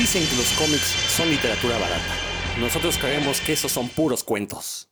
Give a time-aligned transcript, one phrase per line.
[0.00, 2.14] Dicen que los cómics son literatura barata.
[2.58, 4.90] Nosotros creemos que esos son puros cuentos.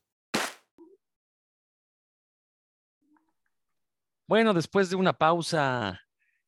[4.26, 5.98] Bueno, después de una pausa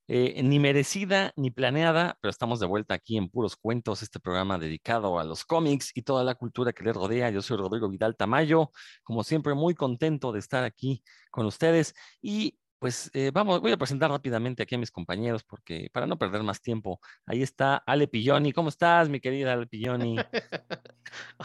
[0.08, 4.58] eh, ni merecida ni planeada, pero estamos de vuelta aquí en Puros Cuentos, este programa
[4.58, 7.30] dedicado a los cómics y toda la cultura que les rodea.
[7.30, 8.72] Yo soy Rodrigo Vidal Tamayo,
[9.02, 13.76] como siempre muy contento de estar aquí con ustedes y pues eh, vamos, voy a
[13.76, 18.08] presentar rápidamente aquí a mis compañeros porque para no perder más tiempo, ahí está Ale
[18.08, 18.52] Pilloni.
[18.52, 20.16] ¿Cómo estás, mi querida Ale Pilloni?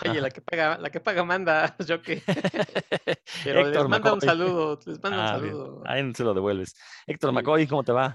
[0.05, 2.23] Oye, la que paga, la que paga manda, yo que.
[3.43, 5.83] Pero les manda un saludo, les manda un ah, saludo.
[5.85, 6.73] Ahí se lo devuelves.
[7.05, 8.13] Héctor McCoy, ¿cómo te va?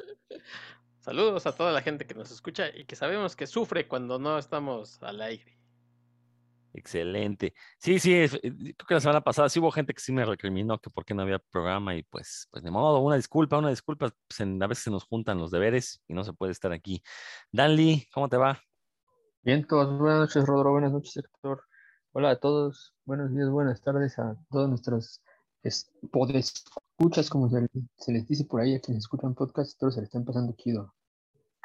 [1.01, 4.39] Saludos a toda la gente que nos escucha y que sabemos que sufre cuando no
[4.39, 5.60] estamos al aire.
[6.73, 7.55] Excelente.
[7.79, 10.79] Sí, sí, eh, creo que la semana pasada sí hubo gente que sí me recriminó
[10.79, 14.11] que por qué no había programa y pues, pues de modo, una disculpa, una disculpa,
[14.29, 17.03] pues a veces se nos juntan los deberes y no se puede estar aquí.
[17.51, 18.61] Danly, ¿cómo te va?
[19.43, 21.65] Bien, todos, buenas noches, Rodro, buenas noches, Héctor.
[22.13, 25.23] Hola a todos, buenos días, buenas tardes a todos nuestros
[25.63, 27.67] escuchas, como se,
[27.99, 30.95] se, les dice por ahí a quienes escuchan podcast, todos se les están pasando chido.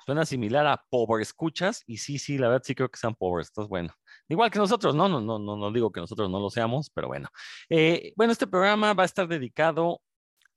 [0.06, 3.48] Suena similar a pobre escuchas y sí, sí, la verdad sí creo que sean pobres,
[3.48, 3.92] esto es bueno.
[4.28, 7.08] Igual que nosotros, no, no, no, no, no digo que nosotros no lo seamos, pero
[7.08, 7.30] bueno.
[7.70, 10.02] Eh, bueno, este programa va a estar dedicado,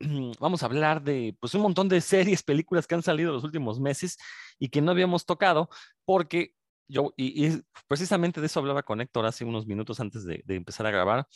[0.41, 3.81] vamos a hablar de pues un montón de series, películas que han salido los últimos
[3.81, 4.17] meses
[4.59, 5.69] y que no habíamos tocado
[6.05, 6.55] porque
[6.89, 10.87] yo, y, precisamente de eso hablaba con Héctor hace unos minutos antes de, de empezar
[10.87, 11.27] a grabar.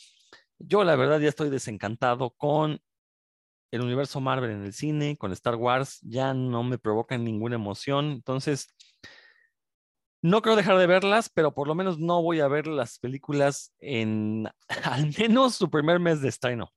[0.57, 2.81] Yo la verdad ya estoy desencantado con
[3.73, 8.11] el universo Marvel en el cine, con Star Wars, ya no me provocan ninguna emoción.
[8.11, 8.67] Entonces,
[10.23, 13.73] no creo dejar de verlas, pero por lo menos no voy a ver las películas
[13.79, 14.47] en
[14.83, 16.71] al menos su primer mes de estreno.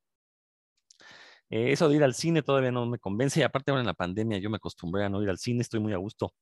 [1.49, 3.95] Eh, eso de ir al cine todavía no me convence y aparte ahora en la
[3.95, 6.35] pandemia yo me acostumbré a no ir al cine, estoy muy a gusto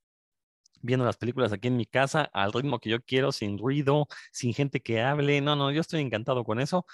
[0.80, 4.54] viendo las películas aquí en mi casa al ritmo que yo quiero, sin ruido, sin
[4.54, 5.40] gente que hable.
[5.40, 6.86] No, no, yo estoy encantado con eso.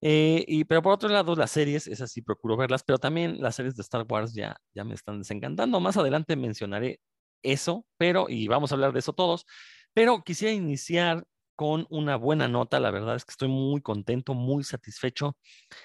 [0.00, 3.56] Eh, y, pero por otro lado, las series, esas sí procuro verlas, pero también las
[3.56, 5.80] series de Star Wars ya, ya me están desencantando.
[5.80, 7.00] Más adelante mencionaré
[7.42, 9.46] eso, pero, y vamos a hablar de eso todos,
[9.94, 11.24] pero quisiera iniciar
[11.56, 12.80] con una buena nota.
[12.80, 15.36] La verdad es que estoy muy contento, muy satisfecho.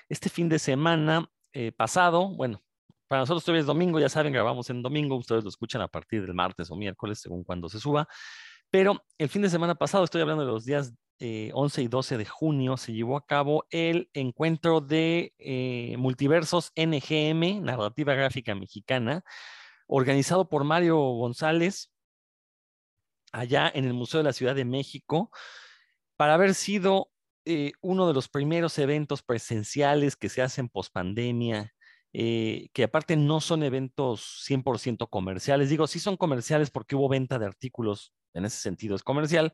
[0.07, 2.63] Este fin de semana eh, pasado, bueno,
[3.07, 6.21] para nosotros todavía es domingo, ya saben, grabamos en domingo, ustedes lo escuchan a partir
[6.21, 8.07] del martes o miércoles, según cuando se suba.
[8.71, 12.17] Pero el fin de semana pasado, estoy hablando de los días 11 eh, y 12
[12.17, 19.23] de junio se llevó a cabo el encuentro de eh, multiversos NGM, Narrativa Gráfica Mexicana,
[19.87, 21.91] organizado por Mario González,
[23.31, 25.31] allá en el Museo de la Ciudad de México,
[26.15, 27.11] para haber sido
[27.45, 31.71] eh, uno de los primeros eventos presenciales que se hacen post pandemia.
[32.13, 35.69] que aparte no son eventos 100% comerciales.
[35.69, 39.53] Digo, sí son comerciales porque hubo venta de artículos, en ese sentido es comercial,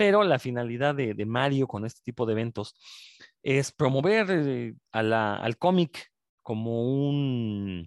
[0.00, 2.74] pero la finalidad de, Mario con este tipo de eventos
[3.42, 6.10] es promover eh, al cómic
[6.42, 7.86] como un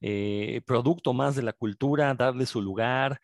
[0.00, 3.20] eh, producto más de la cultura, darle su lugar.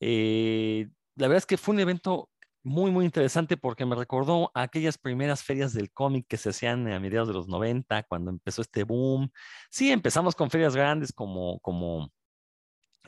[0.00, 2.30] Eh, la verdad es que fue un evento
[2.62, 6.86] muy, muy interesante porque me recordó a aquellas primeras ferias del cómic que se hacían
[6.92, 9.30] a mediados de los 90, cuando empezó este boom.
[9.70, 12.12] Sí, empezamos con ferias grandes como, como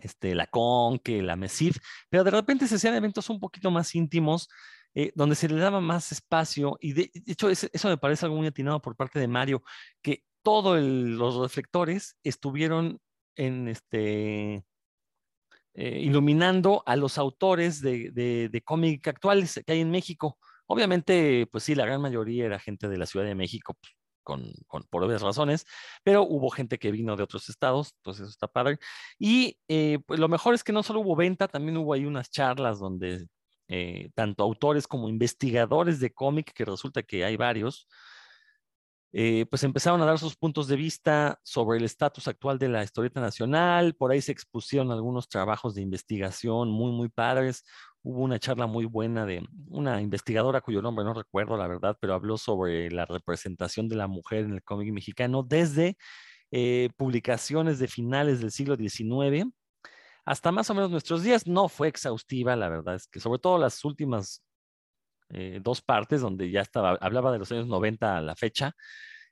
[0.01, 1.77] este, la Conque, la MESIF,
[2.09, 4.49] pero de repente se hacían eventos un poquito más íntimos,
[4.95, 8.47] eh, donde se le daba más espacio, y de, hecho eso me parece algo muy
[8.47, 9.63] atinado por parte de Mario,
[10.03, 13.01] que todos los reflectores estuvieron
[13.37, 14.65] en este,
[15.75, 20.39] eh, iluminando a los autores de, de, cómic actuales que hay en México.
[20.67, 23.95] Obviamente, pues sí, la gran mayoría era gente de la Ciudad de México, pues,
[24.91, 25.67] por obvias razones,
[26.05, 28.79] pero hubo gente que vino de otros estados, entonces eso está padre.
[29.19, 32.31] Y eh, pues lo mejor es que no solo hubo venta, también hubo ahí unas
[32.31, 33.27] charlas donde
[33.69, 37.89] eh, tanto autores como investigadores de cómic, que resulta que hay varios,
[39.13, 42.83] eh, pues empezaron a dar sus puntos de vista sobre el estatus actual de la
[42.83, 47.65] historieta nacional, por ahí se expusieron algunos trabajos de investigación muy, muy padres,
[48.03, 52.15] hubo una charla muy buena de una investigadora cuyo nombre no recuerdo, la verdad, pero
[52.15, 55.97] habló sobre la representación de la mujer en el cómic mexicano desde
[56.51, 59.53] eh, publicaciones de finales del siglo XIX
[60.25, 61.47] hasta más o menos nuestros días.
[61.47, 64.43] No fue exhaustiva, la verdad es que sobre todo las últimas
[65.33, 68.75] eh, dos partes donde ya estaba, hablaba de los años 90 a la fecha,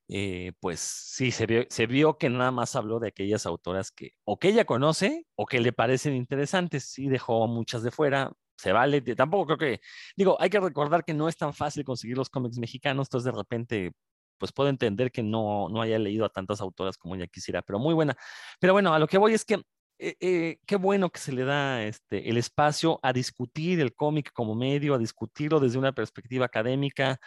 [0.08, 4.12] eh, pues sí, se vio, se vio que nada más habló de aquellas autoras que
[4.24, 6.84] o que ella conoce o que le parecen interesantes.
[6.90, 9.00] Sí, dejó muchas de fuera, se vale.
[9.02, 9.80] Tampoco creo que,
[10.16, 13.38] digo, hay que recordar que no es tan fácil conseguir los cómics mexicanos, entonces de
[13.38, 13.92] repente,
[14.38, 17.78] pues puedo entender que no, no haya leído a tantas autoras como ella quisiera, pero
[17.78, 18.16] muy buena.
[18.58, 19.62] Pero bueno, a lo que voy es que
[20.00, 24.32] eh, eh, qué bueno que se le da este, el espacio a discutir el cómic
[24.32, 27.20] como medio, a discutirlo desde una perspectiva académica.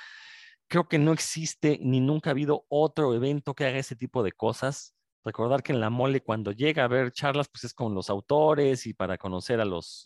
[0.67, 4.31] Creo que no existe ni nunca ha habido otro evento que haga ese tipo de
[4.31, 4.95] cosas.
[5.23, 8.87] Recordar que en la mole cuando llega a ver charlas, pues es con los autores
[8.87, 10.05] y para conocer a los,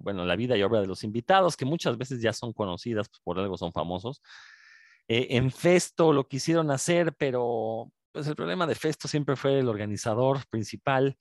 [0.00, 3.20] bueno, la vida y obra de los invitados, que muchas veces ya son conocidas, pues
[3.24, 4.22] por algo son famosos.
[5.08, 9.68] Eh, en Festo lo quisieron hacer, pero pues el problema de Festo siempre fue el
[9.68, 11.16] organizador principal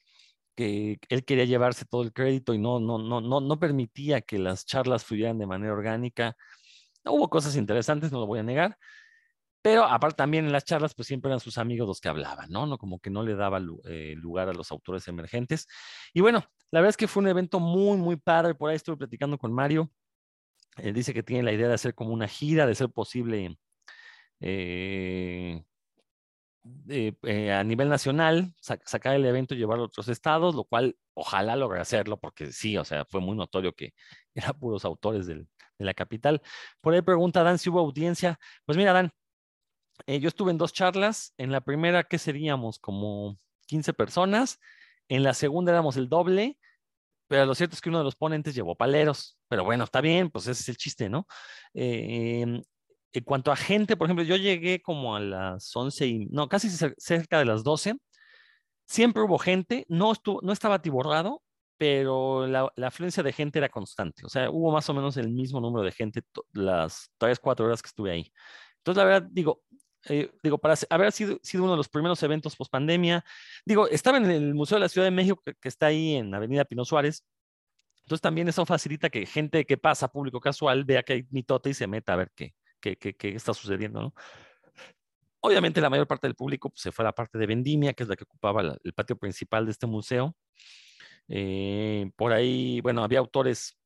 [0.55, 4.39] que él quería llevarse todo el crédito y no, no, no, no, no permitía que
[4.39, 6.35] las charlas fluyeran de manera orgánica.
[7.05, 8.77] Hubo cosas interesantes, no lo voy a negar,
[9.61, 12.65] pero aparte también en las charlas, pues siempre eran sus amigos los que hablaban, ¿no?
[12.65, 15.67] no como que no le daba eh, lugar a los autores emergentes.
[16.13, 18.55] Y bueno, la verdad es que fue un evento muy, muy padre.
[18.55, 19.91] Por ahí estuve platicando con Mario.
[20.77, 23.57] Él dice que tiene la idea de hacer como una gira, de ser posible
[24.39, 25.63] eh,
[26.89, 31.55] eh, a nivel nacional, sacar el evento y llevarlo a otros estados, lo cual ojalá
[31.55, 33.93] logre hacerlo, porque sí, o sea, fue muy notorio que
[34.35, 35.45] eran puros autores de
[35.79, 36.41] la capital.
[36.81, 38.39] Por ahí pregunta Dan si hubo audiencia.
[38.65, 39.11] Pues mira, Dan,
[40.07, 41.33] eh, yo estuve en dos charlas.
[41.37, 42.79] En la primera, ¿qué seríamos?
[42.79, 44.59] Como 15 personas.
[45.09, 46.57] En la segunda éramos el doble.
[47.27, 49.39] Pero lo cierto es que uno de los ponentes llevó paleros.
[49.47, 51.27] Pero bueno, está bien, pues ese es el chiste, ¿no?
[51.73, 52.61] Eh,
[53.13, 56.69] en cuanto a gente, por ejemplo, yo llegué como a las 11 y, no, casi
[56.97, 57.95] cerca de las 12.
[58.85, 61.41] Siempre hubo gente, no, estuvo, no estaba atiborrado,
[61.77, 64.25] pero la, afluencia de gente era constante.
[64.25, 66.21] O sea, hubo más o menos el mismo número de gente
[66.53, 68.31] las 3, 4 horas que estuve ahí.
[68.77, 69.61] Entonces, la verdad, digo,
[70.09, 73.23] eh, digo, para haber sido, sido, uno de los primeros eventos post pandemia,
[73.65, 76.33] digo, estaba en el Museo de la Ciudad de México, que, que está ahí en
[76.33, 77.23] Avenida Pino Suárez,
[78.03, 81.73] entonces también eso facilita que gente que pasa, público casual, vea que hay mitote y
[81.73, 84.13] se meta a ver qué, qué, está sucediendo.
[85.41, 88.03] Obviamente la mayor parte del público pues, se fue a la parte de Vendimia, que
[88.03, 90.35] es la que ocupaba el patio principal de este museo.
[91.27, 93.77] Eh, por ahí, bueno, había autores.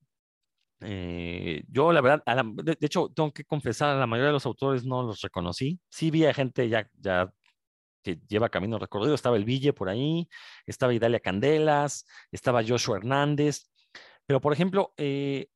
[0.82, 2.24] Eh, yo, la verdad,
[2.56, 5.80] de, hecho, tengo que confesar, a la mayoría de los autores no los reconocí.
[5.90, 7.32] Sí vi a gente ya, ya
[8.04, 9.16] que lleva camino recorrido.
[9.16, 10.28] Estaba el Ville por ahí,
[10.66, 13.72] estaba Idalia Candelas, estaba Joshua Hernández.
[14.26, 15.48] Pero, por ejemplo, eh,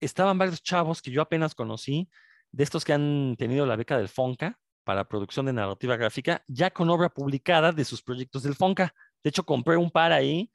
[0.00, 2.10] estaban varios chavos que yo apenas conocí,
[2.52, 6.70] de estos que han tenido la beca del FONCA para producción de narrativa gráfica, ya
[6.70, 8.94] con obra publicada de sus proyectos del FONCA.
[9.22, 10.50] De hecho, compré un par ahí.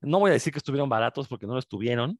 [0.00, 2.18] No voy a decir que estuvieron baratos porque no lo estuvieron,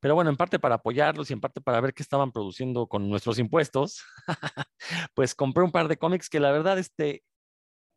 [0.00, 3.08] pero bueno, en parte para apoyarlos y en parte para ver qué estaban produciendo con
[3.08, 4.02] nuestros impuestos,
[5.14, 7.22] pues compré un par de cómics que la verdad este,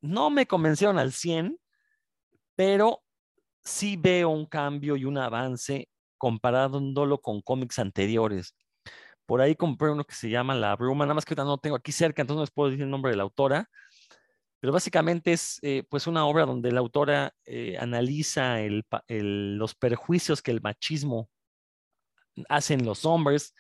[0.02, 1.58] no me convencieron al 100,
[2.56, 3.04] pero
[3.64, 8.56] sí veo un cambio y un avance comparándolo con cómics anteriores.
[9.26, 11.76] Por ahí compré uno que se llama La Bruma, nada más que ahorita no tengo
[11.76, 13.70] aquí cerca, entonces no les puedo decir el nombre de la autora,
[14.60, 18.58] pero básicamente es eh, pues una obra donde la autora eh, analiza
[19.08, 21.30] los perjuicios que el machismo
[22.50, 23.54] hace en los hombres.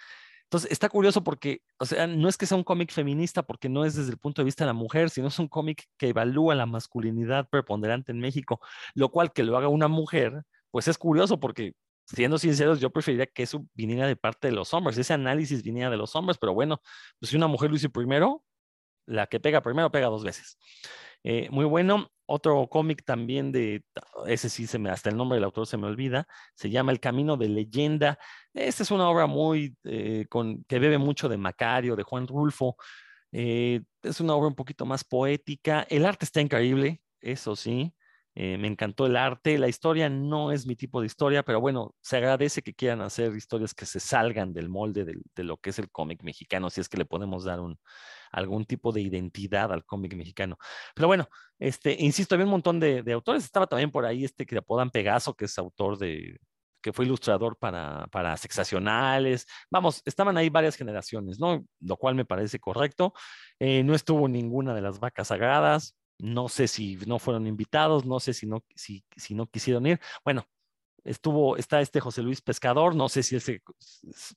[0.43, 3.83] Entonces está curioso porque, o sea, no es que sea un cómic feminista porque no
[3.85, 6.55] es desde el punto de vista de la mujer, sino es un cómic que evalúa
[6.55, 8.59] la masculinidad preponderante en México,
[8.93, 11.73] lo cual que lo haga una mujer, pues es curioso porque
[12.05, 15.89] siendo sinceros, yo preferiría que eso viniera de parte de los hombres, ese análisis viniera
[15.89, 16.81] de los hombres, pero bueno,
[17.19, 18.43] pues si una mujer lo hizo primero,
[19.05, 20.57] la que pega primero pega dos veces.
[21.23, 22.11] Eh, muy bueno.
[22.27, 23.83] Otro cómic también de,
[24.27, 26.99] ese sí se me, hasta el nombre del autor se me olvida, se llama El
[26.99, 28.17] Camino de Leyenda.
[28.53, 32.77] Esta es una obra muy, eh, con, que bebe mucho de Macario, de Juan Rulfo.
[33.31, 35.85] Eh, es una obra un poquito más poética.
[35.89, 37.93] El arte está increíble, eso sí.
[38.37, 41.95] Eh, me encantó el arte, la historia no es mi tipo de historia, pero bueno,
[42.01, 45.79] se agradece que quieran hacer historias que se salgan del molde de, lo que es
[45.79, 47.79] el cómic mexicano, si es que le podemos dar un,
[48.33, 50.57] algún tipo de identidad al cómic mexicano.
[50.93, 54.57] Pero bueno, este, insisto, había un montón de, autores, estaba también por ahí este que
[54.57, 56.37] apodan Pegaso, que es autor de,
[56.81, 59.47] que fue ilustrador para, para sexacionales.
[59.71, 61.65] Vamos, estaban ahí varias generaciones, ¿no?
[61.79, 63.13] Lo cual me parece correcto.
[63.59, 65.95] Eh, no estuvo ninguna de las vacas sagradas.
[66.19, 69.99] No sé si no fueron invitados, no sé si no, si, si no quisieron ir.
[70.23, 70.45] Bueno,
[71.05, 73.61] estuvo, está este José Luis Pescador, no sé si ese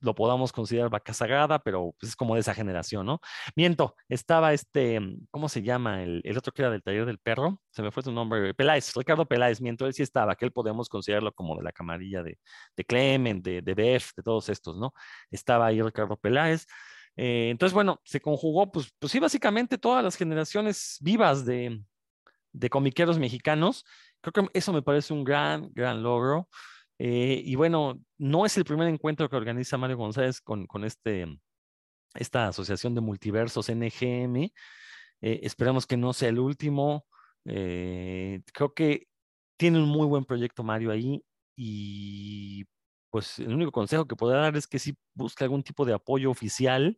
[0.01, 3.21] lo podamos considerar vaca sagrada, pero pues, es como de esa generación, ¿no?
[3.57, 6.03] Miento, estaba este, ¿cómo se llama?
[6.03, 9.27] El, otro que era del taller del perro, se me fue su nombre, Peláez, Ricardo
[9.27, 12.39] Peláez, miento, él sí estaba, que él podemos considerarlo como de la camarilla de,
[12.77, 14.93] de Clement, de, de Bef, de todos estos, ¿no?
[15.31, 16.67] Estaba ahí Ricardo Peláez.
[17.21, 21.83] Eh, entonces, bueno, se conjugó, pues, pues sí, básicamente todas las generaciones vivas de,
[22.53, 23.85] de comiqueros mexicanos.
[24.21, 26.49] Creo que eso me parece un gran, gran logro.
[26.97, 31.27] Eh, y bueno, no es el primer encuentro que organiza Mario González con, con este,
[32.15, 34.53] esta asociación de multiversos NGM.
[35.21, 37.05] Eh, esperamos que no sea el último.
[37.45, 39.09] creo que
[39.57, 41.25] tiene un muy buen proyecto Mario ahí
[41.57, 42.65] y
[43.11, 46.31] pues el único consejo que puedo dar es que si busque algún tipo de apoyo
[46.31, 46.97] oficial.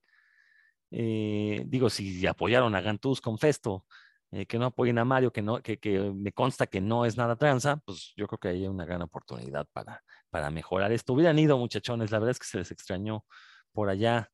[0.91, 3.85] Eh, digo, si apoyaron a Gantuz con Festo,
[4.33, 7.17] eh, que no apoyen a Mario, que, no, que, que, me consta que no es
[7.17, 11.13] nada tranza, pues yo creo que hay una gran oportunidad para, para mejorar esto.
[11.15, 13.25] Hubieran ido, muchachones, la verdad es que se les extrañó
[13.73, 14.31] por allá.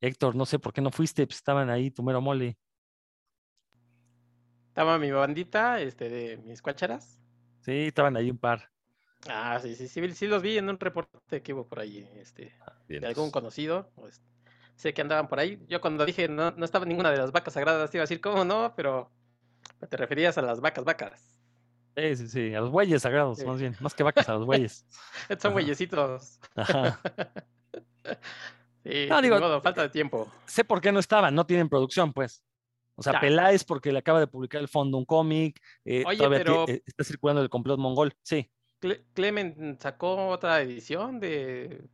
[0.00, 2.56] Héctor, no sé por qué no fuiste, pues estaban ahí tu mero mole.
[4.68, 7.20] Estaba mi bandita, este, de mis cuácharas.
[7.60, 8.70] Sí, estaban ahí un par.
[9.28, 12.56] Ah, sí, sí, sí, sí los vi en un reporte que hubo por ahí, este,
[12.66, 13.92] ah, de algún conocido.
[13.94, 14.22] Pues,
[14.76, 15.62] sé que andaban por ahí.
[15.68, 18.44] Yo cuando dije no, no estaba ninguna de las vacas sagradas, iba a decir, ¿cómo
[18.44, 18.74] no?
[18.76, 19.10] Pero
[19.88, 21.40] te referías a las vacas, vacas.
[21.96, 24.86] Sí, sí, sí, a los bueyes sagrados, más bien, más que vacas, a los bueyes.
[25.40, 26.40] Son bueyecitos.
[26.54, 26.98] Ajá.
[28.84, 30.30] sí, no, digo, falta de tiempo.
[30.46, 32.42] Sé por qué no estaban, no tienen producción, pues.
[32.94, 36.68] O sea, Peláez porque le acaba de publicar el fondo un cómic, eh, Oye, pero...
[36.68, 38.50] Eh, está circulando el complot mongol, sí.
[39.14, 41.84] Clement sacó otra edición de...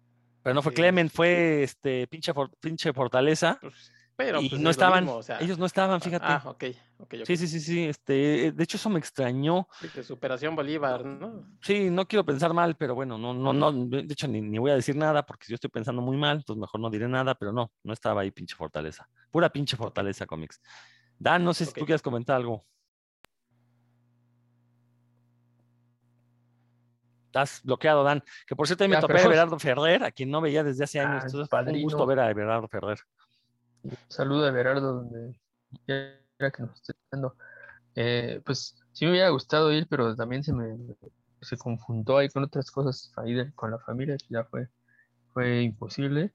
[0.49, 3.59] Pero no fue Clement, fue este pinche, pinche Fortaleza.
[3.61, 5.07] Pues, pero y pues, no estaban,
[5.40, 6.25] ellos no estaban, fíjate.
[6.26, 6.64] Ah, ok,
[7.00, 7.14] ok.
[7.26, 9.69] Sí, sí, sí, sí, este, de hecho eso me extrañó.
[9.95, 11.45] De superación Bolívar, ¿no?
[11.61, 14.71] Sí, no quiero pensar mal, pero bueno, no, no, no, de hecho ni, ni, voy
[14.71, 17.52] a decir nada porque yo estoy pensando muy mal, entonces mejor no diré nada, pero
[17.52, 19.07] no, no estaba ahí pinche Fortaleza.
[19.31, 20.62] Pura pinche Fortaleza Comics.
[21.19, 22.64] Dan, no sé si tú quieres comentar algo.
[27.28, 28.23] Estás bloqueado, Dan.
[28.47, 31.00] Que por cierto, ahí me topé a Everardo Ferrer, a quien no veía desde hace
[31.00, 31.23] años.
[31.23, 32.99] Ah, Entonces, un gusto ver a Everardo Ferrer.
[34.08, 35.38] Saludo a Everardo, donde
[35.87, 37.37] quiera que nos esté viendo.
[37.94, 40.76] Eh, pues sí me hubiera gustado ir, pero también se me
[41.40, 44.66] se conjuntó ahí con otras cosas ahí con la familia, ya fue,
[45.32, 46.32] fue imposible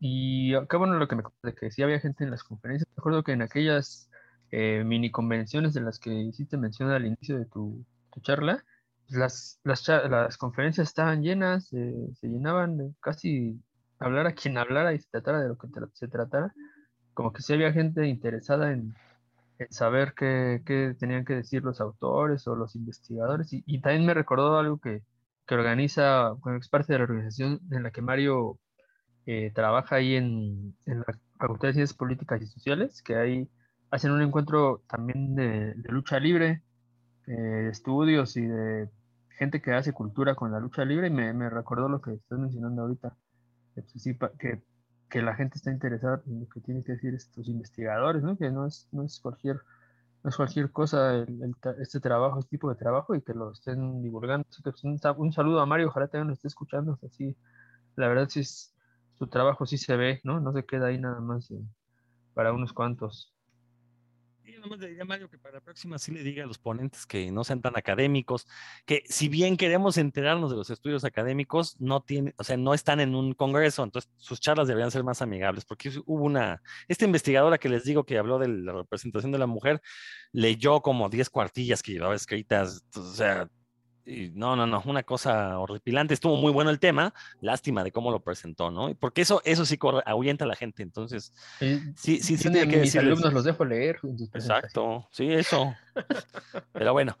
[0.00, 2.88] y acá, bueno, lo que me de que sí había gente en las conferencias.
[2.96, 4.10] Me acuerdo que en aquellas
[4.50, 7.84] eh, mini convenciones de las que hiciste mención al inicio de tu,
[8.22, 8.64] charla, pues
[9.08, 13.60] las, las, las, conferencias estaban llenas, se llenaban casi
[13.98, 16.52] hablar a quien hablara y se tratara de lo que se tratara.
[17.14, 18.94] Como que sí había gente interesada en,
[19.70, 23.52] saber qué, qué, tenían que decir los autores o los investigadores.
[23.52, 25.02] Y, y también me recordó algo que,
[25.46, 28.58] que organiza, bueno, es parte de la organización en la que Mario
[29.26, 33.48] eh, trabaja ahí en, en, la Facultad de Ciencias Políticas y Sociales, que ahí
[33.90, 36.62] hacen un encuentro también de, lucha libre,
[37.26, 38.88] eh, de estudios y de
[39.36, 42.38] gente que hace cultura con la lucha libre, y me, me recordó lo que estás
[42.38, 43.16] mencionando ahorita,
[44.38, 44.62] que,
[45.08, 48.36] que, la gente está interesada en lo que tienen que decir estos investigadores, ¿no?
[48.36, 49.60] que no es, no es cualquier
[50.26, 51.24] no es cualquier cosa
[51.80, 54.44] este trabajo, este tipo de trabajo y que lo estén divulgando.
[54.60, 54.98] Pues, un,
[55.32, 56.98] saludo a Mario, ojalá también lo esté escuchando.
[57.06, 57.36] Así,
[57.94, 58.74] la verdad es,
[59.20, 60.40] su trabajo sí se ve, ¿no?
[60.40, 61.48] No se queda ahí nada más
[62.34, 63.35] para unos cuantos.
[64.66, 67.44] Nomás le Mario que para la próxima sí le diga a los ponentes que no
[67.44, 68.48] sean tan académicos,
[68.84, 72.98] que si bien queremos enterarnos de los estudios académicos, no tiene, o sea, no están
[72.98, 77.58] en un congreso, entonces sus charlas deberían ser más amigables, porque hubo una, esta investigadora
[77.58, 79.80] que les digo que habló de la representación de la mujer,
[80.32, 83.48] leyó como 10 cuartillas que llevaba escritas, o sea,
[84.06, 86.14] no, no, no, una cosa horripilante.
[86.14, 88.94] Estuvo muy bueno el tema, lástima de cómo lo presentó, ¿no?
[88.94, 90.82] Porque eso, eso sí ahuyenta a la gente.
[90.82, 93.98] Entonces, sí, sí, sí, tiene que mis alumnos los dejo leer.
[94.32, 95.74] Exacto, sí, eso.
[96.72, 97.18] Pero bueno,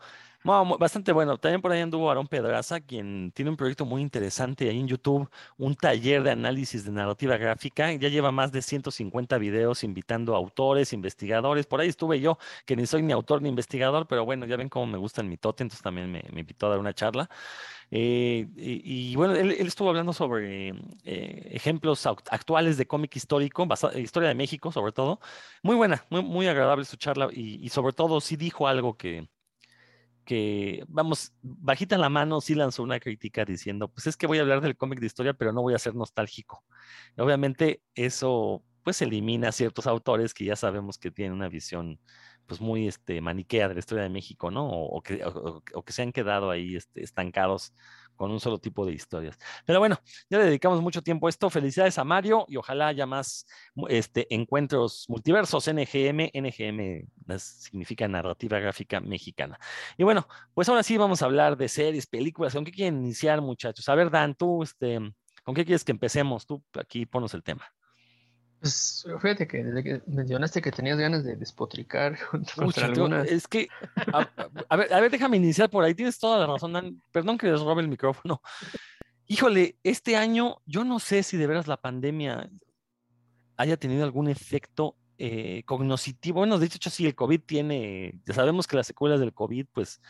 [0.78, 1.38] bastante bueno.
[1.38, 5.28] También por ahí anduvo Aarón Pedraza, quien tiene un proyecto muy interesante ahí en YouTube,
[5.58, 7.92] un taller de análisis de narrativa gráfica.
[7.92, 11.66] Ya lleva más de 150 videos invitando autores, investigadores.
[11.66, 14.68] Por ahí estuve yo, que ni soy ni autor ni investigador, pero bueno, ya ven
[14.68, 17.28] cómo me gusta el mitote, entonces también me, invitó a dar una charla.
[17.90, 20.70] Eh, y, bueno, él, estuvo hablando sobre
[21.04, 25.20] eh, ejemplos actuales de cómic histórico, historia de México sobre todo.
[25.62, 29.28] Muy buena, muy, muy agradable su charla y sobre todo sí dijo algo que,
[30.26, 34.42] que, vamos, bajita la mano, sí lanzó una crítica diciendo, pues es que voy a
[34.42, 36.64] hablar del cómic de historia, pero no voy a ser nostálgico.
[37.16, 42.00] obviamente eso, pues elimina ciertos autores que ya sabemos que tienen una visión,
[42.46, 44.68] pues muy este, maniquea de la historia de México, ¿no?
[44.68, 47.72] O, que, o que, se han quedado ahí este, estancados
[48.16, 49.38] con un solo tipo de historias.
[49.64, 51.50] Pero bueno, ya le dedicamos mucho tiempo a esto.
[51.50, 53.46] Felicidades a Mario y ojalá haya más
[53.88, 56.30] este, encuentros multiversos NGM.
[56.34, 57.08] NGM
[57.38, 59.58] significa narrativa gráfica mexicana.
[59.96, 62.54] Y bueno, pues ahora sí vamos a hablar de series, películas.
[62.54, 63.88] ¿Con qué quieren iniciar, muchachos?
[63.88, 64.98] A ver, Dan, tú, este,
[65.44, 66.46] ¿con qué quieres que empecemos?
[66.46, 67.64] Tú aquí ponos el tema.
[68.66, 72.18] Pues fíjate que desde que mencionaste que tenías ganas de despotricar
[72.56, 73.28] contra, algunas...
[73.28, 73.68] Es que,
[74.12, 77.00] a, ver, a, ver, déjame iniciar por ahí, tienes toda la razón, Dan.
[77.12, 78.42] Perdón que les robe el micrófono.
[79.28, 82.50] Híjole, este año yo no sé si de veras la pandemia
[83.56, 86.40] haya tenido algún efecto eh, cognoscitivo.
[86.40, 90.00] Bueno, de hecho, sí, el COVID tiene, ya sabemos que las secuelas del COVID, pues,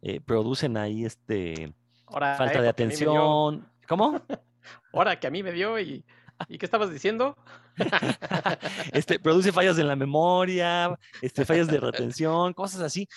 [0.00, 1.74] eh, producen ahí este
[2.06, 3.68] falta de atención.
[3.86, 4.22] ¿Cómo?
[4.94, 6.02] Ahora que a mí me dio y,
[6.48, 7.36] ¿y qué estabas diciendo?
[8.92, 13.08] este, produce fallas en la memoria, este, fallas de retención, cosas así.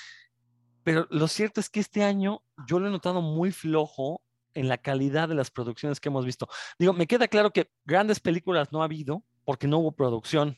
[0.83, 4.21] Pero lo cierto es que este año yo lo he notado muy flojo
[4.53, 6.47] en la calidad de las producciones que hemos visto.
[6.77, 10.57] Digo, me queda claro que grandes películas no ha habido porque no hubo producción.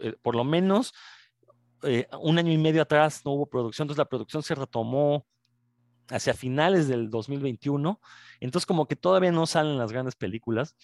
[0.00, 0.92] Eh, por lo menos
[1.82, 5.26] eh, un año y medio atrás no hubo producción, entonces la producción se retomó
[6.08, 8.00] hacia finales del 2021,
[8.40, 10.76] entonces como que todavía no salen las grandes películas,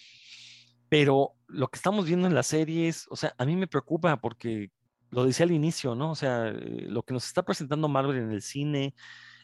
[0.89, 4.71] pero lo que estamos viendo en las series, o sea, a mí me preocupa porque
[5.11, 6.11] lo decía al inicio, ¿no?
[6.11, 8.95] O sea, eh, lo que nos está presentando Marvel en el cine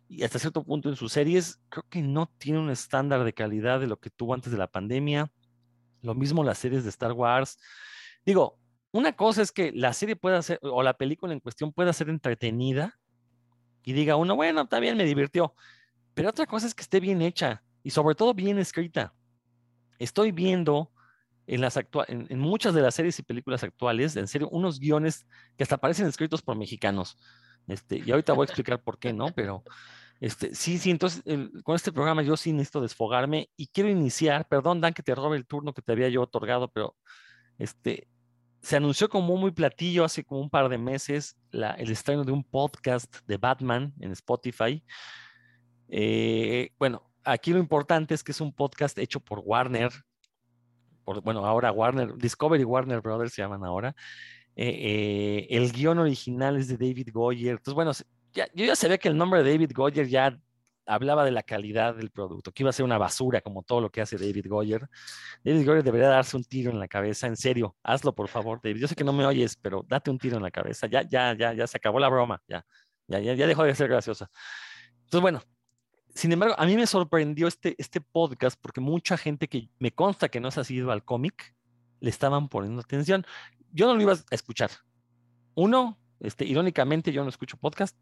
[0.08, 3.80] y hasta cierto punto en sus series, creo que no tiene un estándar de calidad
[3.80, 5.32] de lo que tuvo antes de la pandemia.
[6.02, 7.58] Lo mismo las series de Star Wars.
[8.26, 8.60] Digo,
[8.92, 12.10] una cosa es que la serie pueda ser, o la película en cuestión pueda ser
[12.10, 13.00] entretenida
[13.84, 15.56] y diga uno, bueno, está bien, me divirtió.
[16.14, 19.14] Pero otra cosa es que esté bien hecha y sobre todo bien escrita.
[19.98, 20.92] Estoy viendo
[21.48, 25.64] en, las en, muchas de las series y películas actuales, en serio, unos guiones que
[25.64, 27.18] hasta parecen escritos por mexicanos.
[27.68, 29.28] Este, y ahorita voy a explicar por qué, ¿no?
[29.36, 29.64] Pero
[30.20, 31.24] este, sí, sí, entonces
[31.64, 35.38] con este programa yo sí necesito desfogarme y quiero iniciar, perdón Dan que te robe
[35.38, 36.96] el turno que te había yo otorgado, pero
[37.58, 38.08] este,
[38.62, 42.44] se anunció como muy platillo hace como un par de meses el estreno de un
[42.44, 44.84] podcast de Batman en Spotify.
[45.90, 49.92] Eh, bueno, aquí lo importante es que es un podcast hecho por Warner,
[51.06, 53.96] por, bueno, ahora Warner, Discovery Warner Brothers se llaman ahora.
[54.56, 57.52] Eh, eh, el guion original es de David Goyer.
[57.52, 57.92] Entonces, bueno,
[58.34, 60.38] yo ya sabía que el nombre de David Goyer ya
[60.86, 63.90] hablaba de la calidad del producto, que iba a ser una basura como todo lo
[63.92, 64.88] que hace David Goyer.
[65.44, 68.82] David Goyer debería darse un tiro en la cabeza, en serio, hazlo por favor, David.
[68.82, 70.88] Yo sé que no me oyes, pero date un tiro en la cabeza.
[70.88, 72.66] Ya, ya, ya, ya se acabó la broma, ya,
[73.08, 74.30] ya, ya, ya dejó de ser graciosa.
[75.06, 75.42] Entonces, bueno,
[76.16, 80.30] sin embargo, a mí me sorprendió este, este podcast porque mucha gente que me consta
[80.30, 81.54] que no se ha ido al cómic
[82.00, 83.26] le estaban poniendo atención.
[83.74, 84.72] Yo no lo iba a escuchar.
[85.56, 87.98] Uno, este, irónicamente, yo no escucho podcast,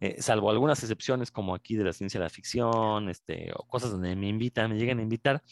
[0.00, 3.90] eh, salvo algunas excepciones como aquí de la ciencia de la ficción, este, o cosas
[3.90, 5.42] donde me invitan, me llegan a invitar.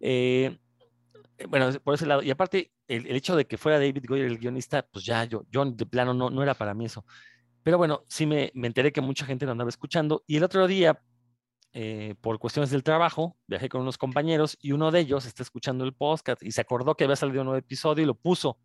[0.00, 0.58] Eh,
[1.48, 2.22] bueno, por ese lado.
[2.24, 5.64] Y aparte, el, hecho de que fuera David Goyer el guionista, pues ya yo, yo
[5.64, 7.04] de plano no, no era para mí eso.
[7.68, 10.24] Pero bueno, sí me, enteré que mucha gente lo andaba escuchando.
[10.26, 11.02] Y el otro día,
[11.74, 15.84] eh, por cuestiones del trabajo, viajé con unos compañeros y uno de ellos está escuchando
[15.84, 18.58] el podcast y se acordó que había salido un nuevo episodio y lo puso.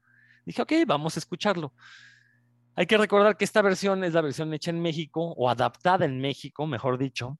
[0.46, 1.74] Dije, ok, vamos a escucharlo.
[2.76, 6.22] Hay que recordar que esta versión es la versión hecha en México o adaptada en
[6.22, 7.38] México, mejor dicho.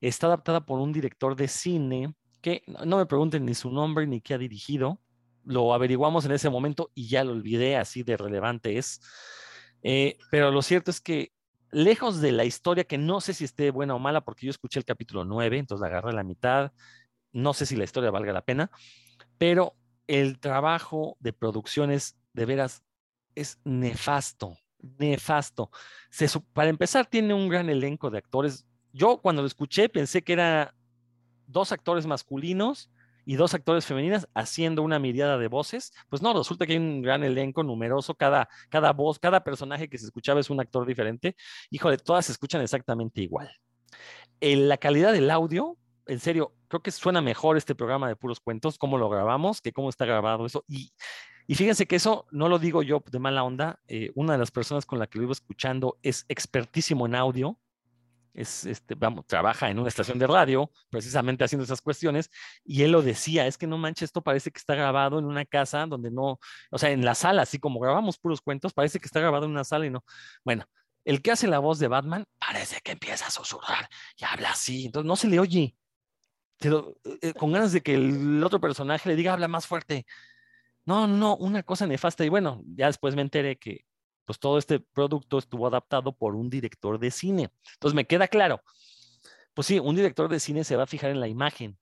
[0.00, 4.22] Está adaptada por un director de cine que no me pregunten ni su nombre ni
[4.22, 5.02] qué ha dirigido.
[5.44, 9.02] Lo averiguamos en ese momento y ya lo olvidé, así de relevante es.
[9.84, 11.30] Eh, pero lo cierto es que
[11.70, 14.80] lejos de la historia, que no sé si esté buena o mala, porque yo escuché
[14.80, 16.72] el capítulo 9, entonces agarré la mitad.
[17.32, 18.70] No sé si la historia valga la pena,
[19.38, 19.76] pero
[20.08, 22.82] el trabajo de producciones de veras
[23.36, 24.56] es nefasto
[24.98, 25.70] nefasto.
[26.52, 28.66] para empezar, tiene un gran elenco de actores.
[28.92, 30.74] Yo cuando lo escuché pensé que era
[31.46, 32.90] dos actores masculinos
[33.24, 35.92] y dos actores femeninas haciendo una mirada de voces.
[36.08, 39.98] Pues no, resulta que hay un gran elenco numeroso, cada, cada voz, cada personaje que
[39.98, 41.36] se escuchaba es un actor diferente.
[41.70, 43.50] Híjole, todas se escuchan exactamente igual.
[44.40, 48.78] la calidad del audio, en serio, creo que suena mejor este programa de puros cuentos,
[48.78, 50.64] cómo lo grabamos, que cómo está grabado eso.
[50.68, 50.92] Y
[51.46, 53.78] y fíjense que eso no lo digo yo de mala onda.
[53.86, 57.58] Eh, una de las personas con la que lo iba escuchando es expertísimo en audio.
[58.34, 62.30] Es, este, trabaja en una estación de radio, precisamente haciendo esas cuestiones,
[62.64, 65.44] y él lo decía, es que no manches, esto parece que está grabado en una
[65.44, 69.06] casa donde no, o sea, en la sala, así como grabamos puros cuentos, parece que
[69.06, 70.04] está grabado en una sala y no.
[70.44, 70.64] Bueno,
[71.04, 74.86] el que hace la voz de Batman parece que empieza a susurrar y habla así,
[74.86, 75.76] entonces no se le oye.
[76.58, 80.06] Pero, eh, con ganas de que el otro personaje le diga, habla más fuerte.
[80.86, 82.24] No, no, una cosa nefasta.
[82.24, 83.84] Y bueno, ya después me enteré que
[84.24, 87.50] pues todo este producto estuvo adaptado por un director de cine.
[87.74, 88.60] Entonces me queda claro.
[89.54, 91.78] Pues sí, un director de cine se va a fijar en la imagen,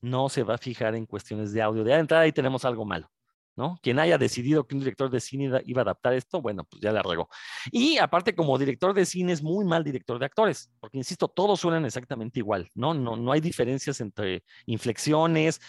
[0.00, 1.84] no se va a fijar en cuestiones de audio.
[1.84, 3.10] De entrada ahí tenemos algo malo,
[3.54, 3.78] ¿no?
[3.80, 6.90] Quien haya decidido que un director de cine iba a adaptar esto, bueno, pues ya
[6.90, 7.28] le regó.
[7.70, 11.60] Y aparte, como director de cine es muy mal director de actores, porque insisto, todos
[11.60, 12.92] suenan exactamente igual, ¿no?
[12.92, 15.60] No, no hay diferencias entre inflexiones,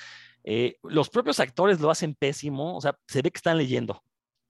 [0.44, 4.04] eh, los propios actores lo hacen pésimo, o sea, se ve que están leyendo.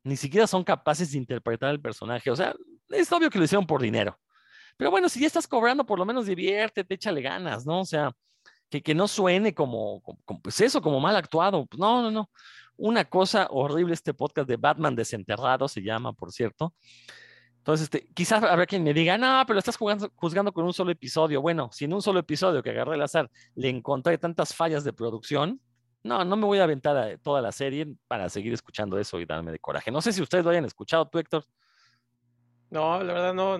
[0.03, 2.29] Ni siquiera son capaces de interpretar el personaje.
[2.29, 2.53] O sea,
[2.89, 4.19] es obvio que lo hicieron por dinero.
[4.77, 7.81] Pero bueno, si ya estás cobrando, por lo menos diviértete, échale ganas, ¿no?
[7.81, 8.11] O sea,
[8.69, 11.67] que, que no suene como, como, pues eso, como mal actuado.
[11.77, 12.29] No, no, no.
[12.75, 16.73] Una cosa horrible este podcast de Batman desenterrado, se llama, por cierto.
[17.59, 20.91] Entonces, este, quizás habrá quien me diga, no, pero estás jugando, juzgando con un solo
[20.91, 21.41] episodio.
[21.41, 24.91] Bueno, si en un solo episodio que agarré el azar le encontré tantas fallas de
[24.91, 25.61] producción,
[26.03, 29.51] no, no me voy a aventar toda la serie para seguir escuchando eso y darme
[29.51, 29.91] de coraje.
[29.91, 31.45] No sé si ustedes lo hayan escuchado, tú, Héctor.
[32.69, 33.57] No, la verdad no,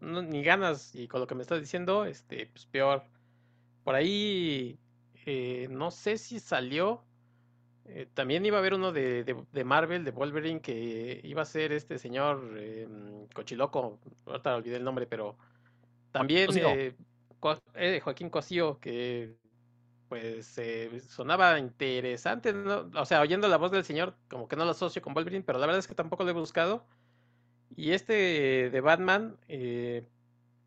[0.00, 0.94] ni ganas.
[0.94, 3.02] Y con lo que me estás diciendo, este, pues peor.
[3.82, 4.78] Por ahí,
[5.26, 7.02] eh, no sé si salió
[7.90, 11.72] eh, también iba a haber uno de, de, Marvel, de Wolverine, que iba a ser
[11.72, 12.86] este señor eh,
[13.34, 15.38] Cochiloco, ahorita olvidé el nombre, pero
[16.12, 16.50] también
[18.02, 19.36] Joaquín Cosío, que
[20.08, 20.58] pues
[21.08, 25.14] sonaba interesante, o sea, oyendo la voz del señor, como que no lo asocio con
[25.14, 26.86] Wolverine, pero la verdad es que tampoco lo he buscado.
[27.76, 29.36] Y este de Batman,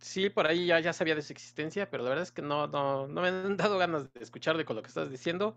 [0.02, 2.68] sí, por ahí ya, ya sabía de su existencia, pero la verdad es que no,
[2.68, 5.56] no, no me han dado ganas de escucharle con lo que estás diciendo.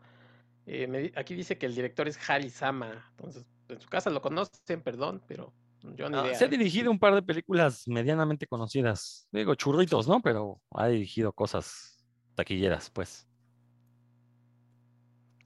[0.67, 3.07] Eh, aquí dice que el director es Harry Sama.
[3.17, 5.53] Entonces, en su casa lo conocen, perdón, pero
[5.97, 9.29] yo ni Se ha dirigido un par de películas medianamente conocidas.
[9.33, 10.21] Digo, churritos, ¿no?
[10.21, 13.27] Pero ha dirigido cosas taquilleras, pues.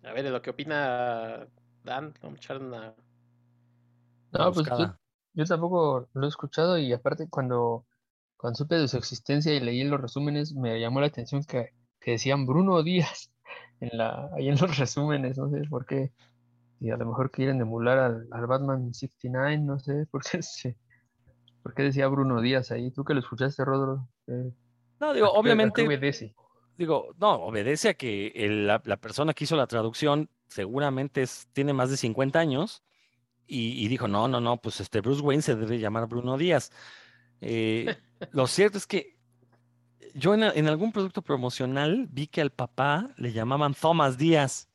[0.08, 1.46] A ver, lo que opina
[1.84, 2.94] Dan, vamos a echar una.
[4.32, 4.66] No, pues
[5.34, 7.86] yo, tampoco lo he escuchado y aparte cuando,
[8.36, 12.12] cuando supe de su existencia y leí los resúmenes me llamó la atención que, que
[12.12, 13.30] decían Bruno Díaz
[13.80, 16.12] en la, ahí en los resúmenes, no sé por qué.
[16.80, 20.40] Y a lo mejor quieren emular al, al Batman 69, no sé por qué,
[21.62, 22.90] por qué decía Bruno Díaz ahí.
[22.90, 24.08] ¿Tú que lo escuchaste, Rodro?
[25.00, 25.86] no, digo, obviamente.
[26.78, 31.72] Digo, no, obedece a que la, la, persona que hizo la traducción seguramente es, tiene
[31.72, 32.84] más de 50 años
[33.48, 36.70] y, y, dijo, no, no, no, pues este Bruce Wayne se debe llamar Bruno Díaz.
[37.40, 37.96] Eh,
[38.32, 39.18] lo cierto es que
[40.14, 44.68] yo en, algún producto promocional vi que al papá le llamaban Thomas Díaz.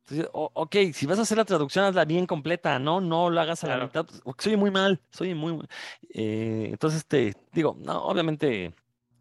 [0.00, 3.00] Entonces, ok, si vas a hacer la traducción, hazla bien completa, ¿no?
[3.00, 5.60] No lo hagas a la mitad, porque soy muy mal, soy muy...
[6.08, 8.74] Eh, entonces, te digo, no, obviamente,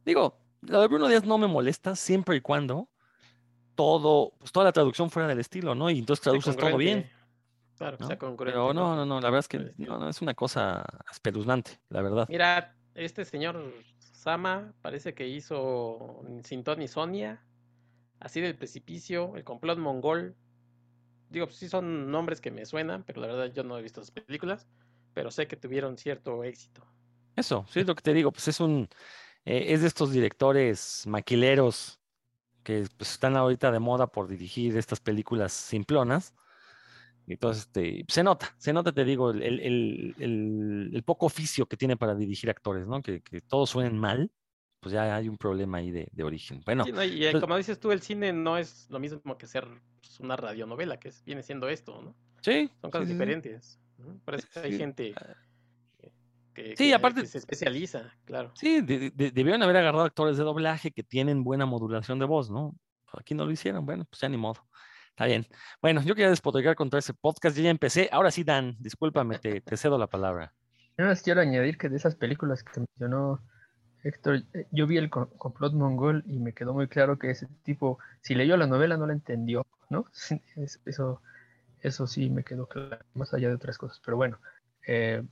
[0.03, 2.89] digo, lo de Bruno Díaz no me molesta siempre y cuando
[3.75, 5.89] todo, pues toda la traducción fuera del estilo, ¿no?
[5.89, 7.09] Y entonces traduces todo bien.
[7.77, 8.07] Claro, ¿no?
[8.07, 11.79] sea Pero no, no, no, la verdad es que no, no, es una cosa espeluznante,
[11.87, 12.27] la verdad.
[12.27, 17.41] Mira, este señor Sama parece que hizo Sin y Sonia,
[18.19, 20.35] Así del Precipicio, El Complot Mongol.
[21.29, 24.01] Digo, pues sí son nombres que me suenan, pero la verdad yo no he visto
[24.01, 24.67] esas películas,
[25.13, 26.85] pero sé que tuvieron cierto éxito.
[27.37, 28.89] Eso, sí es lo que te digo, pues es un,
[29.45, 31.99] eh, es de estos directores maquileros
[32.63, 36.33] que pues, están ahorita de moda por dirigir estas películas simplonas
[37.33, 42.49] entonces, este, se nota, se nota, te digo, el, poco oficio que tiene para dirigir
[42.49, 43.01] actores, ¿no?
[43.01, 44.31] Que, todos suenen mal,
[44.79, 46.61] pues ya hay un problema ahí de, origen.
[46.65, 46.85] Bueno.
[46.87, 49.67] y eh, como dices tú, el cine no es lo mismo que ser
[50.01, 52.15] pues, una radionovela, que viene siendo esto, ¿no?
[52.41, 52.71] Sí.
[52.81, 53.79] Son cosas diferentes.
[54.25, 55.35] Por eso hay gente ah.
[56.53, 58.51] Que, sí, aparte, se especializa, claro.
[58.55, 62.75] Sí, debieron haber agarrado actores de doblaje que tienen buena modulación de voz, ¿no?
[63.13, 64.67] Aquí no lo hicieron, bueno, pues ya ni modo.
[65.09, 65.45] Está bien.
[65.81, 67.57] Bueno, yo quería despotricar contra ese podcast.
[67.57, 68.07] Yo ya empecé.
[68.11, 70.53] Ahora sí, Dan, discúlpame, te, cedo la palabra.
[70.97, 73.41] Yo más quiero añadir que de esas películas que mencionó
[74.03, 77.99] Héctor, eh, yo vi el complot mongol y me quedó muy claro que ese tipo,
[78.21, 80.05] si leyó la novela, no la entendió, ¿no?
[80.85, 81.21] Eso,
[81.81, 84.01] eso sí me quedó claro, más allá de otras cosas.
[84.03, 84.39] Pero bueno,
[84.87, 85.23] eh,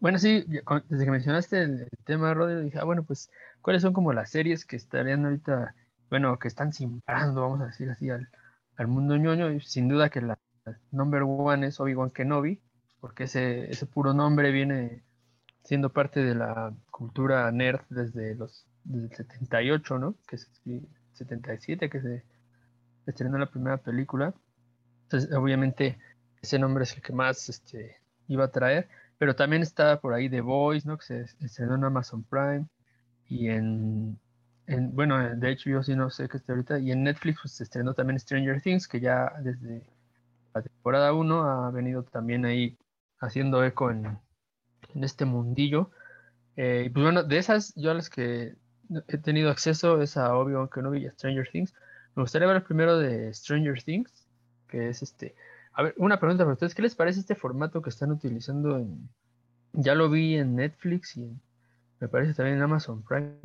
[0.00, 0.44] bueno, sí,
[0.88, 4.64] desde que mencionaste el, tema, Rodrigo, dije, ah, bueno, pues, ¿cuáles son como las series
[4.64, 5.74] que estarían ahorita,
[6.10, 8.28] bueno, que están simbrando, vamos a decir así, al,
[8.76, 9.50] al mundo ñoño.
[9.52, 10.38] Y sin duda que la
[10.90, 12.60] number one es Obi-Wan Kenobi,
[13.00, 15.02] porque ese, ese puro nombre viene
[15.64, 20.14] siendo parte de la cultura nerd desde los desde el 78, ¿no?
[20.28, 20.50] Que es
[21.14, 22.24] 77 que se
[23.06, 24.34] estrenó la primera película.
[25.04, 25.98] Entonces, obviamente
[26.40, 27.96] ese nombre es el que más este,
[28.28, 30.98] iba a traer, pero también está por ahí The Voice, ¿no?
[30.98, 32.66] Que se estrenó en Amazon Prime
[33.28, 34.18] y en
[34.68, 36.78] bueno, de hecho yo sí no sé qué está ahorita.
[36.78, 39.82] Y en Netflix pues, se estrenó también Stranger Things, que ya desde
[40.54, 42.76] la temporada 1 ha venido también ahí
[43.20, 44.18] haciendo eco en,
[44.94, 45.90] este mundillo.
[46.56, 48.56] Eh, y pues bueno, de esas, yo a las que
[49.08, 51.74] he tenido acceso es a Obi-Wan Kenobi y a Stranger Things.
[52.14, 54.26] Me gustaría ver primero de Stranger Things,
[54.68, 55.34] que es este...
[55.76, 59.10] A ver, una pregunta para ustedes, ¿qué les parece este formato que están utilizando en...
[59.74, 61.38] Ya lo vi en Netflix y
[62.00, 63.36] me parece también en Amazon Prime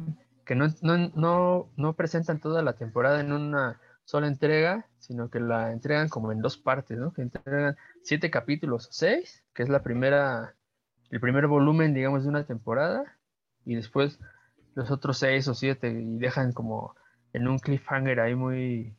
[0.46, 5.74] que no, no, no, presentan toda la temporada en una sola entrega, sino que la
[5.74, 7.12] entregan como en dos partes, ¿no?
[7.12, 10.56] Que entregan siete capítulos seis, que es la primera,
[11.10, 13.04] el primer volumen, digamos, de una temporada,
[13.66, 14.20] y después
[14.74, 16.96] los otros seis o siete, y dejan como
[17.34, 18.96] en un cliffhanger ahí muy,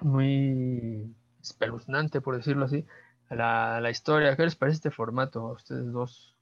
[0.00, 2.84] muy espeluznante, por decirlo así,
[3.30, 4.36] la, la historia.
[4.36, 6.36] ¿Qué les parece este formato a ustedes dos?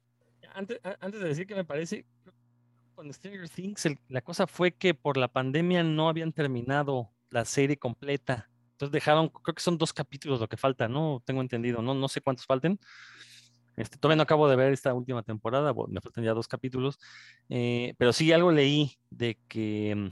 [0.54, 2.06] Antes, antes de decir que me parece,
[2.94, 7.76] con Stranger Things la cosa fue que por la pandemia no habían terminado la serie
[7.76, 8.48] completa.
[8.72, 11.22] Entonces dejaron, creo que son dos capítulos lo que falta, ¿no?
[11.24, 12.78] Tengo entendido, no, no sé cuántos falten.
[13.76, 16.98] Este, todavía no acabo de ver esta última temporada, me faltan ya dos capítulos,
[17.50, 20.10] eh, pero sí algo leí de que,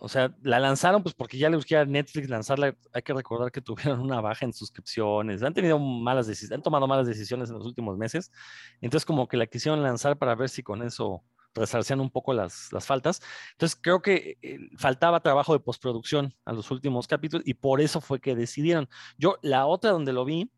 [0.00, 3.60] o sea, la lanzaron pues porque ya le a Netflix lanzarla, hay que recordar que
[3.60, 7.66] tuvieron una baja en suscripciones, han tenido malas decisiones, han tomado malas decisiones en los
[7.66, 8.32] últimos meses,
[8.80, 11.22] entonces como que la quisieron lanzar para ver si con eso
[11.54, 13.20] resarcían un poco las, las faltas.
[13.52, 18.00] Entonces creo que eh, faltaba trabajo de postproducción a los últimos capítulos y por eso
[18.00, 18.88] fue que decidieron.
[19.18, 20.50] Yo la otra donde lo vi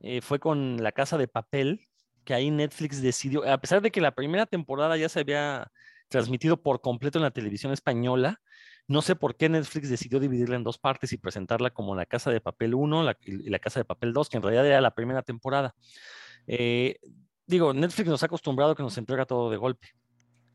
[0.00, 1.88] eh, fue con La Casa de Papel,
[2.24, 5.70] que ahí Netflix decidió, a pesar de que la primera temporada ya se había
[6.08, 8.40] transmitido por completo en la televisión española,
[8.88, 12.30] no sé por qué Netflix decidió dividirla en dos partes y presentarla como La Casa
[12.30, 15.22] de Papel 1 y La Casa de Papel 2, que en realidad era la primera
[15.22, 15.74] temporada.
[16.46, 16.98] Eh,
[17.46, 19.88] digo, Netflix nos ha acostumbrado que nos entrega todo de golpe.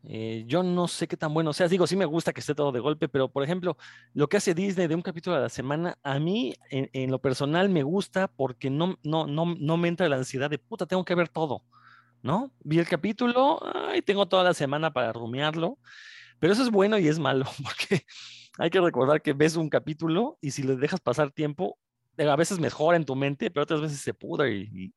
[0.04, 1.68] Eh, yo no sé qué tan bueno sea.
[1.68, 3.78] Digo, sí me gusta que esté todo de golpe, pero por ejemplo,
[4.14, 7.70] lo que hace Disney de un capítulo a la semana, a mí en, lo personal
[7.70, 11.16] me gusta porque no, no, no, no me entra la ansiedad de puta, tengo que
[11.16, 11.64] ver todo,
[12.24, 12.52] ¿no?
[12.64, 13.60] Vi el capítulo
[13.96, 15.78] y tengo toda la semana para rumiarlo,
[16.42, 18.04] pero eso es bueno y es malo porque
[18.58, 21.78] hay que recordar que ves un capítulo y si le dejas pasar tiempo,
[22.18, 24.52] eh, a veces mejora en tu mente, pero otras veces se pudre.
[24.52, 24.94] y,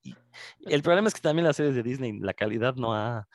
[0.67, 3.29] el problema es que también las series de Disney, la calidad no ha,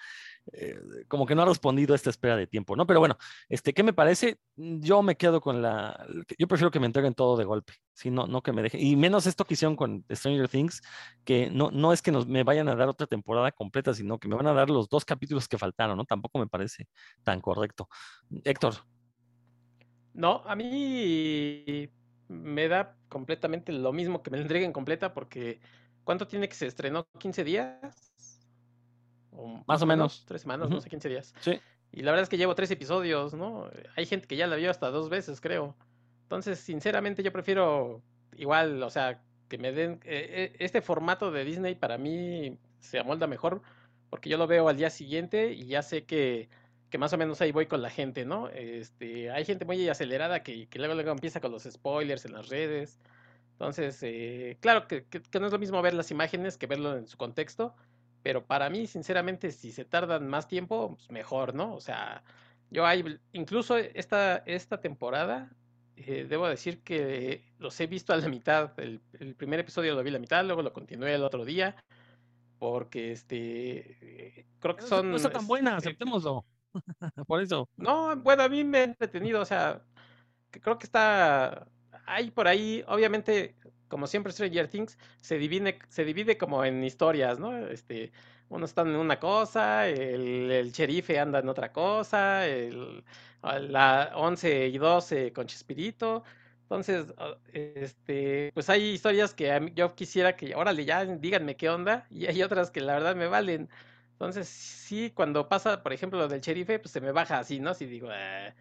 [0.54, 2.88] eh, como que no ha respondido a esta espera de tiempo, ¿no?
[2.88, 3.18] Pero bueno,
[3.50, 4.38] este, ¿qué me parece?
[4.56, 6.06] Yo me quedo con la,
[6.38, 8.10] yo prefiero que me entreguen todo de golpe, ¿sí?
[8.10, 10.82] no, no que me dejen, y menos esto que hicieron con Stranger Things,
[11.24, 14.28] que no, no es que nos, me vayan a dar otra temporada completa, sino que
[14.28, 16.06] me van a dar los dos capítulos que faltaron, ¿no?
[16.06, 16.88] Tampoco me parece
[17.24, 17.88] tan correcto.
[18.44, 18.76] Héctor.
[20.14, 21.90] No, a mí
[22.28, 25.60] me da completamente lo mismo que me la entreguen completa porque
[26.04, 27.08] ¿cuánto tiene que se estrenó?
[27.20, 28.09] ¿15 días?
[29.68, 30.26] Más o menos.
[30.28, 31.34] Tres semanas, no sé, 15 días.
[31.40, 31.60] Sí.
[31.92, 33.70] Y la verdad es que llevo tres episodios, ¿no?
[33.96, 35.76] Hay gente que ya la vio hasta dos veces, creo.
[36.24, 38.04] Entonces, sinceramente, yo prefiero
[38.38, 40.00] igual, o sea, que me den.
[40.04, 43.62] Eh, eh, este formato de Disney para mí se amolda mejor
[44.10, 46.50] porque yo lo veo al día siguiente y ya sé que,
[46.90, 48.50] que más o menos ahí voy con la gente, ¿no?
[48.50, 52.50] Este, hay gente muy acelerada que, que luego, luego empieza con los spoilers en las
[52.50, 53.00] redes.
[53.54, 57.08] Entonces, eh, claro que, que, no es lo mismo ver las imágenes que verlo en
[57.08, 57.76] su contexto,
[58.24, 61.74] pero para mí, sinceramente, si se tardan más tiempo, pues mejor, ¿no?
[61.74, 62.24] O sea,
[62.70, 65.50] yo hay, incluso esta, esta temporada,
[65.96, 68.72] eh, debo decir que los he visto a la mitad.
[68.80, 69.02] El,
[69.36, 71.76] primer episodio lo vi a la mitad, luego lo continué el otro día,
[72.58, 75.10] porque este, creo que son...
[75.10, 76.46] No está tan buena, aceptémoslo.
[77.28, 77.68] por eso.
[77.76, 79.82] No, bueno, a mí me ha entretenido, o sea,
[80.52, 81.68] que creo que está...
[82.06, 83.56] Hay por ahí, obviamente,
[83.90, 87.58] como siempre Stranger Things, se divide, se divide como en historias, ¿no?
[87.68, 88.12] Este,
[88.50, 93.04] uno está en una cosa, el, el sherife anda en otra cosa, el,
[93.44, 96.24] la 11 y 12 con Chespirito.
[96.64, 102.06] Entonces, ah, este, pues hay historias que yo quisiera que, órale, ya díganme qué onda,
[102.12, 103.70] y hay otras que la verdad me valen.
[104.14, 107.74] Entonces, sí, cuando pasa, por ejemplo, lo del sherife, pues se me baja así, ¿no?
[107.74, 108.54] Si digo, ah,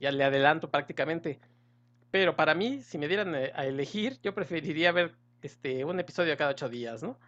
[0.00, 1.40] ya le adelanto prácticamente.
[2.10, 6.36] Pero para mí, si me dieran eh, a elegir, yo preferiría ver este, un episodio
[6.36, 7.18] cada ocho días, ¿no?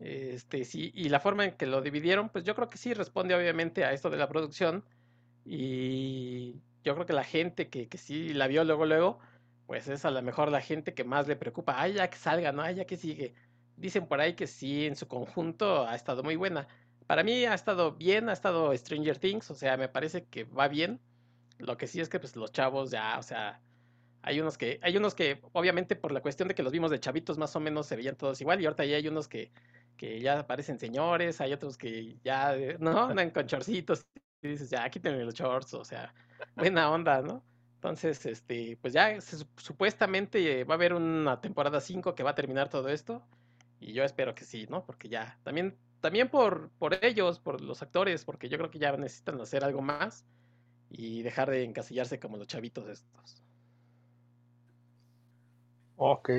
[0.00, 3.34] Este, sí, y la forma en que lo dividieron, pues yo creo que sí responde
[3.34, 4.84] obviamente a esto de la producción.
[5.44, 9.18] Y yo creo que la gente que, que sí la vio luego, luego,
[9.66, 11.80] pues es a lo mejor la gente que más le preocupa.
[11.80, 12.62] Ay, ya que salga, ¿no?
[12.62, 13.34] Ay, ya que sigue.
[13.76, 16.68] Dicen por ahí que sí, en su conjunto ha estado muy buena.
[17.06, 20.68] Para mí ha estado bien, ha estado Stranger Things, o sea, me parece que va
[20.68, 21.00] bien.
[21.58, 23.62] Lo que sí es que pues los chavos ya, o sea,
[24.26, 26.98] hay unos que, hay unos que, obviamente, por la cuestión de que los vimos de
[26.98, 29.52] chavitos, más o menos se veían todos igual, y ahorita ya hay unos que,
[29.98, 33.04] que ya parecen señores, hay otros que ya, eh, ¿no?
[33.04, 34.06] Andan con chorcitos,
[34.40, 36.14] y dices, ya, quítenme los shorts, o sea,
[36.56, 37.44] buena onda, ¿no?
[37.74, 39.20] Entonces, este, pues ya
[39.58, 43.22] supuestamente va a haber una temporada 5 que va a terminar todo esto,
[43.78, 44.86] y yo espero que sí, ¿no?
[44.86, 48.96] Porque ya, también, también por, por ellos, por los actores, porque yo creo que ya
[48.96, 50.24] necesitan hacer algo más
[50.88, 53.43] y dejar de encasillarse como los chavitos estos.
[55.96, 56.30] Ok.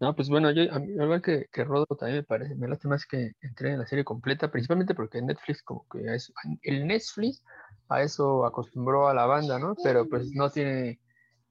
[0.00, 2.68] No, pues bueno, yo, a mí, la verdad que, que Rodo también me parece, me
[2.68, 6.86] lástima más que entré en la serie completa, principalmente porque Netflix, como que es, el
[6.86, 7.42] Netflix
[7.88, 9.74] a eso acostumbró a la banda, ¿no?
[9.82, 11.00] Pero pues no tiene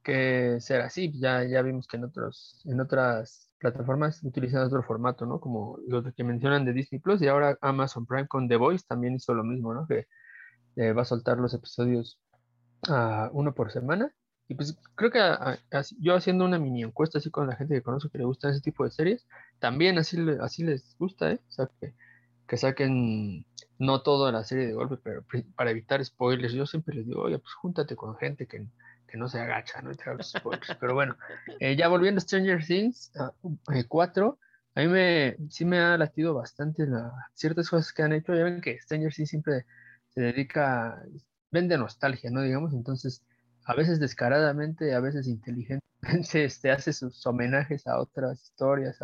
[0.04, 5.26] que ser así, ya, ya vimos que en otros, en otras plataformas utilizan otro formato,
[5.26, 5.40] ¿no?
[5.40, 9.16] Como los que mencionan de Disney Plus y ahora Amazon Prime con The Voice también
[9.16, 9.88] hizo lo mismo, ¿no?
[9.88, 10.08] Que
[10.76, 12.20] eh, va a soltar los episodios
[12.90, 14.14] a uno por semana
[14.48, 15.20] Y pues creo que
[16.00, 18.62] yo haciendo una mini encuesta así con la gente que conozco que le gustan ese
[18.62, 19.26] tipo de series,
[19.60, 21.40] también así, así les gusta, ¿eh?
[21.48, 21.94] O sea, que,
[22.48, 23.46] que saquen
[23.80, 25.26] no toda la serie de golpe, pero
[25.56, 28.66] para evitar spoilers, yo siempre les digo, oye, pues júntate con gente que,
[29.08, 29.92] que no se agacha, ¿no?
[29.94, 30.76] te spoilers.
[30.80, 31.16] pero bueno,
[31.60, 33.12] eh, ya volviendo a Stranger Things
[33.88, 34.40] 4,
[34.76, 38.34] a mí me, sí me ha latido bastante la, ciertas cosas que han hecho.
[38.34, 39.66] Ya ven que Stranger Things siempre
[40.10, 41.04] se dedica,
[41.52, 42.42] vende nostalgia, ¿no?
[42.42, 43.24] Digamos, entonces,
[43.66, 45.84] a veces descaradamente, a veces inteligentemente,
[46.46, 49.00] este, hace sus homenajes a otras historias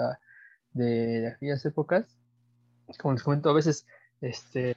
[0.72, 2.18] de, aquellas épocas.
[3.00, 3.86] Como les cuento, a veces
[4.22, 4.76] este,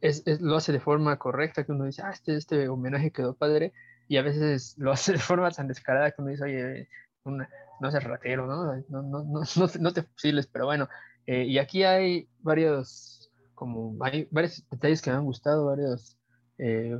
[0.00, 3.72] es, lo hace de forma correcta, que uno dice, ah, este, este homenaje quedó padre,
[4.08, 6.88] y a veces lo hace de forma tan descarada que uno dice, oye,
[7.24, 8.64] no seas ratero, ¿no?
[8.88, 9.42] No, no, no,
[9.80, 10.88] no, te fusiles, pero bueno,
[11.26, 16.18] eh, y aquí hay varios, como, hay varios detalles que me han gustado, varios,
[16.58, 16.98] eh,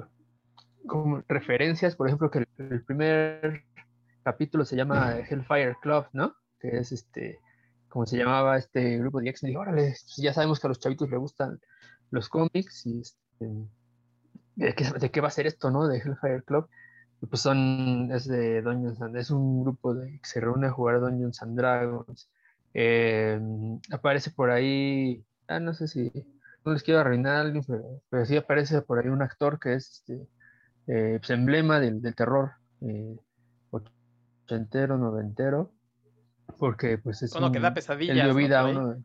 [0.88, 3.62] como referencias, por ejemplo, que el, primer
[4.24, 6.34] capítulo se llama Hellfire Club, ¿no?
[6.58, 7.38] Que es este,
[7.88, 10.80] como se llamaba este grupo de X, y órale, pues ya sabemos que a los
[10.80, 11.60] chavitos les gustan
[12.10, 13.46] los cómics y este,
[14.56, 15.86] ¿de, qué, ¿de, qué, va a ser esto, no?
[15.86, 16.68] De Hellfire Club
[17.26, 21.00] pues son, es de Dungeons and, es un grupo de, que se reúne a jugar
[21.00, 22.30] Dungeons and Dragons.
[22.74, 23.40] Eh,
[23.90, 26.12] aparece por ahí, ah, no sé si,
[26.64, 29.74] no les quiero arruinar a alguien, pero, pero, sí aparece por ahí un actor que
[29.74, 30.28] es este,
[30.88, 33.16] eh, pues, emblema del, del terror eh,
[33.70, 35.72] ochentero, noventero,
[36.58, 38.34] porque pues es uno que da pesadillas.
[38.34, 39.04] vida uno,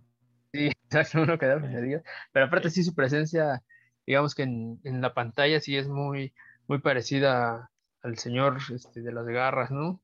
[0.53, 0.71] sí,
[1.15, 3.61] uno que da pesadillas, pero aparte sí su presencia,
[4.07, 6.33] digamos que en, en la pantalla sí es muy,
[6.67, 7.69] muy parecida
[8.01, 10.01] al señor este, de las garras, ¿no?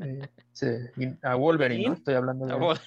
[0.00, 0.28] Eh,
[1.22, 1.92] a Wolverine, ¿no?
[1.94, 2.80] Estoy hablando de...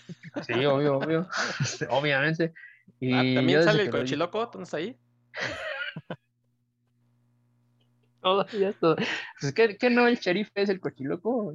[0.44, 1.28] Sí, obvio, obvio.
[1.90, 2.54] Obviamente.
[3.00, 4.44] Y ah, ¿También sale el cochiloco?
[4.44, 5.00] ¿Entonces ahí?
[8.26, 8.96] Todavía todo.
[9.40, 11.54] Pues, ¿qué, ¿qué, no el sheriff es el cochiloco?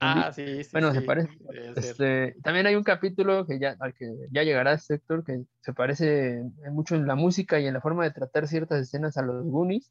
[0.00, 0.70] ah, sí, sí.
[0.72, 1.28] Bueno, se parece.
[1.76, 6.42] Este, también hay un capítulo que ya, al que ya llegará sector que se parece
[6.70, 9.90] mucho en la música y en la forma de tratar ciertas escenas a los Goonies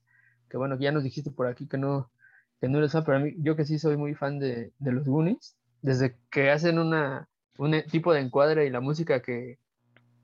[0.51, 2.11] que bueno, ya nos dijiste por aquí que no,
[2.59, 4.91] que no eres fan, pero a mí, yo que sí soy muy fan de, de
[4.91, 9.57] los Goonies, desde que hacen una, un tipo de encuadre y la música que,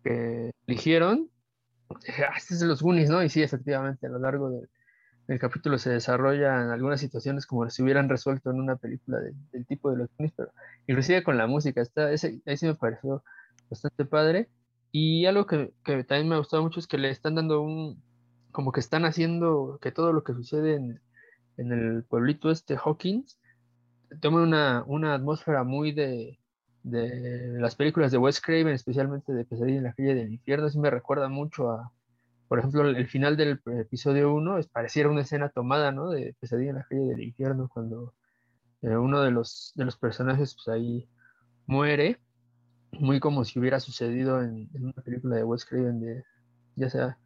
[0.03, 1.29] que eligieron,
[1.89, 3.23] ah, este es de los Goonies, ¿no?
[3.23, 4.49] Y sí, efectivamente, a lo largo
[5.27, 9.19] del capítulo se desarrollan algunas situaciones como si hubieran resuelto en una película
[9.51, 10.51] del tipo de los Goonies, pero
[10.87, 13.23] inclusive con la música, está, ese, ahí sí me pareció
[13.69, 14.49] bastante padre.
[14.91, 18.01] Y algo que, que también me ha gustado mucho es que le están dando un,
[18.51, 21.01] como que están haciendo que todo lo que sucede en,
[21.57, 23.39] el pueblito este Hawkins
[24.21, 26.39] tome una, una atmósfera muy de,
[26.83, 30.67] de, las películas de Wes Craven, especialmente de Pesadilla en la calle del infierno.
[30.67, 31.91] Así me recuerda mucho a,
[32.47, 36.09] por ejemplo, el, final del episodio 1, es, pareciera una escena tomada, ¿no?
[36.09, 38.13] De Pesadilla en la calle del infierno, cuando
[38.81, 41.09] eh, uno de los, de los personajes pues ahí
[41.65, 42.19] muere,
[42.91, 46.23] muy como si hubiera sucedido en, en una película de Wes Craven, de,
[46.75, 47.17] ya sea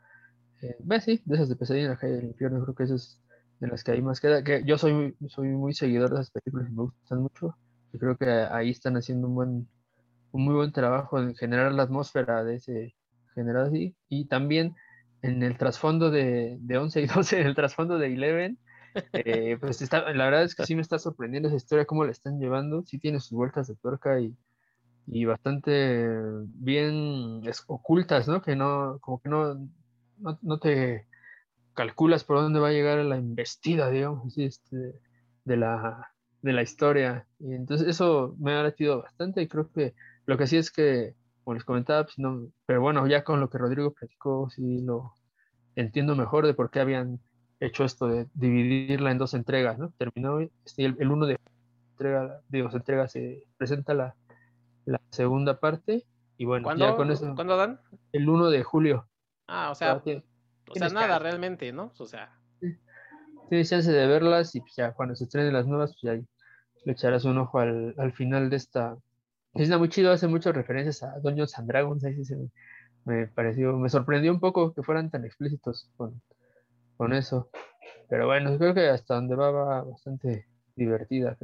[0.62, 3.20] eh, sí, de esas de pesadilla en la calle del infierno, creo que esas
[3.60, 4.44] de las que hay más queda.
[4.44, 7.56] Que yo soy, soy muy seguidor de esas películas y me gustan mucho.
[7.94, 9.70] Y creo que ahí están haciendo un buen,
[10.32, 12.96] un muy buen trabajo en generar la atmósfera de ese
[13.34, 13.96] general así.
[14.10, 14.76] Y también
[15.22, 18.58] en el trasfondo de, de 11 y 12, en el trasfondo de Eleven,
[19.14, 22.12] eh, pues está, la verdad es que sí me está sorprendiendo esa historia, cómo la
[22.12, 22.84] están llevando.
[22.86, 24.36] Sí tiene sus vueltas de tuerca y,
[25.08, 28.42] y bastante bien ocultas, ¿no?
[28.42, 29.68] Que no, como que no,
[30.42, 31.08] no, te
[31.74, 35.00] calculas por dónde va a llegar la investida, digamos, este,
[35.46, 37.28] de, la, de la historia.
[37.40, 39.94] Y entonces eso me ha latido bastante y creo que
[40.26, 43.49] lo que sí es que, como les comentaba, pues no, pero bueno, ya con lo
[43.49, 45.13] que Rodrigo platicó, sí lo
[45.75, 47.19] entiendo mejor de por qué habían
[47.60, 49.91] hecho esto de dividirla en dos entregas, ¿no?
[49.97, 51.38] Terminó este, el, el uno de
[51.91, 54.15] entrega, de dos entregas se presenta la,
[54.86, 56.06] la segunda parte
[56.41, 57.36] y bueno, ya con eso.
[57.36, 57.80] ¿Cuándo dan?
[58.12, 59.08] El 1 de julio.
[59.45, 60.04] Ah, o sea, o
[60.73, 61.93] sea nada realmente, ¿no?
[61.99, 62.36] O sea.
[63.47, 66.13] Tienes chance de verlas y pues ya cuando se estrenen las nuevas, pues ya
[66.86, 68.97] le echarás un ojo al, al final de esta.
[69.54, 72.36] Es muy chido, hace muchas referencias a Dungeons and Dragons, ahí sí
[73.06, 76.21] me pareció, me sorprendió un poco que fueran tan explícitos con,
[76.98, 77.50] con eso.
[78.10, 81.38] Pero bueno, creo que hasta donde va va bastante divertida.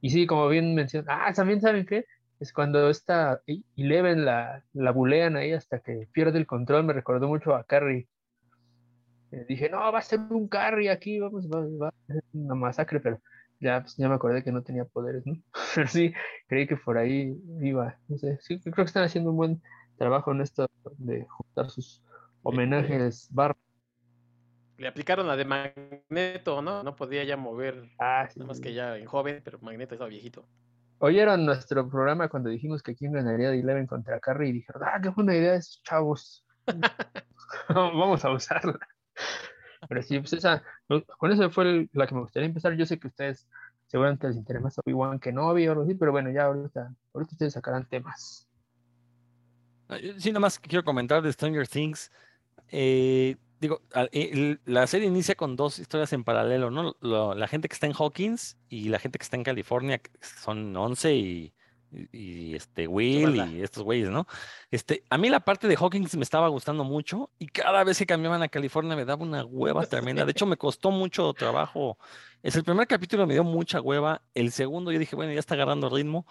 [0.00, 2.04] Y sí, como bien mencioné, ah, también saben qué,
[2.40, 3.40] es cuando esta
[3.76, 8.08] Eleven la, la bulean ahí hasta que pierde el control, me recordó mucho a Carrie.
[9.32, 13.00] Eh, dije, no, va a ser un Carrie aquí, vamos, va, a ser una masacre,
[13.00, 13.20] pero
[13.60, 15.36] ya, pues, ya me acordé que no tenía poderes, ¿no?
[15.74, 16.12] Pero sí,
[16.46, 19.62] creí que por ahí iba, no sé, sí, creo que están haciendo un buen
[19.96, 22.02] trabajo en esto de juntar sus
[22.42, 23.56] homenajes bar.
[24.76, 26.82] le aplicaron la de Magneto, ¿no?
[26.82, 30.46] No podía ya mover, ah, nada más que ya en joven, pero Magneto estaba viejito.
[30.98, 35.00] Oyeron nuestro programa cuando dijimos que quién ganaría de Eleven contra Carrie y dijeron, ah,
[35.02, 36.46] qué buena idea esos chavos.
[37.68, 38.78] Vamos a usarla.
[39.88, 40.62] Pero sí, pues esa,
[41.18, 42.74] con eso fue la que me gustaría empezar.
[42.74, 43.48] Yo sé que ustedes
[43.86, 47.32] seguramente les interesa más Obi-Wan que no o algo así, pero bueno, ya ahorita, ahorita
[47.32, 48.48] ustedes sacarán temas.
[49.88, 52.10] Ah, sí, nada más quiero comentar de Stranger Things.
[52.68, 53.82] Eh, digo,
[54.12, 56.96] eh, la serie inicia con dos historias en paralelo, ¿no?
[57.00, 60.76] la gente que está en Hawkins y la gente que está en California, que son
[60.76, 61.53] 11 y,
[62.12, 64.26] y, este Will y estos güeyes, ¿no?
[64.70, 68.06] Este, a mí la parte de Hawkins me estaba gustando mucho y cada vez que
[68.06, 70.24] cambiaban a California me daba una hueva tremenda.
[70.24, 71.98] De hecho, me costó mucho trabajo.
[72.42, 74.22] Es el primer capítulo me dio mucha hueva.
[74.34, 76.26] El segundo yo dije, bueno, ya está agarrando ritmo.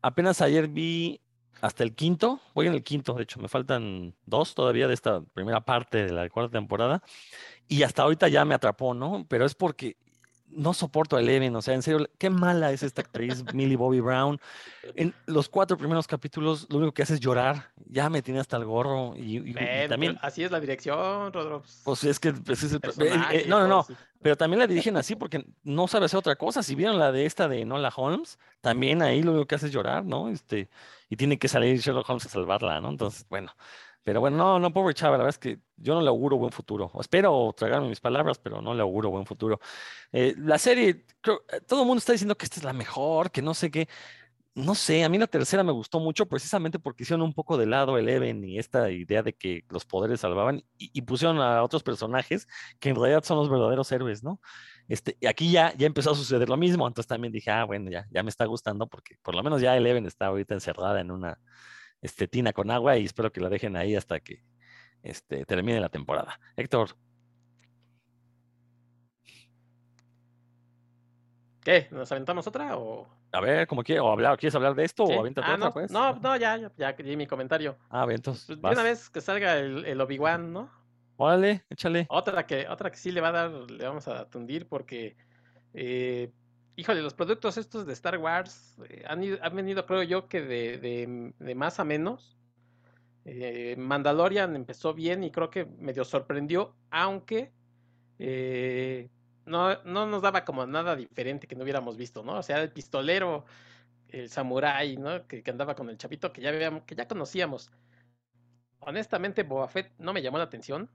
[0.00, 1.20] Apenas ayer vi
[1.62, 5.20] hasta el quinto, voy en el quinto, de hecho, me faltan dos todavía de esta
[5.20, 7.04] primera parte de la cuarta temporada,
[7.68, 9.24] y hasta ahorita ya me atrapó, ¿no?
[9.28, 9.96] Pero es porque
[10.54, 14.00] no soporto a Eleven, o sea, en serio, qué mala es esta actriz, Millie Bobby
[14.00, 14.40] Brown.
[14.94, 18.56] En los cuatro primeros capítulos, lo único que hace es llorar, ya me tiene hasta
[18.56, 19.14] el gorro.
[19.16, 19.54] Y,
[19.88, 20.18] también.
[20.22, 21.62] Así es la dirección, Rodro.
[21.84, 22.32] Pues es que.
[22.32, 22.80] Pues, eh,
[23.32, 23.86] eh, no, no, no.
[24.20, 26.62] Pero también la dirigen así porque no sabe hacer otra cosa.
[26.62, 29.72] Si vieron la de esta de Nola Holmes, también ahí lo único que hace es
[29.72, 30.28] llorar, ¿no?
[30.28, 30.68] Este,
[31.08, 32.90] y tiene que salir Sherlock Holmes a salvarla, ¿no?
[32.90, 33.52] Entonces, bueno.
[34.04, 36.52] Pero bueno, no, no, pobre chava, la verdad es que yo no le auguro buen
[36.52, 36.90] futuro.
[37.00, 39.60] espero tragarme mis palabras, pero no le auguro buen futuro.
[40.12, 43.42] Eh, la serie, eh, todo el mundo está diciendo que esta es la mejor, que
[43.42, 43.88] no sé qué.
[44.54, 47.64] No sé, a mí la tercera me gustó mucho precisamente porque hicieron un poco de
[47.66, 51.82] lado el Eleven y esta idea de que los poderes salvaban y, pusieron a otros
[51.82, 52.46] personajes
[52.78, 54.40] que en realidad son los verdaderos héroes, ¿no?
[54.88, 57.90] Este, y aquí ya, ya empezó a suceder lo mismo, entonces también dije, ah, bueno,
[57.90, 61.10] ya, ya me está gustando porque por lo menos ya Eleven está ahorita encerrada en
[61.10, 61.38] una,
[62.02, 64.42] este, tina con agua y espero que la dejen ahí hasta que
[65.02, 66.38] este, termine la temporada.
[66.56, 66.90] Héctor.
[71.64, 71.86] ¿Qué?
[71.92, 73.08] ¿Nos aventamos otra o...?
[73.34, 75.72] A ver, como quieres, o hablar, ¿quieres hablar de esto o avéntate ah, otra, no,
[75.72, 75.90] pues?
[75.90, 77.78] No, no, ya, ya, ya di mi comentario.
[77.88, 78.58] Ah, bien, entonces.
[78.60, 80.70] Pues, una vez que salga el, el Obi-Wan, ¿no?
[81.16, 82.06] Órale, échale.
[82.10, 85.16] Otra que, otra que sí le va a dar, le vamos a tundir porque
[85.72, 86.30] eh,
[86.76, 90.78] híjole, los productos estos de Star Wars eh, han, han, venido, creo yo, que de,
[91.38, 92.36] de, más a menos.
[93.24, 97.52] Eh, Mandalorian empezó bien y creo que medio sorprendió, aunque
[98.18, 99.10] eh,
[99.46, 102.38] no, no, nos daba como nada diferente que no hubiéramos visto, ¿no?
[102.38, 103.44] O sea, el pistolero,
[104.08, 105.26] el samurái, ¿no?
[105.26, 107.70] Que, que andaba con el chapito que ya, veíamos, que ya conocíamos.
[108.80, 110.90] Honestamente, Boba Fett no me llamó la atención.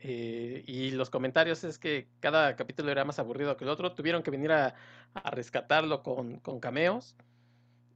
[0.00, 3.92] Eh, y los comentarios es que cada capítulo era más aburrido que el otro.
[3.92, 4.74] Tuvieron que venir a,
[5.24, 7.16] rescatarlo con, con, cameos.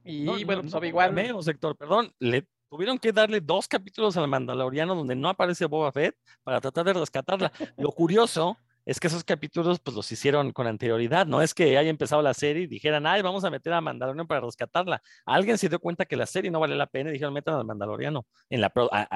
[0.03, 1.09] Y bueno, pues Obi-Wan.
[1.09, 2.13] Cameos, sector, perdón.
[2.19, 6.85] Le tuvieron que darle dos capítulos al Mandaloriano donde no aparece Boba Fett para tratar
[6.85, 7.51] de rescatarla.
[7.77, 11.89] Lo curioso es que esos capítulos pues los hicieron con anterioridad, no es que haya
[11.89, 15.01] empezado la serie y dijeran, ay, vamos a meter a Mandaloriano para rescatarla.
[15.25, 17.65] Alguien se dio cuenta que la serie no vale la pena y dijeron, metan al
[17.65, 18.71] Mandaloriano en la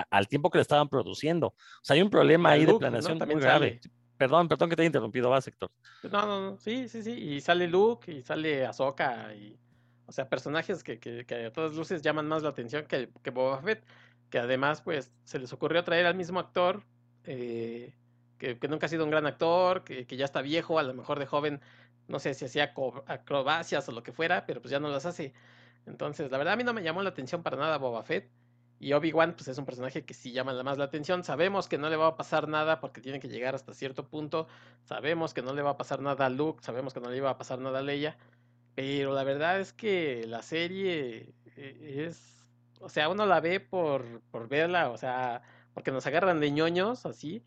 [0.09, 1.47] al tiempo que le estaban produciendo.
[1.47, 3.79] O sea, hay un problema ahí de planeación muy grave.
[4.17, 5.69] Perdón, perdón que te haya interrumpido, va, sector.
[6.03, 9.55] No, no, no, sí, sí, sí, y sale Luke y sale Ahsoka y,
[10.07, 13.29] o sea, personajes que, que, que a todas luces llaman más la atención que, que
[13.29, 13.83] Boba Fett,
[14.31, 16.83] que además, pues, se les ocurrió traer al mismo actor,
[17.25, 17.93] eh,
[18.37, 21.25] que, nunca ha sido un gran actor, que, ya está viejo, a lo mejor de
[21.25, 21.61] joven,
[22.07, 22.73] no sé si hacía
[23.07, 25.33] acrobacias o lo que fuera, pero pues ya no las hace.
[25.85, 28.29] Entonces, la verdad a mí no me llamó la atención para nada Boba Fett.
[28.79, 31.23] Y Obi-Wan, pues es un personaje que sí llama más la atención.
[31.23, 34.47] Sabemos que no le va a pasar nada porque tiene que llegar hasta cierto punto.
[34.83, 36.63] Sabemos que no le va a pasar nada a Luke.
[36.63, 38.17] Sabemos que no le iba a pasar nada a Leia.
[38.75, 42.45] Pero la verdad es que la serie eh, es.
[42.79, 45.41] O sea, uno la ve por, por verla, o sea,
[45.73, 47.43] porque nos agarran de ñoños, así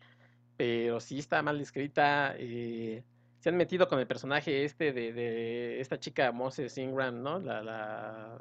[0.57, 2.35] pero sí está mal escrita.
[2.37, 3.03] Eh,
[3.39, 7.39] se han metido con el personaje este de, esta chica Moses Ingram, ¿no?
[7.39, 8.37] La,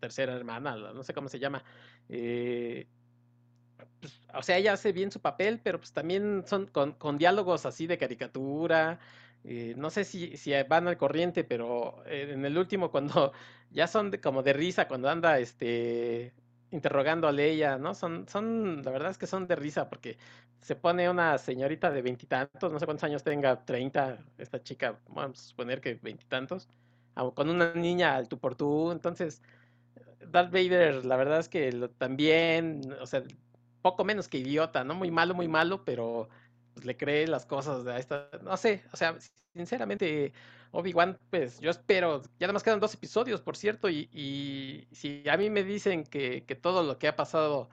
[0.00, 1.62] tercera hermana, no sé cómo se llama.
[2.08, 2.86] Eh,
[4.00, 7.86] pues, o sea, ella hace bien su papel, pero pues también son con, diálogos así
[7.86, 8.98] de caricatura.
[9.44, 13.32] Eh, no sé si, si, van al corriente, pero en el último, cuando
[13.70, 16.32] ya son como de risa, cuando anda este
[16.70, 17.94] interrogando a Leia, ¿no?
[17.94, 20.18] Son, son, la verdad es que son de risa porque
[20.60, 25.40] se pone una señorita de veintitantos, no sé cuántos años tenga, treinta, esta chica, vamos
[25.40, 26.68] a suponer que veintitantos,
[27.34, 29.42] con una niña al tú por tú, entonces
[30.28, 33.22] Darth Vader, la verdad es que lo, también, o sea,
[33.82, 34.94] poco menos que idiota, ¿no?
[34.94, 36.28] Muy malo, muy malo, pero
[36.84, 39.16] le cree las cosas a esta, no sé, o sea,
[39.54, 40.32] sinceramente
[40.72, 45.36] Obi-Wan, pues yo espero, ya nada más quedan dos episodios, por cierto, y, si a
[45.36, 47.70] mí me dicen que, todo lo que ha pasado,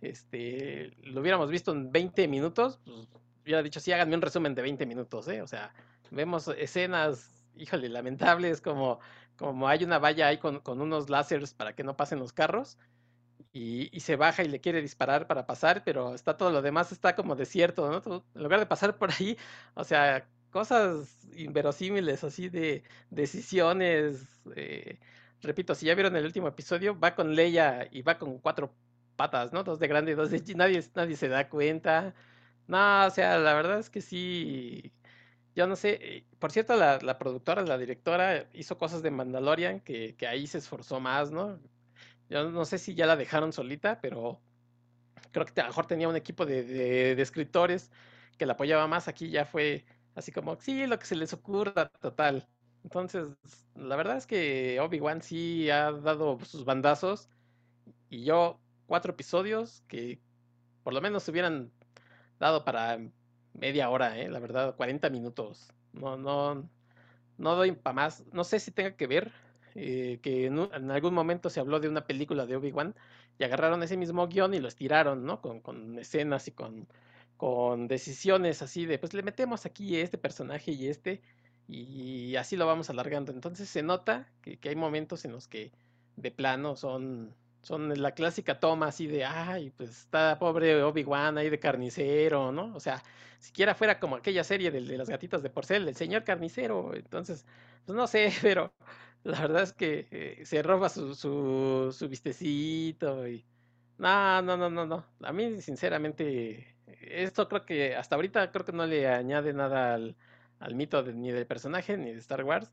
[0.00, 3.08] este, lo hubiéramos visto en 20 minutos, pues
[3.42, 5.42] hubiera dicho, sí, háganme un resumen de 20 minutos, ¿eh?
[5.42, 5.72] O sea,
[6.10, 9.00] vemos escenas, híjole, lamentables, como,
[9.36, 12.78] como hay una valla ahí con, con unos láseres para que no pasen los carros.
[13.52, 16.92] Y, y, se baja y le quiere disparar para pasar, pero está todo lo demás,
[16.92, 18.24] está como desierto, ¿no?
[18.34, 19.38] en lugar de pasar por ahí,
[19.74, 24.26] o sea, cosas inverosímiles, así de decisiones.
[24.56, 24.98] Eh,
[25.42, 28.74] repito, si ya vieron el último episodio, va con Leia y va con cuatro
[29.16, 29.64] patas, ¿no?
[29.64, 32.14] Dos de grande y dos de nadie, nadie se da cuenta.
[32.68, 34.92] No, o sea, la verdad es que sí.
[35.54, 35.98] Yo no sé.
[36.00, 40.46] Eh, por cierto, la, la productora, la directora, hizo cosas de Mandalorian que, que, ahí
[40.46, 41.58] se esforzó más, ¿no?
[42.28, 44.42] Yo no sé si ya la dejaron solita, pero
[45.32, 47.90] creo que a lo mejor tenía un equipo de, de, de escritores
[48.38, 49.08] que la apoyaba más.
[49.08, 52.48] Aquí ya fue así como, sí, lo que se les ocurra, total.
[52.84, 53.36] Entonces,
[53.74, 57.28] la verdad es que Obi-Wan sí ha dado sus bandazos.
[58.08, 60.22] Y yo, cuatro episodios que
[60.82, 61.72] por lo menos hubieran
[62.38, 62.98] dado para
[63.54, 64.28] media hora, ¿eh?
[64.30, 65.72] la verdad, 40 minutos.
[65.92, 66.70] No, no,
[67.38, 68.26] no doy para más.
[68.32, 69.32] No sé si tenga que ver
[69.76, 72.94] eh, que en, algún momento se habló de una película de Obi-Wan
[73.38, 75.40] y agarraron ese mismo guion y lo estiraron, ¿no?
[75.40, 76.88] Con, con escenas y con,
[77.36, 81.22] con decisiones así de, pues le metemos aquí este personaje y este
[81.68, 83.32] y así lo vamos alargando.
[83.32, 85.72] Entonces se nota que, hay momentos en los que
[86.16, 91.50] de plano son, son la clásica toma así de, ay, pues está pobre Obi-Wan ahí
[91.50, 92.74] de carnicero, ¿no?
[92.74, 93.02] O sea,
[93.38, 96.94] siquiera fuera como aquella serie de, de las gatitas de porcel, el señor carnicero.
[96.94, 97.44] Entonces,
[97.84, 98.72] pues no sé, pero
[99.26, 103.46] la verdad es que eh, se roba su, su, su vistecito y...
[103.98, 105.06] No, no, no, no, no.
[105.22, 110.16] A mí, sinceramente, esto creo que hasta ahorita creo que no le añade nada al,
[110.58, 112.72] al mito ni del personaje ni de Star Wars.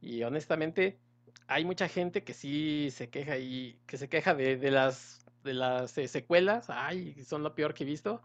[0.00, 1.00] Y honestamente,
[1.48, 5.54] hay mucha gente que sí se queja y que se queja de, de las de
[5.54, 8.22] las eh, secuelas, ay, son lo peor que he visto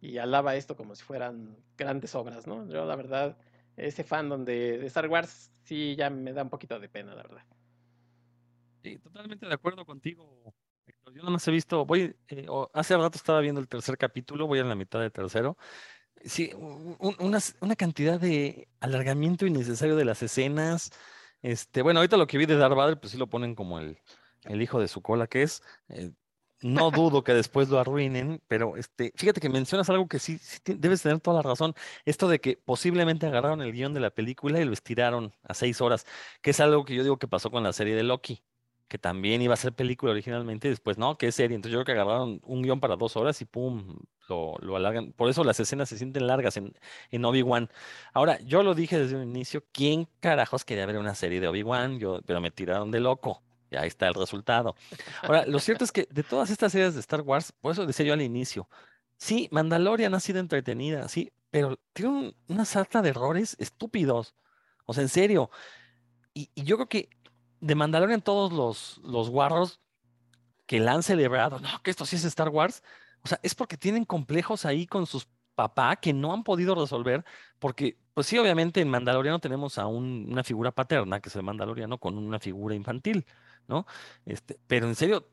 [0.00, 2.66] y alaba esto como si fueran grandes obras, ¿no?
[2.68, 3.36] Yo la verdad,
[3.86, 7.22] ese fandom de, de Star Wars sí ya me da un poquito de pena, la
[7.22, 7.44] verdad.
[8.82, 10.54] Sí, totalmente de acuerdo contigo.
[11.06, 14.60] Yo nada más he visto, voy, eh, hace rato estaba viendo el tercer capítulo, voy
[14.60, 15.56] a la mitad del tercero,
[16.24, 16.50] Sí,
[16.98, 20.90] una, cantidad de alargamiento innecesario de las escenas.
[21.40, 23.98] Este, bueno, ahorita lo que vi de Darth Vader, pues sí lo ponen como el,
[24.44, 25.62] el hijo de su cola que es.
[25.88, 26.10] Eh,
[26.62, 30.60] no dudo que después lo arruinen, pero este, fíjate que mencionas algo que sí, sí,
[30.64, 31.74] debes tener toda la razón.
[32.04, 35.80] Esto de que posiblemente agarraron el guion de la película y lo estiraron a seis
[35.80, 36.06] horas,
[36.42, 38.42] que es algo que yo digo que pasó con la serie de Loki
[38.90, 41.54] que también iba a ser película originalmente, y después no, que es serie.
[41.54, 43.96] Entonces yo creo que agarraron un guion para dos horas y pum,
[44.28, 45.12] lo, alargan.
[45.12, 46.74] Por eso las escenas se sienten largas en,
[47.12, 47.70] en Obi-Wan.
[48.12, 52.00] Ahora, yo lo dije desde un inicio, ¿quién carajos quería ver una serie de Obi-Wan?
[52.00, 53.42] Yo, pero me tiraron de loco.
[53.70, 54.74] Y ahí está el resultado.
[55.22, 58.06] Ahora, lo cierto es que de todas estas series de Star Wars, por eso decía
[58.06, 58.68] yo al inicio,
[59.16, 64.34] sí, Mandalorian ha sido entretenida, sí, pero tiene una sarta de errores estúpidos.
[64.86, 65.50] O sea, en serio.
[66.34, 67.10] Y, yo creo que
[67.60, 69.80] de Mandalorian todos los, los guarros
[70.66, 72.82] que la han celebrado, no, que esto sí es Star Wars,
[73.22, 77.24] o sea, es porque tienen complejos ahí con sus papá que no han podido resolver,
[77.58, 81.98] porque, pues sí, obviamente en Mandaloriano tenemos a una figura paterna, que es el Mandaloriano,
[81.98, 83.26] con una figura infantil,
[83.70, 83.86] ¿no?
[84.26, 85.26] Este, pero en serio,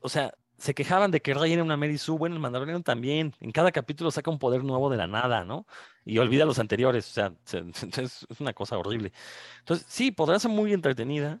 [0.00, 3.34] o sea, se quejaban de que Rey era una Mary Sue, bueno, el Mandaloriano también,
[3.40, 5.66] en cada capítulo saca un poder nuevo de la nada, ¿no?
[6.04, 7.34] Y olvida los anteriores, o sea,
[8.02, 9.12] es una cosa horrible.
[9.60, 11.40] Entonces, sí, podrá ser muy entretenida,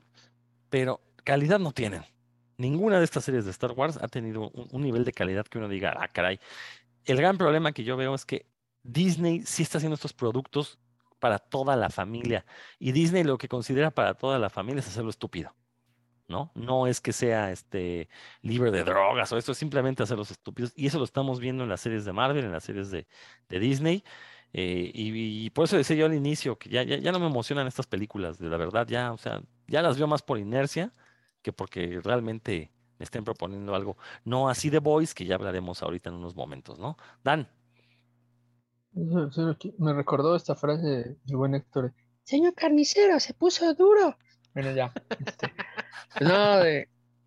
[0.70, 2.04] pero calidad no tienen.
[2.56, 5.68] Ninguna de estas series de Star Wars ha tenido un, nivel de calidad que uno
[5.68, 6.38] diga, ah, caray.
[7.04, 8.46] El gran problema que yo veo es que
[8.82, 10.78] Disney sí está haciendo estos productos
[11.18, 12.44] para toda la familia.
[12.78, 15.54] Y Disney lo que considera para toda la familia es hacerlo estúpido.
[16.28, 16.50] ¿No?
[16.54, 18.08] No es que sea este
[18.42, 20.72] libre de drogas o esto es simplemente hacerlos estúpidos.
[20.76, 23.06] Y eso lo estamos viendo en las series de Marvel, en las series de,
[23.48, 24.04] de Disney.
[24.52, 27.88] Eh, y, por eso decía yo al inicio que ya, ya, no me emocionan estas
[27.88, 30.92] películas, de la verdad, ya, o sea, ya las veo más por inercia
[31.42, 33.96] que porque realmente me estén proponiendo algo.
[34.24, 36.96] No así de Boys, que ya hablaremos ahorita en unos momentos, ¿no?
[37.24, 37.48] Dan.
[38.92, 41.92] Me recordó esta frase del buen Héctor.
[42.22, 44.16] Señor carnicero, se puso duro.
[44.54, 44.92] Bueno, ya.
[45.24, 45.48] Este,
[46.18, 46.62] pues no,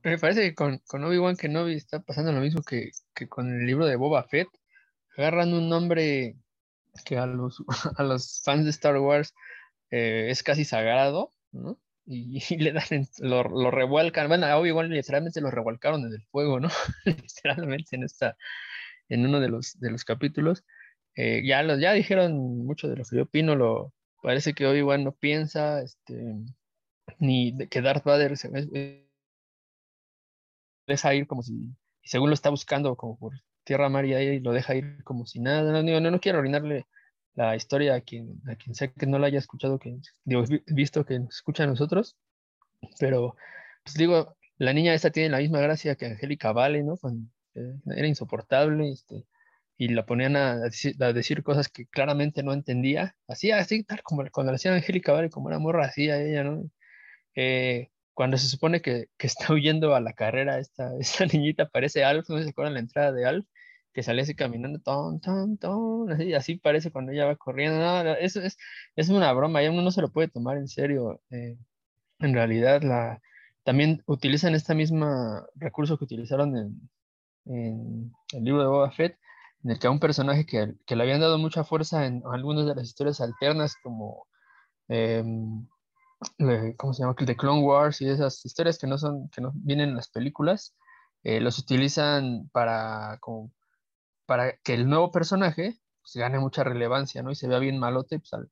[0.03, 3.65] me parece que con, con Obi-Wan Kenobi está pasando lo mismo que, que con el
[3.65, 4.47] libro de Boba Fett.
[5.17, 6.36] Agarran un nombre
[7.03, 7.63] que a los,
[7.97, 9.34] a los fans de Star Wars
[9.91, 11.80] eh, es casi sagrado, ¿no?
[12.05, 16.59] Y, le dan, lo, lo, revuelcan, bueno, a Obi-Wan literalmente lo revuelcaron en el fuego,
[16.59, 16.69] ¿no?
[17.05, 18.38] literalmente en esta,
[19.09, 20.63] en uno de los, de los capítulos.
[21.15, 25.03] Eh, ya, los, ya dijeron mucho de lo que yo opino, lo, parece que Obi-Wan
[25.03, 26.36] no piensa, este,
[27.20, 28.49] ni que Darth Vader se,
[30.88, 34.53] deja ir como si, según lo está buscando como por tierra, mar y aire lo
[34.53, 35.72] deja ir como si nada.
[35.72, 36.86] No, no, no quiero arruinarle
[37.36, 41.05] la historia a quien, a quien sea que no la haya escuchado, que digo, visto
[41.05, 42.18] que escucha a nosotros,
[42.99, 43.36] pero
[43.84, 46.97] pues digo, la niña esta tiene la misma gracia que Angélica Vale, ¿no?
[47.55, 49.26] Eh, era insoportable, este,
[49.78, 50.57] y la ponían a,
[51.13, 55.30] decir, cosas que claramente no entendía, así, así, tal como cuando le hacía Angélica Vale,
[55.30, 56.70] como era morra, hacía ella, ¿no?
[57.38, 62.28] Eh, cuando se supone que, está huyendo a la carrera, esta, esta niñita parece Alf,
[62.30, 63.46] no se acuerdan la entrada de Alf,
[63.94, 68.58] que sale así caminando, ton, ton, ton, así, parece cuando ella va corriendo, eso es,
[68.96, 71.58] es una broma, ya uno no se lo puede tomar en serio, eh,
[72.20, 72.82] en realidad
[73.64, 75.08] también utilizan este mismo
[75.56, 79.18] recurso que utilizaron en, el libro de Boba Fett,
[79.64, 82.66] en el que a un personaje que, que le habían dado mucha fuerza en algunas
[82.66, 84.28] de las historias alternas, como,
[84.88, 85.68] em,
[86.78, 87.15] ¿cómo se llama?
[87.15, 90.76] The Clone Wars y esas historias que no, son, que no vienen en las películas,
[91.24, 93.51] eh, los utilizan para, como,
[94.26, 97.32] para que el nuevo personaje pues, gane mucha relevancia, ¿no?
[97.32, 98.49] Y se vea bien malote, pues, al,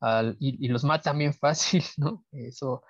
[0.00, 2.24] al, y, y, los matan bien fácil, ¿no?
[2.32, 2.82] Eso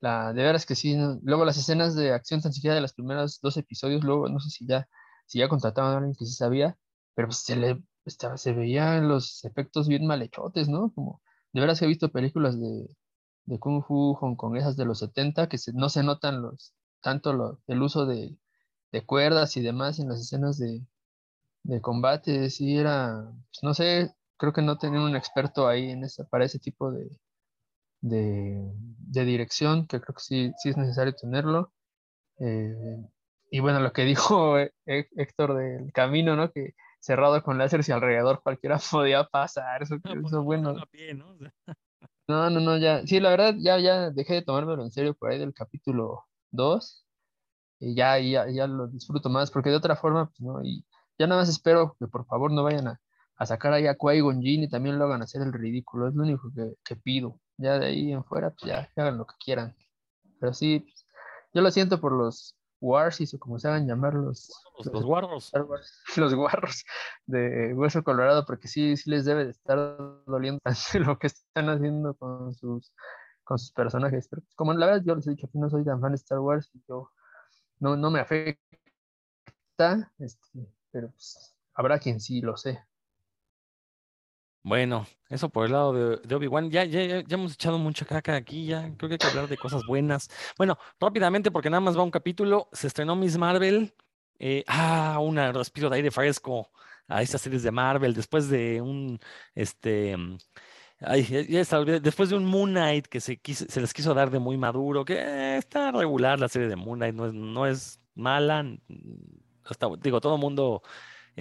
[0.00, 3.40] la, de veras que sí, luego las escenas de acción tan siquiera de los primeros
[3.42, 4.88] dos episodios, luego no sé si ya,
[5.26, 6.76] si ya contrataban a alguien que sí sabía,
[7.14, 10.92] pero pues se le estaba, se veían los efectos bien malhechotes, ¿no?
[10.94, 12.88] Como de veras he visto películas de,
[13.50, 16.72] de Kung Fu Hong esas de los 70 que no se notan los,
[17.02, 18.36] tanto lo, el uso de,
[18.92, 20.86] de, cuerdas y demás en las escenas de,
[21.64, 26.04] de combate, sí era, pues no sé, creo que no tenían un experto ahí en
[26.04, 27.10] esa, para ese tipo de,
[28.00, 31.72] de, dirección, que creo que sí, sí es necesario tenerlo.
[32.38, 33.04] Eh,
[33.50, 36.52] y bueno, lo que dijo Héctor del camino, ¿no?
[36.52, 40.74] Que cerrado con láseres y alrededor cualquiera podía pasar, eso, no, pues, bueno.
[40.74, 40.84] ¿no?
[42.30, 42.50] ¿no?
[42.50, 45.54] no, ya, sí, la verdad, ya, ya dejé de tomármelo en serio por ahí del
[45.54, 47.04] capítulo 2,
[47.80, 50.84] y ya, ya, ya lo disfruto más, porque de otra forma, pues no, y
[51.18, 53.00] ya nada más espero que por favor no vayan a,
[53.36, 56.52] a sacar ahí a Qui-Gon y también lo hagan hacer el ridículo, es lo único
[56.54, 57.40] que, que pido.
[57.56, 59.74] Ya de ahí en fuera, pues ya, hagan lo que quieran.
[60.38, 60.86] Pero sí,
[61.54, 64.50] yo lo siento por los Warsis o como se hagan llamar los,
[64.92, 65.52] los, guarros.
[66.16, 66.84] Los guarros
[67.26, 70.60] de Hueso Colorado, porque sí, sí les debe de estar doliendo
[70.94, 72.92] lo que están haciendo con sus,
[73.44, 74.28] con sus personajes.
[74.28, 76.16] Pero pues, como la verdad yo les he dicho que no soy tan fan de
[76.16, 77.10] Star Wars, yo
[77.78, 78.60] no, no me afecta,
[80.18, 82.82] este, pero pues, habrá quien sí lo sé.
[84.62, 86.70] Bueno, eso por el lado de, Obi-Wan.
[86.70, 89.56] Ya, ya, ya hemos echado mucha caca aquí, ya creo que hay que hablar de
[89.56, 90.28] cosas buenas.
[90.58, 92.68] Bueno, rápidamente, porque nada más va un capítulo.
[92.72, 93.94] Se estrenó Miss Marvel.
[94.38, 96.70] Eh, ah, un respiro de aire fresco
[97.08, 98.14] a estas series de Marvel.
[98.14, 99.18] Después de un,
[99.54, 100.16] este,
[101.00, 103.40] ay, ya, está, después de un Moon Knight que se,
[103.80, 107.26] les quiso dar de muy maduro, que está regular la serie de Moon Knight, no
[107.26, 108.64] es, no es mala.
[110.02, 110.82] digo, todo el mundo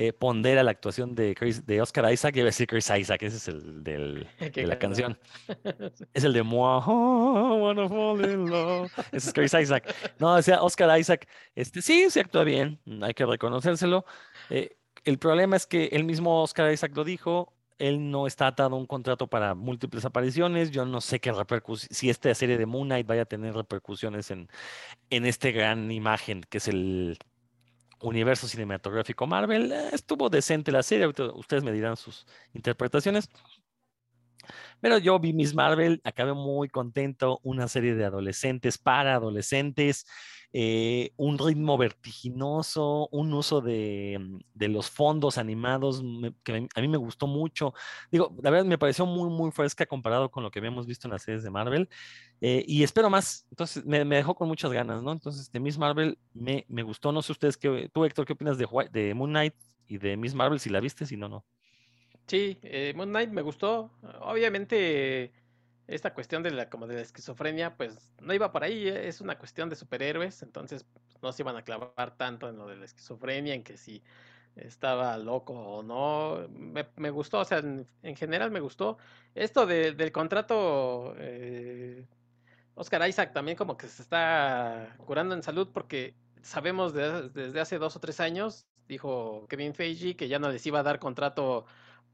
[0.01, 1.35] eh, pondera la actuación de,
[1.65, 5.19] de Oscar Isaac, iba a decir Chris Isaac, ese es el del, de la canción.
[6.13, 6.81] es el de Moi,
[9.11, 9.93] Ese es Chris Isaac.
[10.17, 14.05] No, o sea, Oscar Isaac, este, sí, se actúa bien, hay que reconocérselo.
[14.49, 18.77] Eh, el problema es que el mismo Oscar Isaac lo dijo, él no está atado
[18.77, 20.71] a un contrato para múltiples apariciones.
[20.71, 24.31] Yo no sé qué repercusión, si esta serie de Moon Knight vaya a tener repercusiones
[24.31, 24.47] en,
[25.09, 27.17] en este gran imagen que es el,
[28.01, 29.71] universo cinematográfico Marvel.
[29.71, 33.29] Eh, estuvo decente la serie, ustedes me dirán sus interpretaciones.
[34.81, 40.05] Pero yo vi Miss Marvel, acabé muy contento, una serie de adolescentes para adolescentes,
[40.51, 46.03] eh, un ritmo vertiginoso, un uso de, mm, los fondos animados
[46.43, 47.73] que a mí me gustó mucho.
[48.11, 51.13] Digo, la verdad me pareció muy, muy fresca comparado con lo que habíamos visto en
[51.13, 51.89] las series de Marvel.
[52.41, 53.45] Eh, y espero más.
[53.51, 55.11] Entonces, me, dejó con muchas ganas, ¿no?
[55.11, 57.11] Entonces, de Miss Marvel me, me gustó.
[57.11, 59.53] No sé ustedes, qué, tú, Héctor, ¿qué opinas de, de Moon Knight
[59.87, 60.59] y de Miss Marvel?
[60.59, 61.45] Si la viste, si no, no.
[62.27, 63.91] Sí, eh, Moon Knight me gustó.
[64.21, 65.31] Obviamente,
[65.89, 69.21] esta cuestión de la, como de la esquizofrenia, pues no iba por ahí, eh, es
[69.21, 72.77] una cuestión de superhéroes, entonces pues, no se iban a clavar tanto en lo de
[72.77, 74.03] la esquizofrenia, en que si
[74.55, 76.47] estaba loco o no.
[76.49, 78.97] Me, gustó, o sea, en, general me gustó.
[79.35, 82.05] Esto del contrato, eh,
[82.75, 87.95] Oscar Isaac también como que se está curando en salud porque sabemos desde hace dos
[87.95, 91.65] o tres años, dijo Kevin Feige, que ya no les iba a dar contrato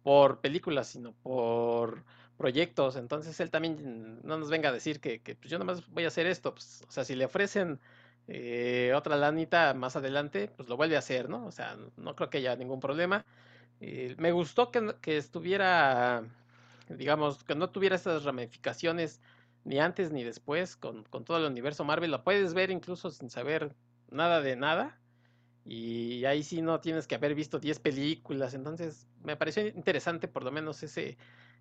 [0.04, 2.04] por películas, sino por
[2.38, 2.96] proyectos.
[2.96, 6.10] Entonces él también no nos venga a decir que, que pues yo nomás voy a
[6.10, 6.54] hacer esto.
[6.54, 7.80] Pues, o sea, si le ofrecen
[8.28, 11.46] eh, otra lanita más adelante, pues lo vuelve a hacer, ¿no?
[11.46, 13.26] O sea, no creo que haya ningún problema.
[13.82, 16.24] Eh, me gustó que, que, estuviera,
[16.90, 19.22] digamos, que no tuviera esas ramificaciones
[19.64, 22.12] ni antes ni después con, con todo el universo Marvel.
[22.12, 23.76] Lo puedes ver incluso sin saber
[24.10, 24.98] nada de nada.
[25.66, 28.54] Y ahí sí no tienes que haber visto 10 películas.
[28.54, 31.18] Entonces, me pareció interesante por lo menos ese,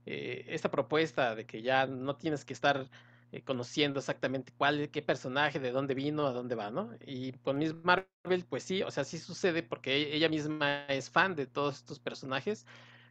[0.06, 2.90] eh, esta propuesta de que ya no tienes que estar
[3.32, 6.90] eh, conociendo exactamente cuál, qué personaje, de dónde vino, a dónde va, ¿no?
[7.06, 11.34] Y con Miss Marvel, pues sí, o sea, sí sucede porque ella misma es fan
[11.34, 12.66] de todos estos personajes,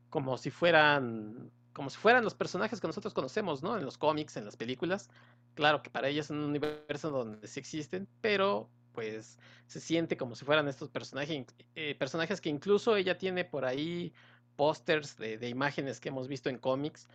[0.10, 3.78] como si fueran, como si fueran los personajes que nosotros conocemos, ¿no?
[3.78, 5.10] En los cómics, en las películas.
[5.56, 9.38] Claro que para ella es un universo donde sí existen, pero pues
[9.68, 14.14] se siente como si fueran estos personajes, eh, personajes que incluso ella tiene por ahí
[14.56, 17.08] pósters de, imágenes que hemos visto en cómics.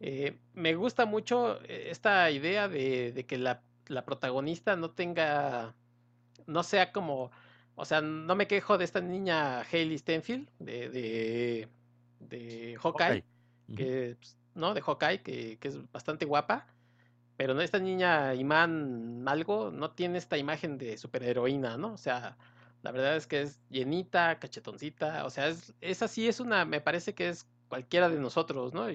[0.00, 3.62] Eh, me gusta mucho eh, esta idea de, que la,
[4.04, 5.74] protagonista no tenga,
[6.46, 7.30] no sea como,
[7.74, 11.68] o sea, no me quejo de esta niña Hailey Stenfield de,
[12.20, 13.24] de, Hawkeye,
[13.76, 14.74] que, pues, ¿no?
[14.74, 16.66] De Hawkeye, que, que es bastante guapa
[17.42, 21.92] pero esta niña Iman algo no tiene esta imagen de superheroína, ¿no?
[21.94, 22.36] O sea,
[22.82, 26.80] la verdad es que es llenita, cachetoncita, o sea, es, esa sí es una, me
[26.80, 28.86] parece que es cualquiera de nosotros, ¿no?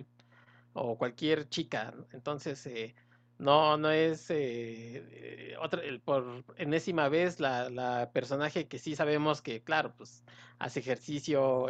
[0.72, 2.96] o cualquier chica, entonces eh,
[3.38, 9.42] no, no es eh, eh, otra, por enésima vez la, la, personaje que sí sabemos
[9.42, 10.24] que, claro, pues
[10.58, 11.68] hace ejercicio,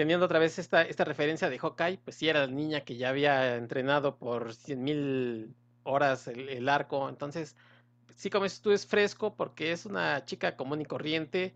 [0.00, 3.10] teniendo otra vez esta, esta referencia de Hawkeye, pues sí era la niña que ya
[3.10, 7.54] había entrenado por 100 mil horas el, arco, entonces
[8.14, 11.52] sí como dices tú es fresco porque es una chica común y corriente.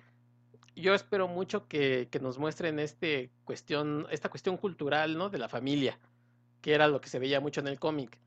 [0.76, 5.30] Yo espero mucho que, nos muestren este cuestión, esta cuestión cultural, ¿no?
[5.30, 5.98] De la familia,
[6.60, 8.18] que era lo que se veía mucho en el cómic.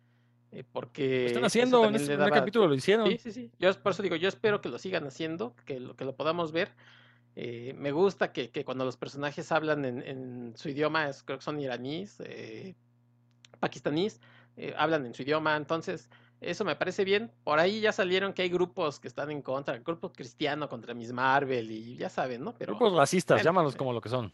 [0.51, 3.07] Eh, porque lo están haciendo, en ese capítulo lo hicieron.
[3.07, 3.51] Sí, sí, sí.
[3.59, 6.51] Yo por eso digo, yo espero que lo sigan haciendo, que lo, que lo podamos
[6.51, 6.72] ver
[7.40, 12.20] eh, me gusta que, cuando los personajes hablan en, su idioma, creo que son iraníes,
[12.22, 12.74] eh,
[13.60, 14.20] pakistaníes,
[14.56, 16.10] eh, hablan en su idioma, entonces
[16.42, 17.32] eso me parece bien.
[17.44, 20.96] Por ahí ya salieron que hay grupos que están en contra, el grupo cristiano contra
[20.96, 22.56] Miss Marvel y ya saben, ¿no?
[22.56, 24.34] Pero, grupos racistas, llámalos como lo que son.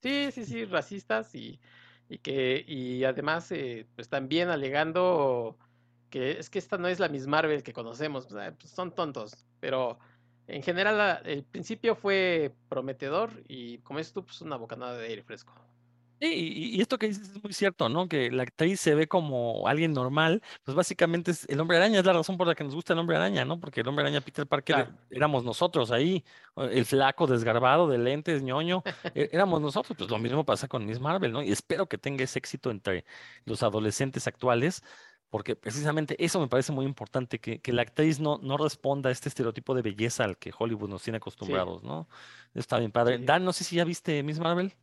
[0.00, 1.60] Sí, sí, sí, racistas y,
[2.22, 3.52] que y además
[3.94, 5.58] pues también alegando
[6.08, 9.98] que es que esta no es la Miss Marvel que conocemos, pues, son tontos, pero
[10.46, 15.22] en general, el principio fue prometedor y como es tú, pues una bocanada de aire
[15.22, 15.54] fresco.
[16.22, 18.06] Sí, y, esto que dices es muy cierto, ¿no?
[18.06, 22.06] Que la actriz se ve como alguien normal, pues básicamente es el hombre araña, es
[22.06, 23.58] la razón por la que nos gusta el hombre araña, ¿no?
[23.58, 26.24] Porque el hombre araña Peter Parker éramos nosotros ahí,
[26.56, 28.84] el flaco desgarbado de lentes, ñoño,
[29.16, 31.42] e, éramos nosotros, pues lo mismo pasa con Miss Marvel, ¿no?
[31.42, 33.04] Y espero que tenga ese éxito entre
[33.44, 34.84] los adolescentes actuales,
[35.32, 39.12] porque precisamente eso me parece muy importante, que, que, la actriz no, no responda a
[39.12, 42.06] este estereotipo de belleza al que Hollywood nos tiene acostumbrados, ¿no?
[42.52, 43.18] Está bien padre.
[43.18, 44.74] Dan, no sé si ya viste Miss Marvel.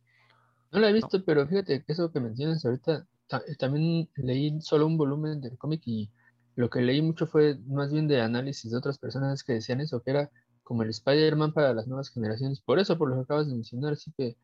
[0.72, 4.88] No la he visto, pero fíjate que eso que mencionas ahorita, eh, también leí solo
[4.88, 6.10] un volumen del cómic y
[6.56, 10.02] lo que leí mucho fue más bien de análisis de otras personas que decían eso,
[10.02, 10.30] que era
[10.64, 12.60] como el Spider-Man para las nuevas generaciones.
[12.60, 14.36] Por eso, por lo que acabas de mencionar, así que,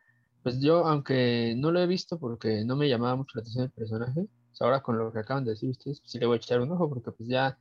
[0.45, 3.73] pues yo, aunque no lo he visto porque no me llamaba mucho la atención el
[3.73, 4.29] personaje,
[4.61, 6.73] ahora con lo que acaban de decir ustedes, pues sí le voy a echar un
[6.73, 7.59] ojo porque pues ya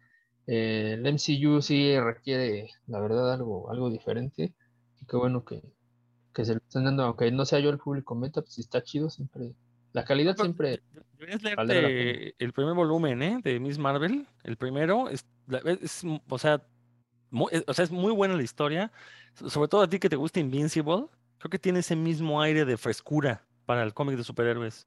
[0.47, 4.53] eh, el MCU sí requiere, la verdad, algo, algo diferente.
[5.01, 5.61] Y qué bueno que,
[6.33, 8.83] que se lo están dando, aunque no sea yo el público meta, pues sí está
[8.83, 9.53] chido siempre.
[9.93, 10.81] La calidad siempre.
[11.13, 13.39] Deberías leerte el primer volumen ¿eh?
[13.41, 14.27] de Miss Marvel.
[14.43, 15.25] El primero es,
[16.27, 16.61] o sea,
[17.29, 18.91] muy, o sea, es muy buena la historia.
[19.33, 21.05] Sobre todo a ti que te gusta Invincible.
[21.37, 24.85] Creo que tiene ese mismo aire de frescura para el cómic de superhéroes.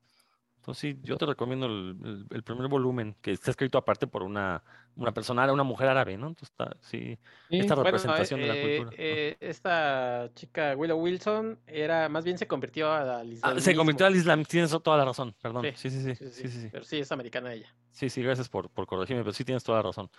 [0.69, 4.63] Pues sí, yo te recomiendo el, primer volumen, que está escrito aparte por una,
[4.97, 6.27] una persona, una mujer árabe, ¿no?
[6.27, 8.97] Entonces está, sí, esta representación de la eh, cultura.
[9.01, 13.57] Eh, esta chica Willow Wilson era, más bien se convirtió al islam.
[13.57, 15.65] Ah, se convirtió al islam, tienes toda la razón, perdón.
[15.75, 17.75] Sí sí sí, sí, sí, Pero sí, es americana ella.
[17.91, 20.11] Sí, sí, gracias por, por corregirme, pero sí tienes toda la razón.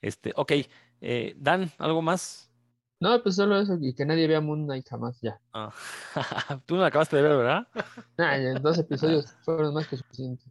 [0.00, 0.52] Este, ok,
[1.00, 2.48] eh, Dan, ¿algo más?
[2.98, 5.38] No, pues solo eso, y que nadie vea Moon Knight jamás ya.
[5.52, 5.70] Ah.
[6.66, 7.68] Tú no la acabaste de ver, ¿verdad?
[8.16, 10.46] Nah, dos episodios fueron más que suficientes.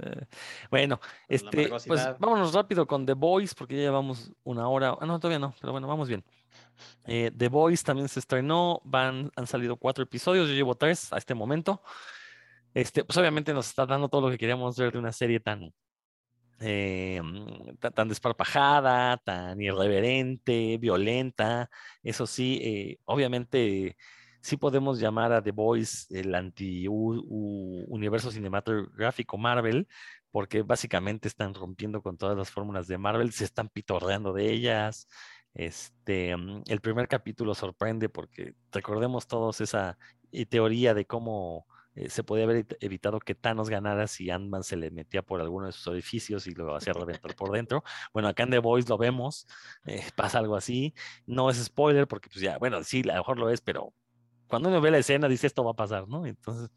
[0.00, 0.26] Eh,
[0.70, 4.96] bueno, este, pues vámonos rápido con The Boys, porque ya llevamos una hora.
[5.00, 6.24] Ah, no, todavía no, pero bueno, vamos bien.
[7.06, 11.18] Eh, The Boys también se estrenó, van, han salido cuatro episodios, yo llevo tres a
[11.18, 11.82] este momento.
[12.74, 15.72] Este, pues obviamente nos está dando todo lo que queríamos ver de una serie tan,
[16.60, 21.70] eh, mm, tan, desparpajada, tan irreverente, violenta.
[22.02, 23.96] Eso sí, eh, obviamente
[24.40, 29.88] sí podemos llamar a The Boys el anti-universo cinematográfico Marvel,
[30.30, 35.08] porque básicamente están rompiendo con todas las fórmulas de Marvel, se están pitorreando de ellas.
[35.54, 39.98] Este, mm, el primer capítulo sorprende porque recordemos todos esa
[40.32, 41.66] eh, teoría de cómo
[41.98, 45.66] eh, se podía haber evitado que Thanos ganara si Ant-Man se le metía por alguno
[45.66, 47.82] de sus orificios y lo hacía reventar por dentro.
[48.12, 49.48] Bueno, acá en The Voice lo vemos,
[49.86, 50.94] eh, pasa algo así.
[51.26, 53.92] No es spoiler porque pues ya, bueno, sí, a lo mejor lo es, pero
[54.46, 56.24] cuando uno ve la escena dice esto va a pasar, ¿no?
[56.24, 56.70] Entonces,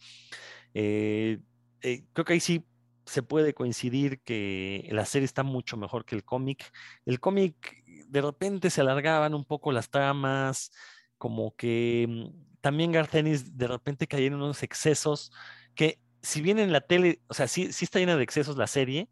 [0.73, 2.65] creo que ahí sí
[3.05, 6.71] se puede coincidir que la serie está mucho mejor que el cómic.
[7.05, 10.71] El cómic de repente se alargaban un poco las tramas,
[11.17, 15.31] como que mm, también Gartenis de repente cayeron unos excesos
[15.75, 18.67] que si bien en la tele, o sea, sí, sí está llena de excesos la
[18.67, 19.09] serie,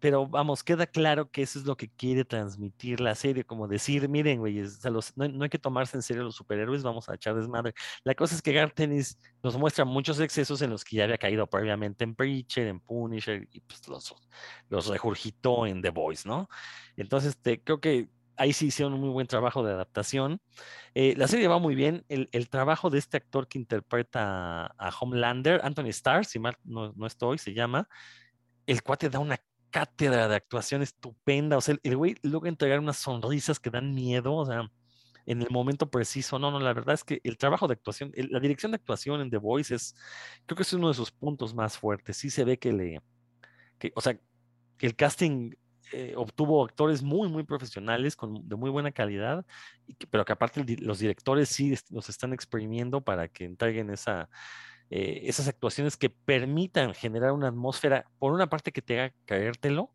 [0.00, 4.08] pero vamos, queda claro que eso es lo que quiere transmitir la serie, como decir,
[4.08, 4.62] miren, güey,
[5.16, 7.74] no, hay que tomarse en serio los superhéroes, vamos a echar desmadre.
[8.02, 11.46] La cosa es que Gartenis nos muestra muchos excesos en los que ya había caído
[11.46, 14.14] previamente en Preacher, en Punisher, y pues los,
[14.70, 16.48] los regurgitó en The Voice, ¿no?
[16.96, 18.08] Entonces, este, creo que
[18.40, 20.40] ahí sí hicieron un muy buen trabajo de adaptación.
[20.94, 22.06] Eh, la serie va muy bien.
[22.08, 27.06] El, trabajo de este actor que interpreta a, Homelander, Anthony Starr, si mal no, no,
[27.06, 27.86] estoy, se llama.
[28.66, 29.38] El cuate da una
[29.68, 31.58] cátedra de actuación estupenda.
[31.58, 34.70] O sea, el, güey logra entregar unas sonrisas que dan miedo, o sea,
[35.26, 36.38] en el momento preciso.
[36.38, 39.28] No, no, la verdad es que el trabajo de actuación, la dirección de actuación en
[39.28, 39.94] The Voice es,
[40.46, 42.16] creo que es uno de sus puntos más fuertes.
[42.16, 43.02] Sí se ve que le,
[43.78, 44.18] que, o sea,
[44.78, 45.52] que el casting
[45.92, 49.44] eh, obtuvo actores muy, muy profesionales, con, de muy buena calidad,
[50.10, 54.28] pero que aparte los directores sí los están exprimiendo para que entreguen esa
[54.90, 59.94] eh, esas actuaciones que permitan generar una atmósfera, por una parte que te haga caértelo,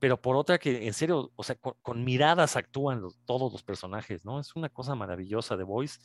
[0.00, 4.40] pero por otra que en serio, o sea, con, miradas actúan todos los personajes, ¿no?
[4.40, 6.00] Es una cosa maravillosa de Voice.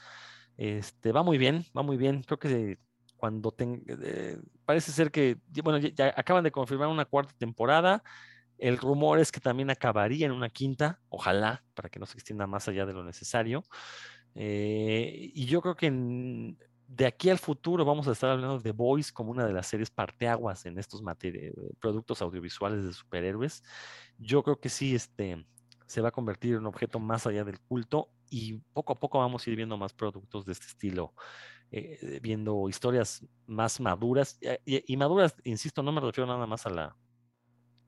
[0.57, 2.21] Este, va muy bien, va muy bien.
[2.23, 2.77] Creo que
[3.17, 8.03] cuando eh, parece ser que, bueno, ya, acaban de confirmar una cuarta temporada.
[8.58, 12.47] El rumor es que también acabaría en una quinta, ojalá, para que no se extienda
[12.47, 13.64] más allá de lo necesario.
[14.36, 16.55] Eh, y yo creo que
[16.88, 19.91] de aquí al futuro vamos a estar hablando de Voice como una de las series
[19.91, 21.01] parteaguas en estos
[21.80, 23.64] productos audiovisuales de superhéroes.
[24.18, 25.45] Yo creo que sí, este,
[25.86, 29.20] se va a convertir en un objeto más allá del culto y poco a poco
[29.20, 31.14] vamos a ir viendo más productos de este estilo,
[31.72, 34.39] eh, viendo historias más maduras.
[34.66, 36.95] Y, y, maduras, insisto, no me refiero nada más a la,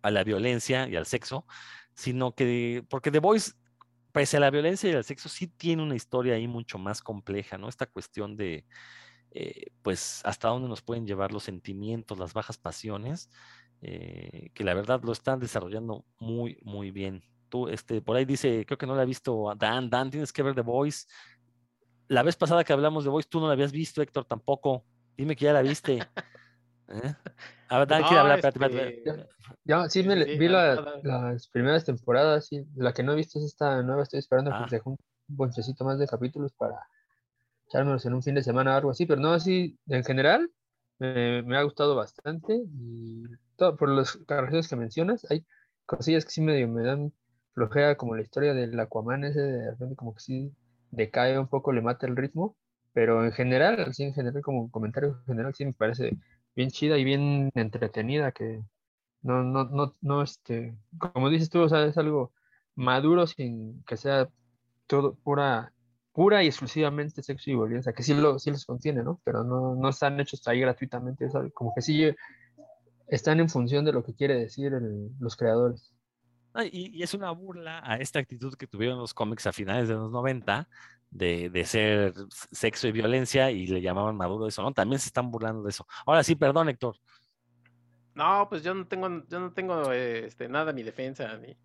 [0.01, 1.45] a la violencia y al sexo,
[1.93, 3.53] sino que, porque The Voice
[4.11, 7.57] pese a la violencia y el sexo, sí tiene una historia ahí mucho más compleja,
[7.57, 7.69] ¿no?
[7.69, 8.65] Esta cuestión de,
[9.31, 13.29] eh, pues, hasta dónde nos pueden llevar los sentimientos, las bajas pasiones,
[13.81, 17.23] eh, que la verdad lo están desarrollando muy, muy bien.
[17.49, 20.43] Tú, este, por ahí dice, creo que no la ha visto Dan, Dan, tienes que
[20.43, 21.07] ver The Voice.
[22.07, 24.85] La vez pasada que hablamos de Voice, tú no la habías visto, Héctor, tampoco.
[25.15, 25.99] Dime que ya la viste.
[26.89, 27.13] ¿Eh?
[27.69, 28.39] A ver, Dan, quiere hablar.
[28.43, 29.27] Este,
[29.63, 32.65] ya, sí, me, vi las primeras temporadas, sí.
[32.75, 34.69] La que no he visto es esta nueva, estoy esperando que ah.
[34.69, 36.79] se junte un bonchecito más de capítulos para
[37.67, 40.49] echármelos en un fin de semana o algo así, pero no, así, en general,
[40.97, 43.23] me, ha gustado bastante y
[43.55, 45.45] todo, por las características que mencionas, hay
[45.85, 47.13] cosillas que sí me, me dan
[47.53, 50.51] flojera, como la historia del Aquaman ese, de repente como que sí
[50.91, 52.55] decae un poco, le mata el ritmo,
[52.93, 56.17] pero en general, así en general, como comentario general, sí me parece
[56.59, 58.61] bien chida y bien entretenida, que
[59.21, 60.75] no, no, no, no, este,
[61.13, 62.33] como dices tú, o sea, es algo
[62.75, 64.27] maduro sin que sea
[64.85, 65.71] todo pura,
[66.11, 69.21] pura y exclusivamente sexo y violencia, que sí, lo, sí los contiene, ¿no?
[69.23, 72.13] Pero no, no están hechos ahí gratuitamente, es como que sí
[73.07, 74.73] están en función de lo que quiere decir
[75.17, 75.93] los creadores.
[76.73, 80.11] y, es una burla a esta actitud que tuvieron los cómics a finales de los
[80.11, 80.67] 90,
[81.11, 82.13] de, de, ser
[82.51, 84.73] sexo y violencia, y le llamaban maduro eso, ¿no?
[84.73, 85.87] También se están burlando de eso.
[86.05, 86.95] Ahora sí, perdón, Héctor.
[88.15, 91.37] No, pues yo no tengo, yo no tengo este, nada mi defensa.
[91.37, 91.57] Ni,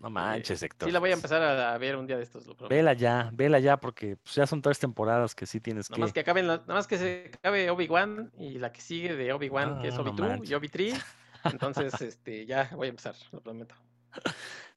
[0.00, 0.88] no eh, manches, Héctor.
[0.88, 2.46] Sí, la voy a empezar a, ver un día de estos.
[2.68, 6.00] vela ya, vela ya, porque pues, ya son tres temporadas que sí tienes que.
[6.00, 9.82] Más que acaben, nada más que se acabe Obi-Wan y la que sigue de Obi-Wan,
[9.82, 11.04] que es Obi-2 y Obi-3.
[11.44, 13.74] Entonces, este, ya voy a empezar, lo prometo.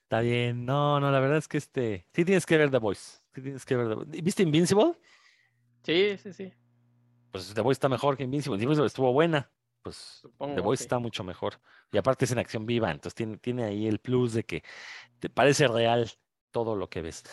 [0.04, 3.23] Está bien, no, no, la verdad es que este, sí tienes que ver The Voice.
[3.34, 3.98] Tienes que ver.
[4.06, 4.94] ¿Viste Invincible?
[5.84, 6.54] Sí, sí, sí.
[7.32, 8.62] Pues The Voice está mejor que Invincible.
[8.62, 9.52] Invincible estuvo buena
[9.84, 11.60] pues The Voice está mucho mejor.
[11.92, 14.64] Y aparte es en acción viva, entonces tiene, tiene ahí el plus de que
[15.20, 16.10] te parece real
[16.52, 17.24] todo lo que ves.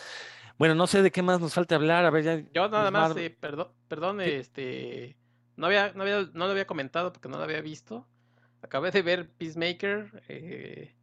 [0.57, 2.05] Bueno, no sé de qué más nos falta hablar.
[2.05, 2.43] A ver, ya.
[2.53, 5.17] Yo nada más, eh, perdón, perdón, este.
[5.55, 8.07] No había, no había, no lo había comentado porque no lo había visto.
[8.61, 10.93] Acabé de ver Peacemaker, eh,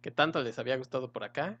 [0.00, 1.60] que tanto les había gustado por acá.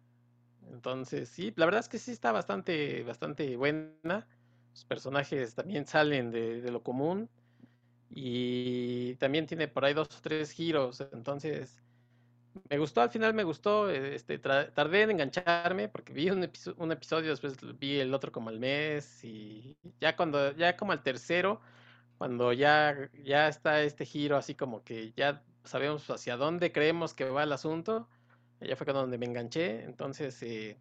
[0.72, 4.26] Entonces, sí, la verdad es que sí está bastante, bastante buena.
[4.72, 7.28] Los personajes también salen de, lo común.
[8.10, 11.00] Y también tiene por ahí dos o tres giros.
[11.12, 11.82] Entonces,
[12.70, 13.90] me gustó, al final me gustó.
[13.90, 18.60] Este, tardé en engancharme porque vi un, un, episodio, después vi el otro como al
[18.60, 19.24] mes.
[19.24, 21.60] Y ya cuando, ya como al tercero,
[22.18, 27.28] cuando ya, ya está este giro así como que ya sabemos hacia dónde creemos que
[27.28, 28.08] va el asunto,
[28.64, 30.76] ya fue donde me enganché, entonces, eh,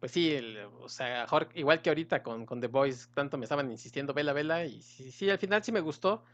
[0.00, 0.36] pues sí,
[0.80, 4.64] o sea, igual que ahorita con, con, The Boys, tanto me estaban insistiendo, vela, vela,
[4.64, 6.24] y sí, sí al final sí me gustó.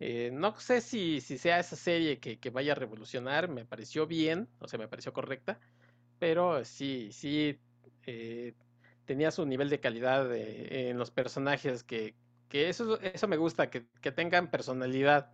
[0.00, 4.06] Eh, no sé si, si sea esa serie que, que, vaya a revolucionar, me pareció
[4.06, 5.60] bien, o sea, me pareció correcta,
[6.18, 7.58] pero sí, sí,
[8.06, 8.54] eh,
[9.04, 12.16] tenía su nivel de calidad en los personajes que,
[12.48, 15.30] que eso, eso me gusta, que, que tengan personalidad,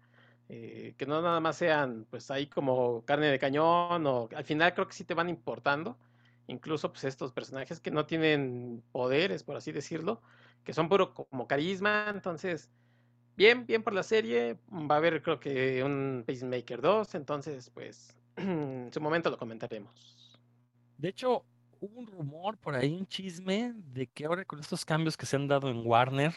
[0.48, 4.72] eh, que no nada más sean pues ahí como carne de cañón o al final
[4.72, 5.98] creo que sí te van importando,
[6.46, 10.22] incluso pues estos personajes que no tienen poderes, por así decirlo,
[10.64, 12.70] que son puro como carisma, entonces
[13.36, 18.16] bien, bien por la serie, va a haber creo que un Pacemaker 2, entonces pues
[18.36, 20.16] en su momento lo comentaremos.
[20.96, 21.44] De hecho,
[21.80, 25.36] hubo un rumor por ahí, un chisme de que ahora con estos cambios que se
[25.36, 26.34] han dado en Warner,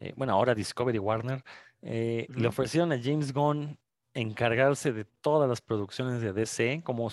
[0.00, 1.42] eh, bueno, ahora Discovery Warner,
[1.82, 3.78] eh, le ofrecieron a James Gunn
[4.14, 7.10] encargarse de todas las producciones de DC, como,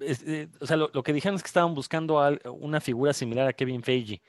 [0.00, 2.20] eh, o sea, lo, que dijeron es que estaban buscando
[2.52, 4.22] una figura similar a Kevin Feige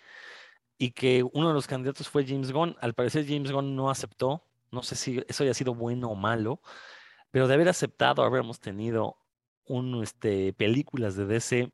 [0.78, 2.76] y que uno de los candidatos fue James Gunn.
[2.82, 6.62] Al parecer James Gunn no aceptó, no sé si eso haya sido bueno o malo,
[7.32, 9.18] pero de haber aceptado habríamos tenido
[9.66, 11.72] un, este, películas de DC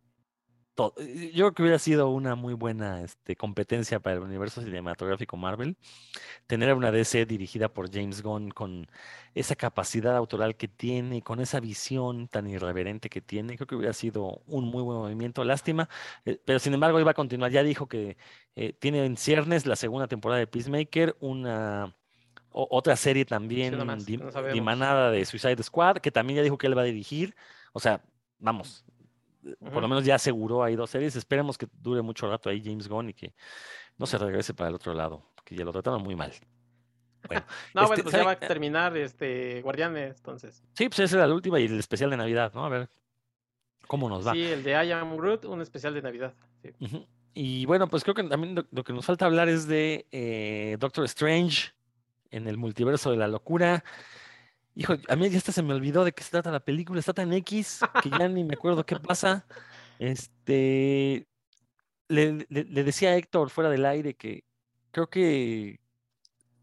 [0.97, 5.37] eh, yo creo que hubiera sido una muy buena este, competencia para el universo cinematográfico
[5.37, 5.77] Marvel.
[6.47, 8.87] Tener una DC dirigida por James Gunn con
[9.33, 13.93] esa capacidad autoral que tiene, con esa visión tan irreverente que tiene, creo que hubiera
[13.93, 15.43] sido un muy buen movimiento.
[15.43, 15.89] Lástima,
[16.25, 17.51] eh, pero sin embargo iba a continuar.
[17.51, 18.17] Ya dijo que
[18.55, 21.95] eh, tiene en ciernes la segunda temporada de Peacemaker, una
[22.57, 23.77] otra serie también
[24.53, 27.35] dimanada de Suicide Squad, que también ya dijo que él va a dirigir.
[27.73, 28.01] O sea,
[28.39, 28.84] vamos,
[29.59, 31.15] por lo menos ya aseguró ahí dos series.
[31.15, 33.33] Esperemos que dure mucho rato ahí James Gunn y que
[33.97, 36.31] no se regrese para el otro lado, porque ya lo trataron muy mal.
[37.27, 40.63] Bueno, no, bueno, este, pues ya va a terminar este Guardianes, entonces.
[40.73, 42.65] Sí, pues esa era la última y el especial de Navidad, ¿no?
[42.65, 42.89] A ver
[43.87, 44.33] cómo nos va.
[44.33, 46.33] Sí, el de I Am Groot, un especial de Navidad.
[47.33, 51.05] Y bueno, pues creo que también lo, que nos falta hablar es de eh, Doctor
[51.05, 51.73] Strange
[52.31, 53.83] en el multiverso de la locura.
[54.75, 57.13] Hijo, a mí ya hasta se me olvidó de qué se trata la película, está
[57.13, 59.47] tan X que ya ni me acuerdo qué pasa.
[59.99, 61.27] Este,
[62.09, 64.43] le, decía a Héctor fuera del aire que
[64.91, 65.79] creo que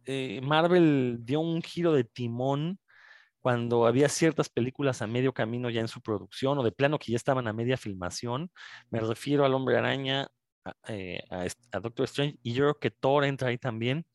[0.04, 2.78] eh, Marvel dio un giro de timón
[3.40, 7.12] cuando había ciertas películas a medio camino ya en su producción o de plano que
[7.12, 8.50] ya estaban a media filmación.
[8.90, 10.28] Me refiero al Hombre Araña,
[10.64, 11.22] a, eh,
[11.72, 14.06] a Doctor Strange y yo creo que Thor entra ahí también.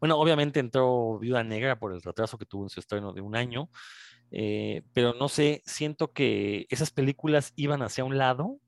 [0.00, 3.36] Bueno, obviamente entró Viuda Negra por el retraso que tuvo en su estreno de un
[3.36, 3.68] año,
[4.30, 8.58] eh, pero no sé, siento que esas películas iban hacia un lado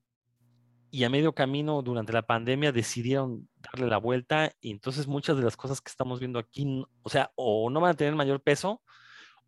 [0.90, 5.44] y a medio camino durante la pandemia decidieron darle la vuelta y entonces muchas de
[5.44, 8.82] las cosas que estamos viendo aquí, o sea, o no van a tener mayor peso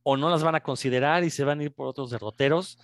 [0.05, 2.79] o no las van a considerar y se van a ir por otros derroteros.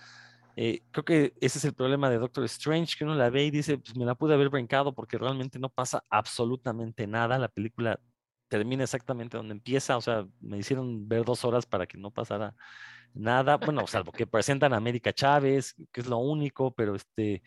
[0.55, 3.51] Eh, creo que ese es el problema de Doctor Strange, que uno la ve y
[3.51, 7.37] dice, pues me la pude haber brincado porque realmente no pasa absolutamente nada.
[7.37, 7.99] La película
[8.49, 12.55] termina exactamente donde empieza, o sea, me hicieron ver dos horas para que no pasara
[13.13, 17.43] nada, bueno, salvo que presentan a América Chávez, que es lo único, pero este,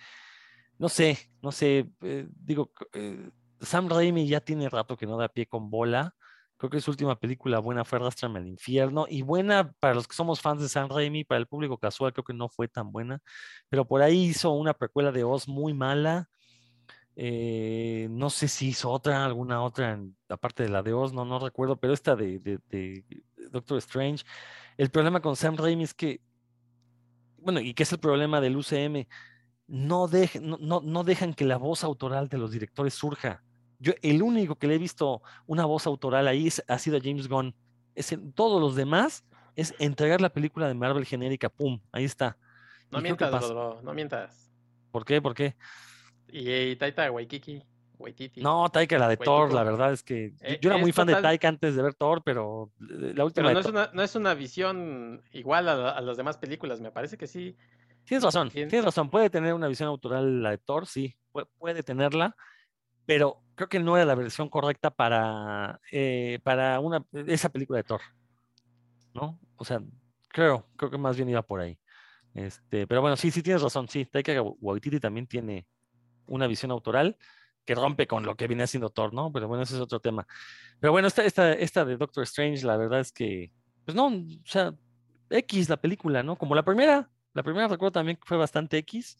[0.78, 3.30] no sé, no sé, eh, digo, eh,
[3.60, 6.14] Sam Raimi ya tiene rato que no da pie con bola,
[6.56, 10.14] creo que su última película buena fue Arrastrame al Infierno, y buena para los que
[10.14, 13.20] somos fans de Sam Raimi, para el público casual creo que no fue tan buena,
[13.68, 16.28] pero por ahí hizo una precuela de Oz muy mala,
[17.14, 21.38] eh, no sé si hizo otra, alguna otra, aparte de la de Oz, no, no
[21.38, 23.04] recuerdo, pero esta de, de,
[23.50, 24.24] Doctor Strange.
[24.78, 26.20] El problema con Sam Raimi es que,
[27.38, 29.06] bueno, y que es el problema del UCM,
[29.66, 30.08] no,
[30.40, 33.42] no, no, dejan que la voz autoral de los directores surja.
[33.78, 37.54] Yo, el único que le he visto una voz autoral ahí ha sido James Gunn.
[37.94, 42.38] Es en, todos los demás es entregar la película de Marvel genérica, pum, ahí está.
[42.90, 43.50] No mientas,
[43.82, 44.50] no mientas.
[44.90, 45.20] ¿Por qué?
[45.20, 45.56] ¿Por qué?
[46.32, 47.62] Y, Taika Waikiki.
[48.36, 51.14] No, Taika, la de Thor, la verdad es que yo, eh, era muy fan de
[51.14, 53.48] Taika antes de ver Thor, pero la última.
[53.48, 57.16] Pero no, es una, no es una visión igual a, las demás películas, me parece
[57.16, 57.56] que sí.
[58.04, 59.08] Tienes razón, tienes razón.
[59.10, 61.14] Puede tener una visión autoral la de Thor, sí,
[61.58, 62.34] puede, tenerla,
[63.06, 67.84] pero creo que no era la versión correcta para, eh, para una, esa película de
[67.84, 68.00] Thor.
[69.14, 69.38] ¿No?
[69.56, 69.80] O sea,
[70.28, 71.78] creo, creo que más bien iba por ahí.
[72.34, 74.06] Este, pero bueno, sí, sí tienes razón, sí.
[74.06, 75.66] Taika Waititi también tiene,
[76.26, 77.16] una visión autoral
[77.64, 79.32] que rompe con lo que viene haciendo Thor, ¿no?
[79.32, 80.26] Pero bueno, ese es otro tema.
[80.80, 83.52] Pero bueno, esta, esta, esta de Doctor Strange, la verdad es que,
[83.84, 84.74] pues no, o sea,
[85.30, 86.36] X la película, ¿no?
[86.36, 89.16] Como la primera, la primera recuerdo también que fue bastante X,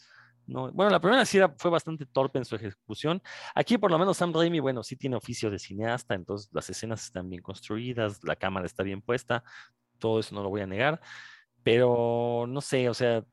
[0.46, 3.22] No, bueno, la primera sí fue bastante torpe en su ejecución.
[3.54, 7.04] Aquí por lo menos Sam Raimi, bueno, sí tiene oficio de cineasta, entonces las escenas
[7.04, 9.44] están bien construidas, la cámara está bien puesta,
[9.98, 11.00] todo eso no lo voy a negar,
[11.62, 13.24] pero no sé, o sea,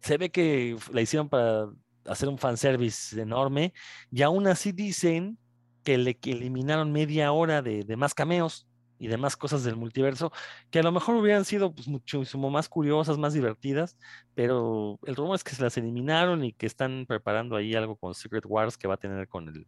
[0.00, 1.68] se ve que la hicieron para
[2.08, 3.72] hacer un fanservice enorme
[4.10, 5.38] y aún así dicen
[5.82, 8.66] que le eliminaron media hora de, de más cameos
[8.98, 10.32] y demás cosas del multiverso
[10.70, 13.96] que a lo mejor hubieran sido pues, muchísimo más curiosas, más divertidas,
[14.34, 18.14] pero el rumor es que se las eliminaron y que están preparando ahí algo con
[18.14, 19.66] Secret Wars que va a tener con el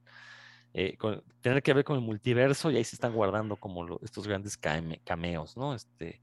[0.75, 0.97] eh,
[1.41, 5.57] tener que ver con el multiverso y ahí se están guardando como estos grandes cameos,
[5.57, 5.75] ¿no?
[5.75, 6.21] Este,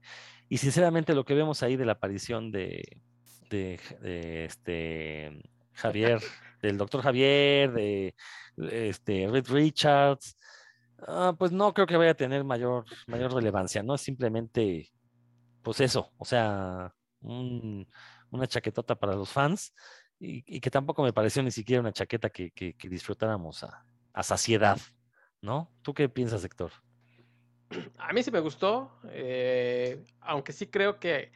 [0.48, 3.00] y sinceramente lo que vemos ahí de la aparición de,
[3.50, 5.42] de, este
[5.76, 6.20] Javier,
[6.62, 8.14] del doctor Javier, de
[8.56, 10.36] este Red Richards,
[11.00, 13.94] Ah, pues no creo que vaya a tener mayor, mayor relevancia, ¿no?
[13.94, 14.90] Es simplemente,
[15.62, 19.74] pues eso, o sea, una chaquetota para los fans
[20.18, 22.52] y, que tampoco me pareció ni siquiera una chaqueta que,
[22.88, 23.84] disfrutáramos a,
[24.22, 24.78] saciedad,
[25.42, 25.70] ¿no?
[25.82, 26.72] ¿Tú qué piensas, Héctor?
[27.98, 31.32] A mí sí me gustó, eh, aunque sí creo que,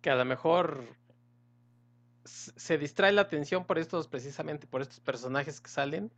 [0.00, 0.96] que a lo mejor
[2.24, 6.10] se distrae la atención por estos, precisamente por estos personajes que salen,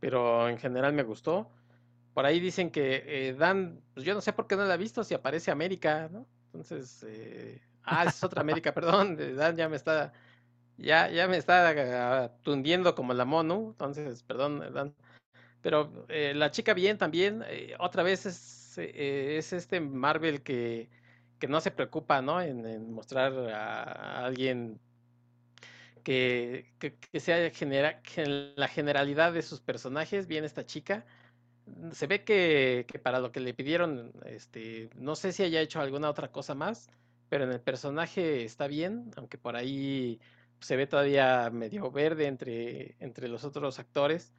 [0.00, 1.50] pero en general me gustó.
[2.14, 4.76] Por ahí dicen que eh, Dan, pues yo no sé por qué no la ha
[4.76, 6.26] visto, si aparece América, ¿no?
[6.46, 10.12] Entonces, eh, ah, es otra América, perdón, Dan ya me está,
[10.76, 14.94] ya, ya me está tundiendo como la mono, entonces, perdón, Dan.
[15.62, 17.44] Pero eh, la chica bien también,
[17.78, 20.90] otra vez es, es este Marvel que,
[21.42, 22.40] que no se preocupa, ¿no?
[22.40, 24.78] En, mostrar a, alguien
[26.02, 28.00] que, que, sea genera,
[28.56, 31.04] la generalidad de sus personajes, bien esta chica
[31.92, 36.10] se ve que, para lo que le pidieron, este, no sé si haya hecho alguna
[36.10, 36.90] otra cosa más,
[37.28, 40.20] pero en el personaje está bien, aunque por ahí
[40.60, 44.32] se ve todavía medio verde entre, entre los otros actores.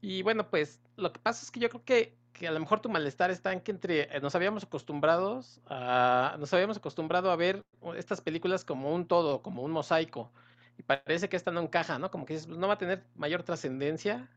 [0.00, 2.80] Y bueno, pues lo que pasa es que yo creo que, que a lo mejor
[2.80, 7.36] tu malestar está en que entre eh, nos habíamos acostumbrados a nos habíamos acostumbrado a
[7.36, 7.62] ver
[7.96, 10.32] estas películas como un todo, como un mosaico.
[10.78, 12.10] Y parece que esta no encaja, ¿no?
[12.10, 14.30] Como que no va a tener mayor trascendencia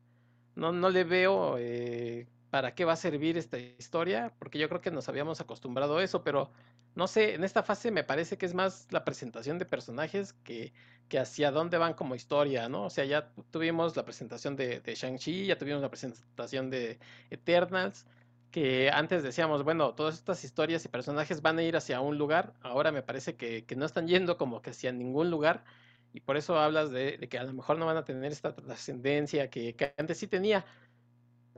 [0.56, 4.80] no, no le veo eh, para qué va a servir esta historia, porque yo creo
[4.80, 6.52] que nos habíamos acostumbrado a eso, pero
[6.94, 10.72] no sé, en esta fase me parece que es más la presentación de personajes que,
[11.10, 12.86] que hacia dónde van como historia, ¿no?
[12.86, 17.00] O sea, ya tuvimos la presentación de, de Shang-Chi, ya tuvimos la presentación de
[17.32, 18.06] Eternals,
[18.52, 22.54] que antes decíamos, bueno, todas estas historias y personajes van a ir hacia un lugar,
[22.62, 25.64] ahora me parece que, que no están yendo como que hacia ningún lugar,
[26.14, 29.50] y por eso hablas de, que a lo mejor no van a tener esta trascendencia
[29.50, 30.64] que, antes sí tenía.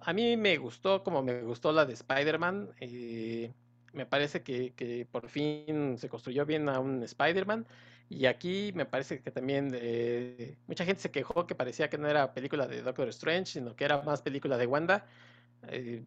[0.07, 2.69] A mí me gustó como me gustó la de Spider-Man.
[2.79, 3.51] Eh,
[3.93, 7.65] me parece que, por fin se construyó bien a un Spider-Man.
[8.07, 12.07] Y aquí me parece que también eh, mucha gente se quejó que parecía que no
[12.07, 15.07] era película de Doctor Strange, sino que era más película de Wanda.
[15.69, 16.03] Eh,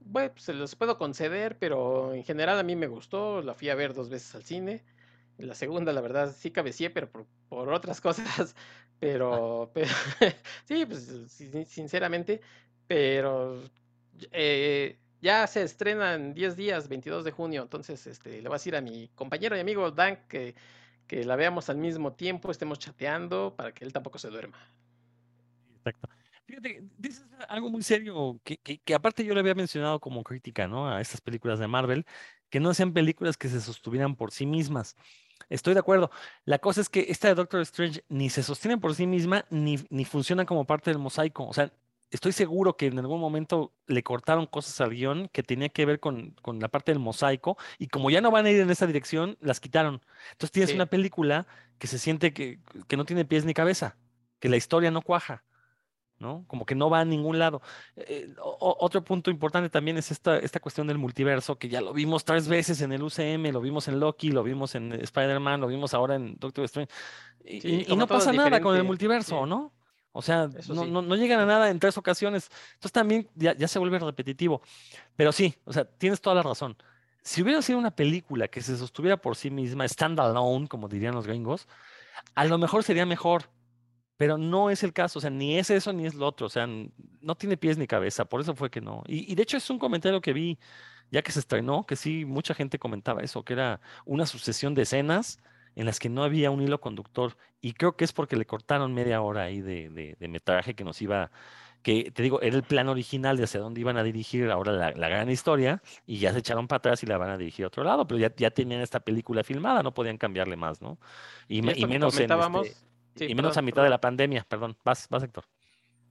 [0.00, 3.42] bueno, se los puedo conceder, pero en general a mí me gustó.
[3.42, 4.82] La fui a ver dos veces al cine.
[5.36, 7.10] La segunda, la verdad, sí cabecié, pero
[7.48, 8.56] por, otras cosas.
[8.98, 9.90] Pero, pero
[10.64, 11.06] sí, pues
[11.66, 12.40] sinceramente,
[12.86, 13.62] pero
[14.32, 17.62] eh, ya se estrena en 10 días, 22 de junio.
[17.62, 20.54] Entonces, este, le voy a decir a mi compañero y amigo Dan que,
[21.06, 24.58] que la veamos al mismo tiempo, estemos chateando para que él tampoco se duerma.
[25.78, 26.08] Exacto.
[26.46, 30.68] Fíjate, dices algo muy serio que, que, que, aparte yo le había mencionado como crítica,
[30.68, 30.88] ¿no?
[30.88, 32.06] A estas películas de Marvel,
[32.50, 34.94] que no sean películas que se sostuvieran por sí mismas.
[35.48, 36.10] Estoy de acuerdo.
[36.44, 39.78] La cosa es que esta de Doctor Strange ni se sostiene por sí misma, ni,
[39.90, 41.46] ni funciona como parte del mosaico.
[41.46, 41.72] O sea,
[42.10, 46.00] estoy seguro que en algún momento le cortaron cosas al guion que tenía que ver
[46.00, 49.36] con, la parte del mosaico, y como ya no van a ir en esa dirección,
[49.40, 50.02] las quitaron.
[50.32, 51.46] Entonces tienes una película
[51.78, 53.96] que se siente que, que no tiene pies ni cabeza,
[54.40, 55.44] que la historia no cuaja.
[56.18, 56.44] ¿no?
[56.46, 57.62] Como que no va a ningún lado.
[57.96, 62.24] Eh, otro punto importante también es esta, esta cuestión del multiverso, que ya lo vimos
[62.24, 65.94] tres veces en el UCM, lo vimos en Loki, lo vimos en Spider-Man, lo vimos
[65.94, 66.92] ahora en Doctor Strange.
[67.44, 69.72] Y, no pasa nada con el multiverso, ¿no?
[70.16, 72.50] O sea, no, no, llegan a nada en tres ocasiones.
[72.74, 74.62] Entonces también ya, ya se vuelve repetitivo.
[75.16, 76.76] Pero sí, o sea, tienes toda la razón.
[77.22, 81.26] Si hubiera sido una película que se sostuviera por sí misma, stand-alone, como dirían los
[81.26, 81.68] gringos,
[82.34, 83.50] a lo mejor sería mejor
[84.16, 86.50] pero no es el caso, o sea, ni es eso ni es lo otro, o
[86.50, 89.02] sea, no tiene pies ni cabeza, por eso fue que no.
[89.06, 90.58] Y, de hecho es un comentario que vi
[91.10, 94.82] ya que se estrenó, que sí, mucha gente comentaba eso, que era una sucesión de
[94.82, 95.38] escenas
[95.76, 98.92] en las que no había un hilo conductor, y creo que es porque le cortaron
[98.94, 101.30] media hora ahí de, de, metraje que nos iba
[101.82, 105.08] que te digo, era el plan original de hacia dónde iban a dirigir ahora la,
[105.08, 107.84] gran historia, y ya se echaron para atrás y la van a dirigir a otro
[107.84, 110.98] lado, pero ya, ya tenían esta película filmada, no podían cambiarle más, ¿no?
[111.46, 112.32] Y, menos, en
[113.14, 115.44] este, y menos a mitad de la pandemia, perdón, vas, vas Héctor.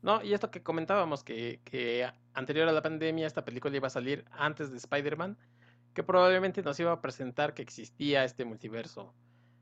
[0.02, 3.90] No, y esto que comentábamos, que, que anterior a la pandemia esta película iba a
[3.90, 5.38] salir antes de Spider-Man,
[5.96, 9.14] que probablemente nos iba a presentar que existía este multiverso.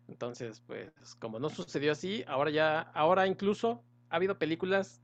[0.08, 5.02] Entonces, pues, como no sucedió así, ahora ya, ahora incluso ha habido películas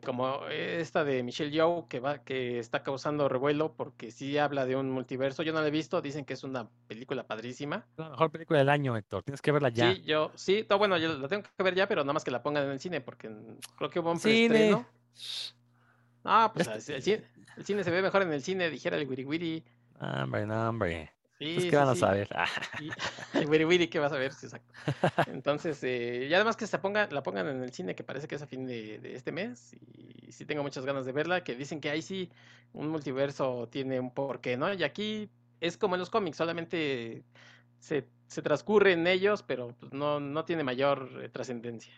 [0.00, 4.76] como esta de Michelle Yeoh que va que está causando revuelo porque sí habla de
[4.76, 5.42] un multiverso.
[5.42, 7.86] Yo no la he visto, dicen que es una película padrísima.
[7.96, 9.22] La mejor película del año, Héctor.
[9.22, 9.94] Tienes que verla ya.
[9.94, 12.30] Sí, yo sí, todo bueno, yo la tengo que ver ya, pero nada más que
[12.30, 13.30] la pongan en el cine porque
[13.76, 14.86] creo que hubo un preestreno.
[16.24, 17.24] Ah, pues el cine,
[17.56, 19.64] el cine, se ve mejor en el cine, dijera el Wiri Wiri.
[20.00, 21.15] Hombre, no, hombre.
[21.38, 22.28] Pues, ¿qué van a saber?
[23.48, 24.32] Wiri Wiri, ¿qué vas a ver?
[24.32, 24.72] Sí, exacto.
[25.30, 28.36] Entonces, eh, y además que se ponga, la pongan en el cine, que parece que
[28.36, 31.54] es a fin de, de, este mes, y sí tengo muchas ganas de verla, que
[31.54, 32.30] dicen que ahí sí
[32.72, 34.72] un multiverso tiene un porqué, ¿no?
[34.72, 35.30] Y aquí
[35.60, 37.24] es como en los cómics, solamente
[37.78, 41.94] se, se transcurre en ellos, pero pues, no, no tiene mayor eh, trascendencia.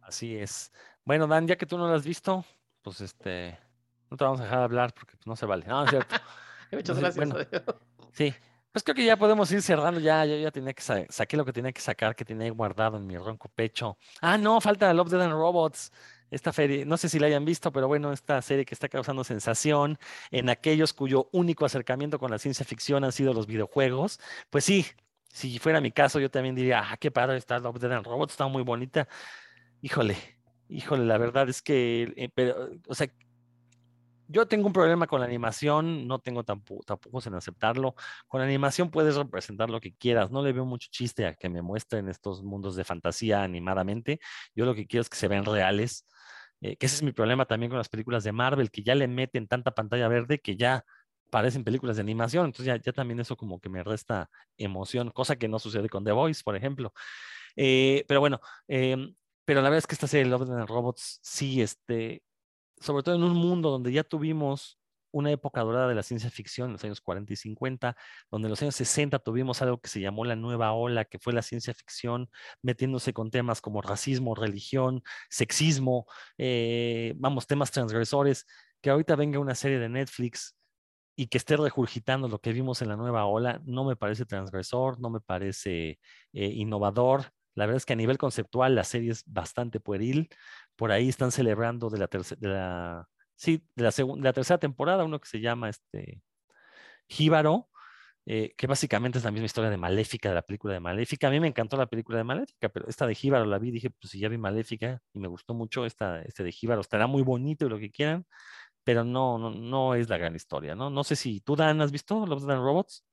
[0.00, 0.72] Así es.
[1.04, 2.44] Bueno, Dan, ya que tú no lo has visto,
[2.82, 3.58] pues este,
[4.10, 5.66] no te vamos a dejar hablar porque pues, no se vale.
[5.66, 6.14] No, es cierto.
[6.72, 7.28] Muchas gracias.
[8.14, 8.34] Sí,
[8.74, 10.00] pues creo que ya podemos ir cerrando.
[10.00, 13.06] Ya, yo ya tenía que saqué lo que tenía que sacar, que tenía guardado en
[13.06, 13.96] mi ronco pecho.
[14.20, 15.92] Ah, no, falta Love, Dead and Robots.
[16.28, 19.22] Esta serie, no sé si la hayan visto, pero bueno, esta serie que está causando
[19.22, 19.96] sensación
[20.32, 24.18] en aquellos cuyo único acercamiento con la ciencia ficción han sido los videojuegos.
[24.50, 24.84] Pues sí,
[25.28, 28.32] si fuera mi caso, yo también diría, ah, qué padre está Love, Dead and Robots,
[28.32, 29.06] está muy bonita.
[29.82, 30.16] Híjole,
[30.68, 33.08] híjole, la verdad es que, eh, pero, o sea,
[34.28, 37.94] yo tengo un problema con la animación, no tengo tampoco, tampoco en aceptarlo.
[38.28, 41.48] Con la animación puedes representar lo que quieras, no le veo mucho chiste a que
[41.48, 44.20] me muestren estos mundos de fantasía animadamente.
[44.54, 46.06] Yo lo que quiero es que se vean reales,
[46.60, 49.08] eh, que ese es mi problema también con las películas de Marvel, que ya le
[49.08, 50.84] meten tanta pantalla verde que ya
[51.30, 55.48] parecen películas de animación, entonces ya, también eso como que me resta emoción, cosa que
[55.48, 56.92] no sucede con The Voice, por ejemplo.
[57.56, 59.14] Eh, pero bueno, em,
[59.44, 62.22] pero la verdad es que esta serie Love and Robots sí, este,
[62.84, 64.78] sobre todo en un mundo donde ya tuvimos
[65.10, 67.96] una época dorada de la ciencia ficción en los años 40 y 50,
[68.30, 71.32] donde en los años 60 tuvimos algo que se llamó la nueva ola, que fue
[71.32, 72.28] la ciencia ficción
[72.62, 76.06] metiéndose con temas como racismo, religión, sexismo,
[76.36, 78.44] eh, vamos, temas transgresores,
[78.82, 80.56] que ahorita venga una serie de Netflix
[81.16, 85.00] y que esté regurgitando lo que vimos en la nueva ola, no me parece transgresor,
[85.00, 86.00] no me parece
[86.32, 87.30] eh, innovador.
[87.54, 90.28] La verdad es que a nivel conceptual la serie es bastante pueril
[90.76, 95.40] por ahí están celebrando de la sí, de la, la tercera temporada, uno que se
[95.40, 96.22] llama este
[97.08, 97.68] Jíbaro,
[98.26, 101.28] eh, que básicamente es la misma historia de Maléfica, de la película de Maléfica.
[101.28, 103.90] A mí me encantó la película de Maléfica, pero esta de Jíbaro la vi dije,
[103.90, 107.22] pues si ya vi Maléfica y me gustó mucho esta, este de Jíbaro, estará muy
[107.22, 108.26] bonito y lo que quieran,
[108.82, 110.90] pero no, no, no es la gran historia, ¿no?
[110.90, 113.04] No sé si tú, Dan, has visto Love, Dan Robots.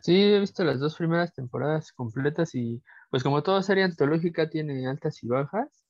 [0.00, 4.86] Sí, he visto las dos primeras temporadas completas y pues como toda serie antológica tiene
[4.86, 5.85] altas y bajas,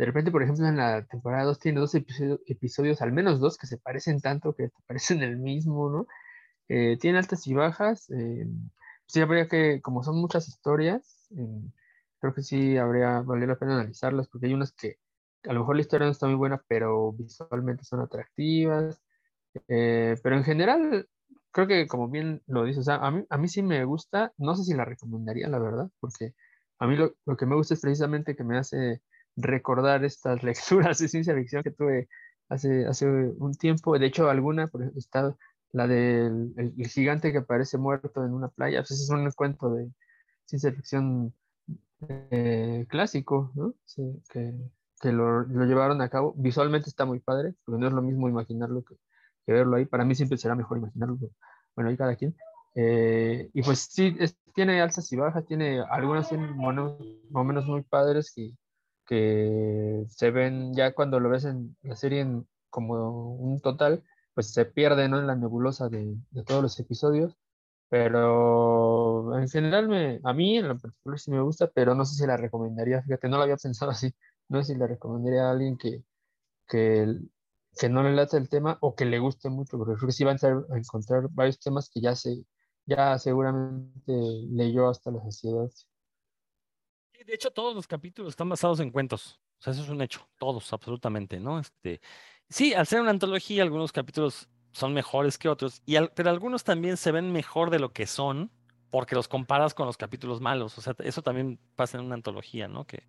[0.00, 3.66] de repente, por ejemplo, en la temporada 2 tiene dos episodios, al menos dos, que
[3.66, 6.06] se parecen tanto que parecen el mismo, ¿no?
[6.68, 8.08] Eh, tiene altas y bajas.
[8.08, 8.46] Eh,
[9.06, 11.70] sí, habría que, como son muchas historias, eh,
[12.18, 14.96] creo que sí habría, valió la pena analizarlas, porque hay unas que
[15.44, 19.02] a lo mejor la historia no está muy buena, pero visualmente son atractivas.
[19.66, 21.08] pero en general,
[21.52, 24.64] creo que como bien lo dices, a, mí, a mí sí me gusta, no sé
[24.64, 26.34] si la recomendaría, la verdad, porque
[26.78, 29.02] a mí lo que me gusta es precisamente que me hace
[29.36, 32.08] recordar estas lecturas de ciencia ficción que tuve
[32.48, 33.98] hace, hace un tiempo.
[33.98, 35.36] De hecho, alguna, por ejemplo, está
[35.72, 38.80] la del el, gigante que aparece muerto en una playa.
[38.80, 39.90] Pues es un cuento de
[40.46, 41.34] ciencia ficción
[42.30, 43.52] eh, clásico,
[44.30, 44.54] que,
[45.00, 46.34] que lo, lo, llevaron a cabo.
[46.36, 48.96] Visualmente está muy padre, porque no es lo mismo imaginarlo que,
[49.46, 49.86] que verlo ahí.
[49.86, 51.18] Para mí siempre será mejor imaginarlo.
[51.74, 52.34] Bueno, ahí cada quien.
[52.74, 54.16] Eh, y pues sí,
[54.54, 58.52] tiene alzas y bajas, tiene algunas momentos muy padres que,
[59.10, 62.24] que se ven ya cuando lo ves en la serie
[62.70, 64.04] como un total,
[64.34, 65.18] pues se pierde ¿no?
[65.18, 67.36] en la nebulosa de, de, todos los episodios.
[67.88, 72.14] Pero en general me, a mí en lo particular sí me gusta, pero no sé
[72.16, 74.14] si la recomendaría, fíjate, no lo había pensado así,
[74.48, 76.04] no sé si la recomendaría a alguien que,
[76.68, 77.06] que,
[77.78, 80.24] que no le late el tema o que le guste mucho, porque creo que sí
[80.24, 82.44] van a encontrar varios temas que ya, se,
[82.86, 84.12] ya seguramente
[84.50, 85.68] leyó hasta la sociedad
[87.24, 89.40] de hecho, todos los capítulos están basados en cuentos.
[89.58, 90.28] O sea, eso es un hecho.
[90.38, 91.58] Todos, absolutamente, ¿no?
[91.58, 92.00] Este,
[92.48, 96.96] sí, al ser una antología, algunos capítulos son mejores que otros, y pero algunos también
[96.96, 98.52] se ven mejor de lo que son
[98.90, 100.78] porque los comparas con los capítulos malos.
[100.78, 102.86] O sea, eso también pasa en una antología, ¿no?
[102.86, 103.08] Que,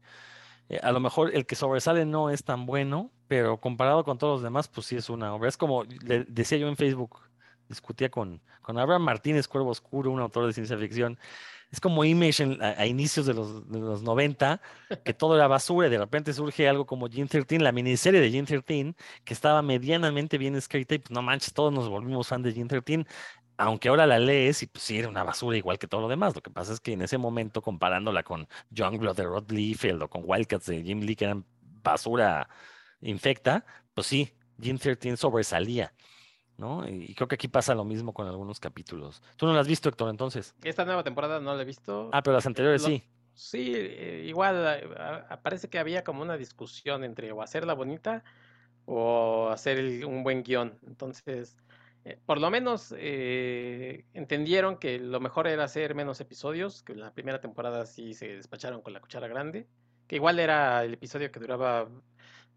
[0.69, 4.35] Eh, a lo mejor el que sobresale no es tan bueno, pero comparado con todos
[4.35, 5.49] los demás, pues sí es una obra.
[5.49, 7.19] Es como le decía yo en Facebook,
[7.67, 11.19] discutía con, con Abraham Martínez, Cuervo Oscuro, un autor de ciencia ficción.
[11.71, 14.61] Es como Image a, inicios de los, de los 90,
[15.05, 18.29] que todo era basura y de repente surge algo como Gene 13, la miniserie de
[18.29, 18.93] Gene 13,
[19.23, 22.67] que estaba medianamente bien escrita y pues no manches, todos nos volvimos fan de Gene
[22.67, 23.05] 13
[23.61, 26.33] aunque ahora la lees y pues sí era una basura igual que todo lo demás.
[26.35, 30.09] Lo que pasa es que en ese momento, comparándola con Youngblood de Rod Liefeld o
[30.09, 31.45] con Wildcats de Jim Lee, que eran
[31.83, 32.49] basura
[33.01, 35.93] infecta, pues sí, Jim 13 sobresalía.
[36.57, 36.87] ¿No?
[36.87, 39.21] Y creo que aquí pasa lo mismo con algunos capítulos.
[39.35, 40.55] ¿Tú no la has visto, Héctor, entonces?
[40.63, 42.09] Esta nueva temporada no la he visto.
[42.13, 43.03] Ah, pero las anteriores sí.
[43.33, 44.89] Sí, eh, igual eh,
[45.41, 48.23] parece que había como una discusión entre o hacerla bonita
[48.85, 50.77] o hacer un buen guion.
[50.85, 51.57] Entonces,
[52.03, 57.13] eh, por lo menos entendieron que lo mejor era hacer menos episodios, que en la
[57.13, 59.67] primera temporada sí se despacharon con la cuchara grande,
[60.07, 61.87] que igual era el episodio que duraba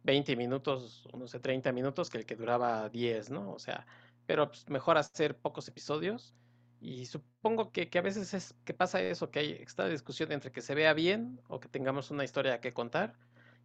[0.04, 3.52] 20 minutos, no sé, 30 minutos que el que duraba 10, ¿no?
[3.52, 3.86] O sea,
[4.26, 6.34] pero pues, mejor hacer pocos episodios.
[6.80, 10.52] Y supongo que, que, a veces es que pasa eso, que hay esta discusión entre
[10.52, 13.14] que se vea bien o que tengamos una historia que contar.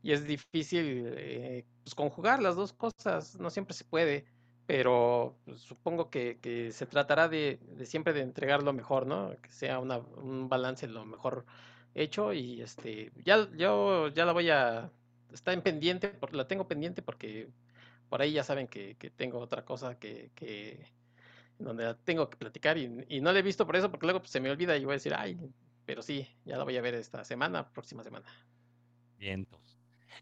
[0.01, 4.25] Y es difícil eh, pues, conjugar las dos cosas, no siempre se puede,
[4.65, 9.35] pero pues, supongo que, que, se tratará de, de, siempre de entregar lo mejor, ¿no?
[9.41, 11.45] Que sea una, un balance lo mejor
[11.95, 14.91] hecho y este ya yo ya la voy a
[15.33, 17.49] está en pendiente, la tengo pendiente porque
[18.09, 20.87] por ahí ya saben que, tengo otra cosa que, que
[21.59, 24.31] donde la tengo que platicar y, no la he visto por eso, porque luego pues,
[24.31, 25.37] se me olvida y voy a decir, ay,
[25.85, 28.25] pero sí, ya la voy a ver esta semana, próxima semana.
[29.17, 29.47] Bien,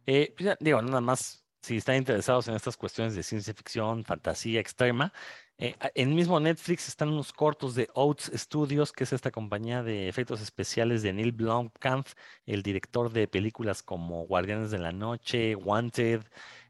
[0.05, 4.59] eh, pues digo, nada más, si están interesados en estas cuestiones de ciencia ficción, fantasía
[4.59, 5.13] extrema,
[5.59, 10.07] eh, en mismo Netflix están unos cortos de Oats Studios, que es esta compañía de
[10.07, 12.07] efectos especiales de Neil Blomkamp,
[12.45, 16.21] el director de películas como Guardianes de la Noche, Wanted,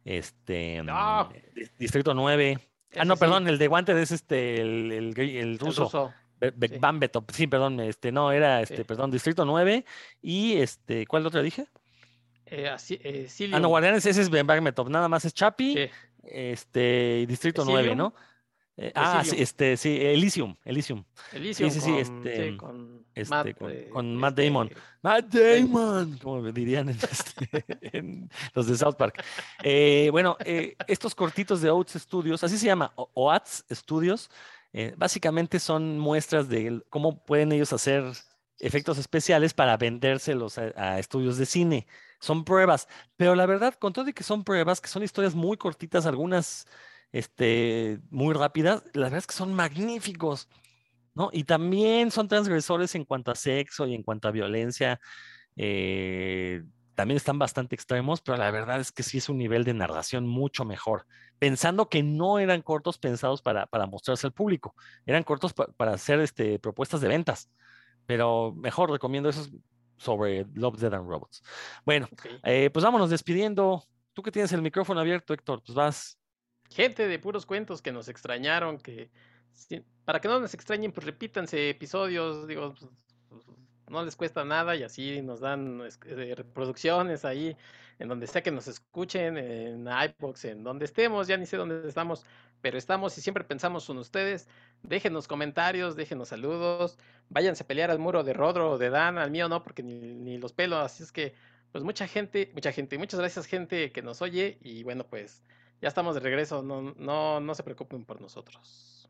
[0.05, 0.87] este, mm,
[1.77, 2.59] Distrito 9.
[2.95, 6.13] Ah, no, perdón, el de Wanted es este, el, el, ruso.
[7.33, 7.47] sí.
[7.47, 9.83] perdón, este, no, era, este, perdón, Distrito 9
[10.21, 11.67] y este, ¿cuál otro dije?
[12.45, 15.89] Eh, eh, ah, no, Guardianes, ese es Bagbetop, nada más es Chapi,
[16.23, 18.13] este, Distrito 9, ¿no?
[18.79, 21.03] Eh, ah, sí, este, sí, Elysium, Elysium.
[21.33, 23.57] Elysium sí, sí, sí, este, con, este, Matt,
[23.89, 24.69] con, Matt este, Damon.
[25.01, 27.65] Matt Damon, como dirían en, este,
[27.97, 29.23] en, los de South Park.
[29.63, 34.29] Eh, bueno, eh, estos cortitos de Oats Studios, así se llama, Oats Studios,
[34.95, 38.03] básicamente son muestras de cómo pueden ellos hacer
[38.59, 41.87] efectos especiales para vendérselos a, a estudios de cine.
[42.19, 45.57] Son pruebas, pero la verdad, con todo y que son pruebas, que son historias muy
[45.57, 46.67] cortitas, algunas
[47.11, 50.49] este, muy rápidas, la verdad es que son magníficos,
[51.13, 51.29] ¿no?
[51.31, 54.99] Y también son transgresores en cuanto a sexo y en cuanto a violencia.
[55.55, 56.63] Eh,
[56.97, 60.27] también están bastante extremos, pero la verdad es que sí es un nivel de narración
[60.27, 61.05] mucho mejor.
[61.37, 64.75] Pensando que no eran cortos pensados para, para mostrarse al público,
[65.05, 67.51] eran cortos para hacer este, propuestas de ventas.
[68.07, 69.47] Pero mejor recomiendo eso
[69.97, 71.43] sobre Love, Dead and Robots.
[71.85, 72.07] Bueno,
[72.43, 73.83] eh, pues vámonos despidiendo.
[74.13, 76.17] Tú que tienes el micrófono abierto, Héctor, pues vas
[76.69, 79.09] gente de puros cuentos que nos extrañaron, que
[80.05, 82.91] para que no nos extrañen, pues repítanse episodios, digo, pues,
[83.29, 83.43] pues,
[83.89, 87.55] no les cuesta nada y así nos dan eh, reproducciones ahí,
[87.99, 91.87] en donde sea que nos escuchen, en iBox, en donde estemos, ya ni sé dónde
[91.87, 92.25] estamos,
[92.61, 94.47] pero estamos y siempre pensamos en ustedes.
[94.83, 96.97] Déjenos comentarios, déjenos saludos,
[97.29, 99.93] váyanse a pelear al muro de Rodro o de Dan, al mío no, porque ni,
[100.15, 101.33] ni los pelos, así es que,
[101.71, 105.43] pues mucha gente, mucha gente, muchas gracias gente que nos oye y bueno, pues
[105.81, 109.09] ya estamos de regreso, no, no, no se preocupen por nosotros.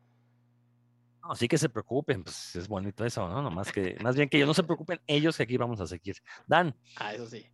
[1.22, 3.50] No, sí que se preocupen, pues es bonito eso, ¿no?
[3.50, 6.16] más que, más bien que ellos no se preocupen, ellos que aquí vamos a seguir.
[6.46, 6.74] Dan.
[6.96, 7.46] Ah, eso sí.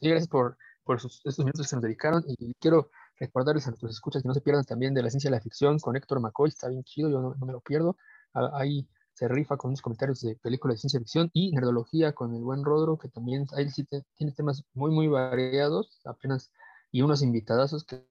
[0.00, 3.92] Sí, gracias por, por estos minutos que se nos dedicaron y quiero recordarles a nuestros
[3.92, 6.50] escuchas que no se pierdan también de la ciencia de la ficción con Héctor McCoy,
[6.50, 7.96] está bien chido, yo no, no me lo pierdo.
[8.34, 8.86] Ah, ahí
[9.18, 12.64] se rifa con unos comentarios de películas de ciencia ficción y nerdología con el buen
[12.64, 13.66] Rodro, que también ahí
[14.14, 16.52] tiene temas muy, muy variados, apenas,
[16.92, 18.06] y unos invitadazos que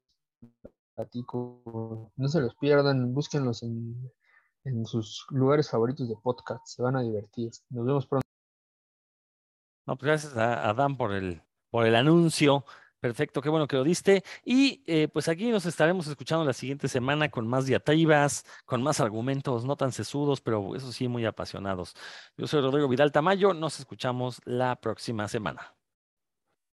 [0.96, 2.12] platico.
[2.18, 4.12] No se los pierdan, búsquenlos en,
[4.66, 7.52] en sus lugares favoritos de podcast, se van a divertir.
[7.70, 8.28] Nos vemos pronto.
[9.86, 12.66] No, pues gracias a Dan por el, por el anuncio.
[13.00, 14.24] Perfecto, qué bueno que lo diste.
[14.44, 19.00] Y eh, pues aquí nos estaremos escuchando la siguiente semana con más diatribas, con más
[19.00, 21.94] argumentos, no tan sesudos, pero eso sí, muy apasionados.
[22.38, 25.77] Yo soy Rodrigo Vidal Tamayo, nos escuchamos la próxima semana.